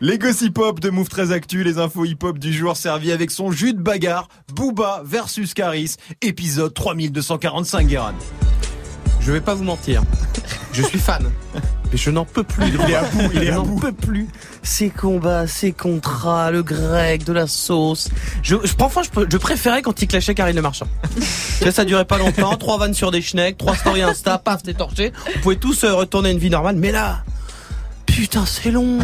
Les 0.00 0.18
gossip 0.18 0.58
hop 0.58 0.80
de 0.80 0.90
Move 0.90 1.08
très 1.08 1.30
Actu, 1.32 1.62
les 1.62 1.78
infos 1.78 2.04
hip 2.04 2.18
hop 2.22 2.38
du 2.38 2.52
jour 2.52 2.76
servis 2.76 3.12
avec 3.12 3.30
son 3.30 3.50
jus 3.52 3.72
de 3.72 3.80
bagarre, 3.80 4.28
Booba 4.52 5.02
versus 5.04 5.54
Caris, 5.54 5.94
épisode 6.22 6.74
3245 6.74 7.86
Guéran. 7.86 8.12
Je 9.28 9.32
vais 9.34 9.42
pas 9.42 9.52
vous 9.52 9.64
mentir. 9.64 10.00
Je 10.72 10.80
suis 10.80 10.98
fan. 10.98 11.30
Mais 11.92 11.98
je 11.98 12.08
n'en 12.08 12.24
peux 12.24 12.44
plus. 12.44 12.64
Il 12.66 12.90
est 12.90 12.94
à 12.94 13.02
bout, 13.02 13.30
il 13.34 13.42
est 13.42 13.46
je 13.48 13.52
n'en 13.52 13.76
peux 13.76 13.92
plus. 13.92 14.26
Ces 14.62 14.88
combats, 14.88 15.46
ces 15.46 15.72
contrats, 15.72 16.50
le 16.50 16.62
grec, 16.62 17.24
de 17.24 17.34
la 17.34 17.46
sauce. 17.46 18.08
Je, 18.42 18.56
je, 18.64 18.68
franchement, 18.68 19.02
je, 19.02 19.26
je 19.30 19.36
préférais 19.36 19.82
quand 19.82 20.00
il 20.00 20.08
clashait 20.08 20.34
Karine 20.34 20.56
Le 20.56 20.62
Marchand. 20.62 20.86
Sais, 21.20 21.70
ça 21.72 21.84
durait 21.84 22.06
pas 22.06 22.16
longtemps. 22.16 22.56
Trois 22.56 22.78
vannes 22.78 22.94
sur 22.94 23.10
des 23.10 23.20
schnecks, 23.20 23.58
trois 23.58 23.76
stories 23.76 24.00
Insta, 24.00 24.38
paf, 24.38 24.62
t'es 24.62 24.72
torché. 24.72 25.12
On 25.36 25.40
pouvait 25.40 25.56
tous 25.56 25.84
euh, 25.84 25.92
retourner 25.92 26.30
à 26.30 26.32
une 26.32 26.38
vie 26.38 26.48
normale. 26.48 26.76
Mais 26.76 26.90
là, 26.90 27.18
putain, 28.06 28.46
c'est 28.46 28.70
long. 28.70 28.98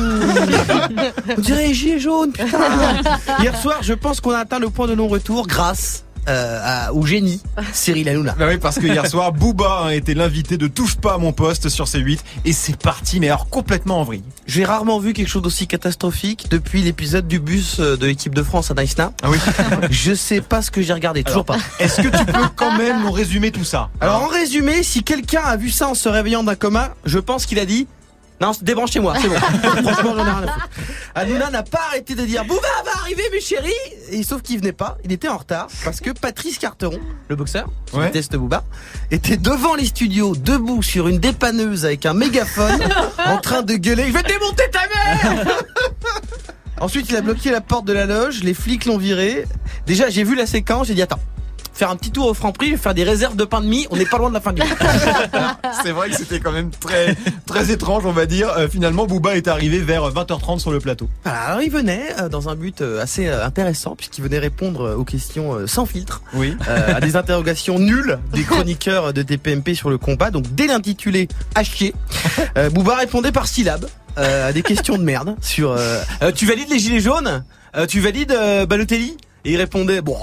On 1.37 1.40
dirait 1.42 1.66
les 1.66 1.74
gilets 1.74 2.00
jaunes, 2.00 2.32
putain. 2.32 3.02
Hier 3.40 3.54
soir, 3.60 3.76
je 3.82 3.92
pense 3.92 4.22
qu'on 4.22 4.30
a 4.30 4.38
atteint 4.38 4.58
le 4.58 4.70
point 4.70 4.87
de 4.87 4.94
non-retour 4.94 5.46
grâce 5.46 6.04
euh, 6.28 6.60
à- 6.62 6.92
au 6.92 7.04
génie 7.06 7.40
Cyril 7.72 8.08
Hanouna. 8.08 8.34
Bah 8.38 8.46
oui, 8.48 8.58
parce 8.58 8.78
que 8.78 8.87
hier 8.87 9.06
soir, 9.06 9.32
Booba 9.34 9.87
a 9.87 9.94
été 9.94 10.14
l'invité 10.14 10.56
de 10.56 10.66
Touche 10.66 10.96
pas 10.96 11.14
à 11.14 11.18
mon 11.18 11.32
poste 11.32 11.68
sur 11.68 11.84
C8 11.87 12.18
et 12.44 12.52
c'est 12.52 12.76
parti, 12.76 13.20
mais 13.20 13.28
alors 13.28 13.48
complètement 13.48 14.00
en 14.00 14.04
vrille. 14.04 14.22
J'ai 14.46 14.64
rarement 14.64 14.98
vu 14.98 15.12
quelque 15.12 15.28
chose 15.28 15.42
d'aussi 15.42 15.66
catastrophique 15.66 16.46
depuis 16.50 16.82
l'épisode 16.82 17.26
du 17.28 17.38
bus 17.38 17.76
euh, 17.80 17.96
de 17.96 18.06
l'équipe 18.06 18.34
de 18.34 18.42
France 18.42 18.70
à 18.70 18.74
Naïsna. 18.74 19.12
Ah 19.22 19.30
oui. 19.30 19.38
Je 19.90 20.14
sais 20.14 20.40
pas 20.40 20.62
ce 20.62 20.70
que 20.70 20.82
j'ai 20.82 20.92
regardé, 20.92 21.24
toujours 21.24 21.44
pas. 21.44 21.56
Est-ce 21.78 22.02
que 22.02 22.08
tu 22.16 22.24
peux 22.26 22.48
quand 22.56 22.76
même 22.76 23.02
nous 23.02 23.12
résumer 23.12 23.50
tout 23.50 23.64
ça? 23.64 23.90
Alors 24.00 24.22
en 24.22 24.26
résumé, 24.28 24.82
si 24.82 25.02
quelqu'un 25.02 25.42
a 25.44 25.56
vu 25.56 25.70
ça 25.70 25.88
en 25.88 25.94
se 25.94 26.08
réveillant 26.08 26.42
d'un 26.44 26.54
coma, 26.54 26.94
je 27.04 27.18
pense 27.18 27.46
qu'il 27.46 27.58
a 27.58 27.64
dit 27.64 27.87
non, 28.40 28.51
débranchez-moi, 28.61 29.14
c'est 29.20 29.29
bon. 29.29 29.35
Franchement, 29.83 30.14
j'en 30.16 30.18
ai 30.18 30.23
rien 30.31 30.42
à 30.42 30.53
foutre. 30.53 30.68
Hanouna 31.14 31.51
n'a 31.51 31.62
pas 31.62 31.81
arrêté 31.88 32.14
de 32.16 32.25
dire 32.25 32.44
Bouba 32.44 32.61
va 32.85 32.90
arriver, 33.01 33.23
mes 33.33 33.40
chéris 33.40 33.70
Et 34.11 34.23
sauf 34.25 34.42
qu'il 34.42 34.59
venait 34.59 34.73
pas, 34.73 34.99
il 35.05 35.12
était 35.12 35.29
en 35.29 35.37
retard 35.38 35.68
parce 35.85 36.01
que 36.01 36.11
Patrice 36.11 36.59
Carteron, 36.59 36.99
le 37.29 37.37
boxeur, 37.37 37.68
qui 37.87 37.97
Ouais. 37.97 38.07
déteste 38.07 38.35
Bouba, 38.37 38.64
était 39.12 39.37
devant 39.37 39.75
les 39.77 39.85
studios, 39.87 40.35
debout 40.35 40.83
sur 40.83 41.07
une 41.09 41.18
dépanneuse 41.18 41.85
avec 41.87 42.05
un 42.07 42.14
mégaphone, 42.14 42.83
en 43.25 43.38
train 43.38 43.62
de 43.62 43.75
gueuler 43.75 44.09
Je 44.09 44.12
vais 44.12 44.23
te 44.23 44.29
démonter 44.33 44.64
ta 44.70 44.81
mère 44.88 45.47
Ensuite, 46.81 47.09
il 47.09 47.16
a 47.16 47.20
bloqué 47.20 47.53
la 47.53 47.61
porte 47.61 47.85
de 47.85 47.92
la 47.92 48.05
loge, 48.05 48.42
les 48.42 48.53
flics 48.53 48.85
l'ont 48.87 48.99
viré. 48.99 49.44
Déjà, 49.87 50.11
j'ai 50.11 50.25
vu 50.25 50.35
la 50.35 50.44
séquence, 50.47 50.88
j'ai 50.88 50.94
dit 50.94 51.03
attends. 51.03 51.20
Faire 51.74 51.90
un 51.90 51.96
petit 51.96 52.12
tour 52.12 52.26
au 52.28 52.34
Franprix, 52.34 52.68
je 52.68 52.72
vais 52.72 52.78
faire 52.78 52.94
des 52.94 53.02
réserves 53.02 53.34
de 53.34 53.44
pain 53.44 53.60
de 53.60 53.66
mie, 53.66 53.87
on 53.90 53.96
n'est 53.96 54.06
pas 54.06 54.16
loin 54.18 54.28
de 54.28 54.34
la 54.34 54.40
fin 54.40 54.52
du 54.52 54.62
mois. 54.62 54.70
C'est 55.82 55.90
vrai 55.90 56.08
que 56.08 56.16
c'était 56.16 56.38
quand 56.38 56.52
même 56.52 56.70
très 56.70 57.16
très 57.46 57.72
étrange, 57.72 58.06
on 58.06 58.12
va 58.12 58.26
dire. 58.26 58.48
Euh, 58.56 58.68
finalement, 58.68 59.06
Booba 59.06 59.37
est 59.37 59.48
arrivé 59.48 59.80
vers 59.80 60.08
20h30 60.12 60.60
sur 60.60 60.70
le 60.70 60.78
plateau. 60.78 61.08
Voilà, 61.24 61.40
alors 61.40 61.62
il 61.62 61.70
venait 61.72 62.04
euh, 62.20 62.28
dans 62.28 62.48
un 62.48 62.54
but 62.54 62.80
euh, 62.80 63.02
assez 63.02 63.28
intéressant 63.28 63.96
puisqu'il 63.96 64.22
venait 64.22 64.38
répondre 64.38 64.94
aux 64.96 65.04
questions 65.04 65.66
sans 65.66 65.84
filtre, 65.84 66.22
Oui. 66.34 66.56
euh, 66.68 66.94
à 66.94 67.00
des 67.00 67.16
interrogations 67.24 67.78
nulles 67.80 68.18
des 68.32 68.44
chroniqueurs 68.44 69.12
de 69.12 69.22
TPMP 69.22 69.74
sur 69.74 69.90
le 69.90 69.98
combat. 69.98 70.30
Donc 70.30 70.44
dès 70.54 70.68
l'intitulé 70.68 71.26
à 71.56 71.64
chier, 71.64 71.92
euh, 72.56 72.70
Bouba 72.70 72.94
répondait 72.94 73.32
par 73.32 73.48
syllabes 73.48 73.88
euh, 74.16 74.48
à 74.48 74.52
des 74.52 74.62
questions 74.62 74.96
de 74.96 75.02
merde 75.02 75.34
sur 75.42 75.72
euh, 75.72 76.00
euh, 76.22 76.30
tu 76.30 76.46
valides 76.46 76.70
les 76.70 76.78
gilets 76.78 77.00
jaunes? 77.00 77.42
Euh, 77.76 77.87
Tu 77.87 77.98
valides 78.00 78.30
euh, 78.30 78.64
Balotelli? 78.64 79.16
Et 79.44 79.52
il 79.52 79.56
répondait 79.56 80.00
bon 80.00 80.16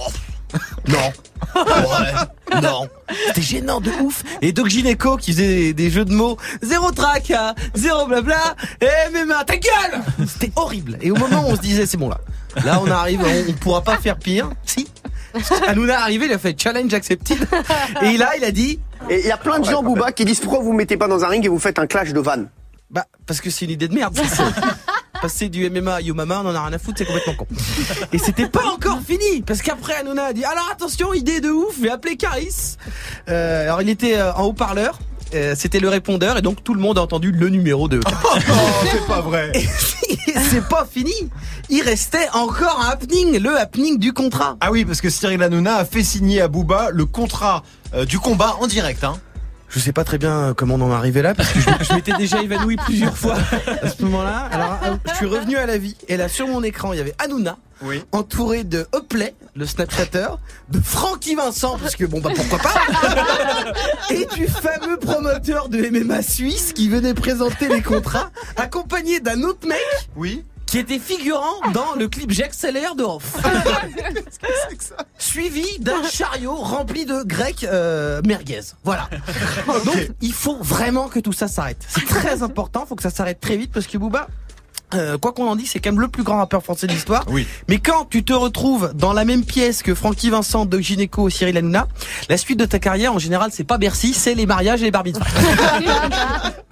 non. 0.87 1.11
Ouais, 1.55 2.61
non. 2.61 2.87
C'était 3.27 3.41
gênant 3.41 3.81
de 3.81 3.89
ouf. 4.01 4.23
Et 4.41 4.51
Doc 4.51 4.67
Gineco 4.67 5.17
qui 5.17 5.31
faisait 5.31 5.47
des, 5.47 5.73
des 5.73 5.89
jeux 5.89 6.05
de 6.05 6.13
mots. 6.13 6.37
Zéro 6.61 6.91
trac 6.91 7.31
hein, 7.31 7.55
zéro 7.73 8.07
blabla. 8.07 8.55
Et 8.81 9.11
mes 9.13 9.25
mains 9.25 9.43
ta 9.43 9.57
gueule. 9.57 10.01
C'était 10.27 10.51
horrible. 10.55 10.97
Et 11.01 11.11
au 11.11 11.15
moment 11.15 11.41
où 11.41 11.51
on 11.51 11.55
se 11.55 11.61
disait 11.61 11.85
c'est 11.85 11.97
bon 11.97 12.09
là. 12.09 12.19
Là 12.63 12.79
on 12.83 12.89
arrive 12.89 13.21
on, 13.21 13.51
on 13.51 13.53
pourra 13.53 13.81
pas 13.81 13.97
faire 13.97 14.17
pire. 14.17 14.49
Si. 14.65 14.87
Hanouna 15.67 15.93
est 15.93 15.97
arrivé 15.97 16.25
il 16.25 16.33
a 16.33 16.37
fait 16.37 16.59
challenge 16.61 16.93
accepted. 16.93 17.37
Et 18.01 18.17
là 18.17 18.31
il 18.37 18.43
a 18.43 18.51
dit 18.51 18.79
Et 19.09 19.21
il 19.21 19.25
y 19.25 19.31
a 19.31 19.37
plein 19.37 19.59
de 19.59 19.65
gens, 19.65 19.81
Booba, 19.83 20.11
qui 20.11 20.25
disent 20.25 20.39
pourquoi 20.39 20.59
vous 20.59 20.73
mettez 20.73 20.97
pas 20.97 21.07
dans 21.07 21.23
un 21.23 21.27
ring 21.27 21.45
et 21.45 21.49
vous 21.49 21.59
faites 21.59 21.79
un 21.79 21.87
clash 21.87 22.11
de 22.13 22.19
vannes? 22.19 22.49
Bah, 22.89 23.05
parce 23.25 23.39
que 23.39 23.49
c'est 23.49 23.65
une 23.65 23.71
idée 23.71 23.87
de 23.87 23.95
merde. 23.95 24.17
Passer 25.21 25.49
du 25.49 25.69
MMA 25.69 25.93
à 25.93 26.01
Yo 26.01 26.15
Mama, 26.15 26.41
on 26.43 26.47
en 26.49 26.55
a 26.55 26.63
rien 26.63 26.73
à 26.73 26.79
foutre, 26.79 26.97
c'est 26.97 27.05
complètement 27.05 27.35
con. 27.35 27.47
Et 28.11 28.17
c'était 28.17 28.47
pas 28.47 28.65
encore 28.73 28.99
fini, 29.05 29.43
parce 29.45 29.61
qu'après 29.61 29.95
Hanouna 29.95 30.25
a 30.25 30.33
dit, 30.33 30.43
alors 30.43 30.67
attention, 30.71 31.13
idée 31.13 31.41
de 31.41 31.49
ouf, 31.49 31.75
je 31.77 31.83
vais 31.83 31.91
appeler 31.91 32.17
Caris. 32.17 32.77
Euh, 33.29 33.63
alors 33.63 33.81
il 33.83 33.89
était 33.89 34.17
euh, 34.17 34.33
en 34.33 34.45
haut-parleur, 34.45 34.97
euh, 35.35 35.53
c'était 35.55 35.79
le 35.79 35.89
répondeur, 35.89 36.37
et 36.37 36.41
donc 36.41 36.63
tout 36.63 36.73
le 36.73 36.81
monde 36.81 36.97
a 36.97 37.01
entendu 37.01 37.31
le 37.31 37.49
numéro 37.49 37.87
de. 37.87 37.99
Oh, 38.33 38.37
c'est 38.91 39.05
pas 39.07 39.21
vrai. 39.21 39.51
Et 39.55 39.65
c'est 40.49 40.67
pas 40.67 40.87
fini, 40.91 41.13
il 41.69 41.81
restait 41.81 42.27
encore 42.33 42.81
un 42.81 42.89
happening, 42.89 43.39
le 43.39 43.57
happening 43.57 43.97
du 43.97 44.13
contrat. 44.13 44.57
Ah 44.59 44.71
oui, 44.71 44.85
parce 44.85 45.01
que 45.01 45.09
Cyril 45.09 45.41
Hanouna 45.41 45.75
a 45.77 45.85
fait 45.85 46.03
signer 46.03 46.41
à 46.41 46.47
Booba 46.47 46.89
le 46.91 47.05
contrat 47.05 47.63
euh, 47.93 48.05
du 48.05 48.19
combat 48.19 48.55
en 48.59 48.67
direct. 48.67 49.03
Hein. 49.03 49.15
Je 49.73 49.79
sais 49.79 49.93
pas 49.93 50.03
très 50.03 50.17
bien 50.17 50.53
comment 50.55 50.75
on 50.75 50.81
en 50.81 50.91
est 50.91 50.95
arrivé 50.95 51.21
là, 51.21 51.33
parce 51.33 51.49
que 51.53 51.59
je, 51.59 51.69
je 51.81 51.93
m'étais 51.93 52.11
déjà 52.17 52.41
évanoui 52.41 52.75
plusieurs 52.75 53.17
fois 53.17 53.37
à 53.81 53.87
ce 53.89 54.03
moment-là. 54.03 54.49
Alors, 54.51 54.79
euh, 54.83 54.95
je 55.09 55.15
suis 55.15 55.25
revenu 55.25 55.55
à 55.57 55.65
la 55.65 55.77
vie, 55.77 55.95
et 56.09 56.17
là, 56.17 56.27
sur 56.27 56.47
mon 56.47 56.61
écran, 56.61 56.91
il 56.91 56.97
y 56.97 56.99
avait 56.99 57.15
Hanouna, 57.19 57.57
Oui. 57.81 58.03
entouré 58.11 58.65
de 58.65 58.85
Hopley, 58.91 59.33
le 59.55 59.65
Snapchatter, 59.65 60.27
de 60.69 60.79
Francky 60.81 61.35
Vincent, 61.35 61.77
parce 61.81 61.95
que 61.95 62.03
bon, 62.05 62.19
bah 62.19 62.31
pourquoi 62.35 62.59
pas, 62.59 62.73
et 64.09 64.25
du 64.35 64.45
fameux 64.47 64.97
promoteur 64.97 65.69
de 65.69 65.77
MMA 65.89 66.21
suisse 66.21 66.73
qui 66.73 66.89
venait 66.89 67.13
présenter 67.13 67.69
les 67.69 67.81
contrats, 67.81 68.29
accompagné 68.57 69.21
d'un 69.21 69.41
autre 69.43 69.65
mec 69.67 69.79
Oui. 70.17 70.43
Qui 70.71 70.79
était 70.79 70.99
figurant 70.99 71.59
dans 71.73 71.95
le 71.99 72.07
clip 72.07 72.31
J'accélère 72.31 72.95
de 72.95 73.03
Off. 73.03 73.35
Suivi 75.17 75.65
d'un 75.79 76.01
chariot 76.09 76.55
rempli 76.55 77.05
de 77.05 77.23
grecs 77.23 77.65
euh, 77.65 78.21
merguez. 78.25 78.61
Voilà. 78.85 79.09
Donc 79.85 80.11
il 80.21 80.31
faut 80.31 80.55
vraiment 80.61 81.09
que 81.09 81.19
tout 81.19 81.33
ça 81.33 81.49
s'arrête. 81.49 81.85
C'est 81.89 82.05
très 82.05 82.41
important, 82.47 82.85
faut 82.85 82.95
que 82.95 83.03
ça 83.03 83.09
s'arrête 83.09 83.41
très 83.41 83.57
vite 83.57 83.73
parce 83.73 83.85
que 83.85 83.97
Booba. 83.97 84.29
euh, 84.93 85.17
quoi 85.17 85.33
qu'on 85.33 85.49
en 85.49 85.57
dise, 85.57 85.71
c'est 85.71 85.81
quand 85.81 85.91
même 85.91 85.99
le 85.99 86.07
plus 86.07 86.23
grand 86.23 86.37
rappeur 86.37 86.63
français 86.63 86.87
de 86.87 86.93
l'histoire. 86.93 87.25
Oui. 87.27 87.45
Mais 87.67 87.79
quand 87.79 88.05
tu 88.09 88.23
te 88.23 88.31
retrouves 88.31 88.93
dans 88.95 89.11
la 89.11 89.25
même 89.25 89.43
pièce 89.43 89.83
que 89.83 89.93
Francky 89.93 90.29
Vincent, 90.29 90.65
Doc 90.65 90.79
Gineco, 90.79 91.29
Cyril 91.29 91.57
Hanouna, 91.57 91.89
la 92.29 92.37
suite 92.37 92.57
de 92.57 92.65
ta 92.65 92.79
carrière, 92.79 93.13
en 93.13 93.19
général, 93.19 93.51
c'est 93.51 93.65
pas 93.65 93.77
Bercy, 93.77 94.13
c'est 94.13 94.35
les 94.35 94.45
mariages 94.45 94.81
et 94.81 94.85
les 94.85 94.91
barbies. 94.91 95.11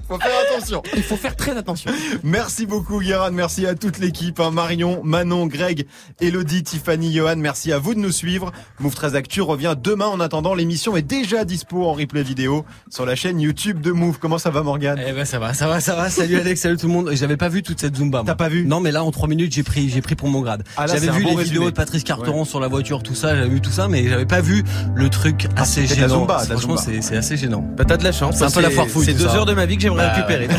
Faut 0.09 0.17
faire 0.19 0.31
attention. 0.55 0.81
Il 0.95 1.03
faut 1.03 1.15
faire 1.17 1.35
très 1.35 1.55
attention. 1.55 1.91
Merci 2.23 2.65
beaucoup 2.65 2.99
Guérin, 2.99 3.29
merci 3.29 3.65
à 3.67 3.75
toute 3.75 3.99
l'équipe, 3.99 4.39
hein. 4.39 4.49
Marion, 4.51 5.01
Manon, 5.03 5.45
Greg, 5.45 5.85
Elodie, 6.19 6.63
Tiffany, 6.63 7.13
Johan, 7.13 7.35
merci 7.37 7.71
à 7.71 7.77
vous 7.77 7.93
de 7.93 7.99
nous 7.99 8.11
suivre. 8.11 8.51
Move 8.79 8.95
13 8.95 9.15
Actu 9.15 9.41
revient 9.41 9.75
demain. 9.81 10.07
En 10.07 10.19
attendant, 10.19 10.55
l'émission 10.55 10.97
est 10.97 11.03
déjà 11.03 11.45
dispo 11.45 11.85
en 11.85 11.93
replay 11.93 12.23
vidéo 12.23 12.65
sur 12.89 13.05
la 13.05 13.15
chaîne 13.15 13.39
YouTube 13.39 13.81
de 13.81 13.91
Move. 13.91 14.17
Comment 14.19 14.39
ça 14.39 14.49
va 14.49 14.63
Morgane? 14.63 14.99
Eh 15.07 15.11
ben 15.13 15.25
ça 15.25 15.37
va, 15.37 15.53
ça 15.53 15.67
va, 15.67 15.79
ça 15.79 15.95
va. 15.95 16.09
Salut 16.09 16.39
Alex, 16.39 16.59
salut 16.59 16.77
tout 16.77 16.87
le 16.87 16.93
monde. 16.93 17.11
J'avais 17.13 17.37
pas 17.37 17.49
vu 17.49 17.61
toute 17.61 17.79
cette 17.79 17.95
Zumba. 17.95 18.23
T'as 18.25 18.33
pas 18.35 18.49
vu? 18.49 18.65
Non, 18.65 18.79
mais 18.79 18.91
là 18.91 19.03
en 19.03 19.11
trois 19.11 19.27
minutes 19.27 19.53
j'ai 19.53 19.63
pris, 19.63 19.89
j'ai 19.89 20.01
pris 20.01 20.15
pour 20.15 20.29
mon 20.29 20.41
grade. 20.41 20.63
Ah, 20.75 20.87
j'avais 20.87 21.11
vu 21.11 21.21
bon 21.23 21.29
les 21.31 21.35
résumé. 21.35 21.43
vidéos 21.43 21.65
de 21.69 21.75
Patrice 21.75 22.03
Carteron 22.03 22.45
sur 22.45 22.59
la 22.59 22.67
voiture, 22.67 23.03
tout 23.03 23.13
ça, 23.15 23.35
j'avais 23.35 23.49
vu 23.49 23.61
tout 23.61 23.69
ça, 23.71 23.87
mais 23.87 24.07
j'avais 24.09 24.25
pas 24.25 24.41
vu 24.41 24.63
le 24.95 25.09
truc 25.09 25.47
assez 25.55 25.81
Ah, 25.83 25.87
c'était 25.87 25.95
de 25.97 26.01
la 26.01 26.07
gênant. 26.07 26.19
Zumba, 26.21 26.39
Franchement, 26.39 26.77
c'est 26.77 27.15
assez 27.15 27.37
gênant. 27.37 27.63
Bah 27.77 27.85
t'as 27.85 27.97
de 27.97 28.03
la 28.03 28.11
chance. 28.11 28.37
C'est 28.37 28.43
un 28.45 28.49
peu 28.51 28.61
la 28.61 28.71
foire 28.71 28.87
fouille, 28.87 29.05
C'est 29.05 29.13
deux 29.13 29.27
ça. 29.27 29.35
heures 29.35 29.45
de 29.45 29.53
ma 29.53 29.67
vie 29.67 29.75
que 29.75 29.83
j'aimerais 29.83 29.98
Bah, 29.99 30.13
récupérer. 30.13 30.47
Bah, 30.47 30.55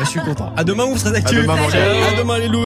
je 0.00 0.04
suis 0.06 0.20
content. 0.20 0.52
À 0.56 0.64
demain, 0.64 0.84
ouf, 0.84 0.98
très 0.98 1.14
actu. 1.14 1.38
À 1.38 1.42
demain, 1.42 1.56
Morgane. 1.56 1.82
À 2.14 2.18
demain 2.18 2.38
les 2.38 2.48
loups. 2.48 2.58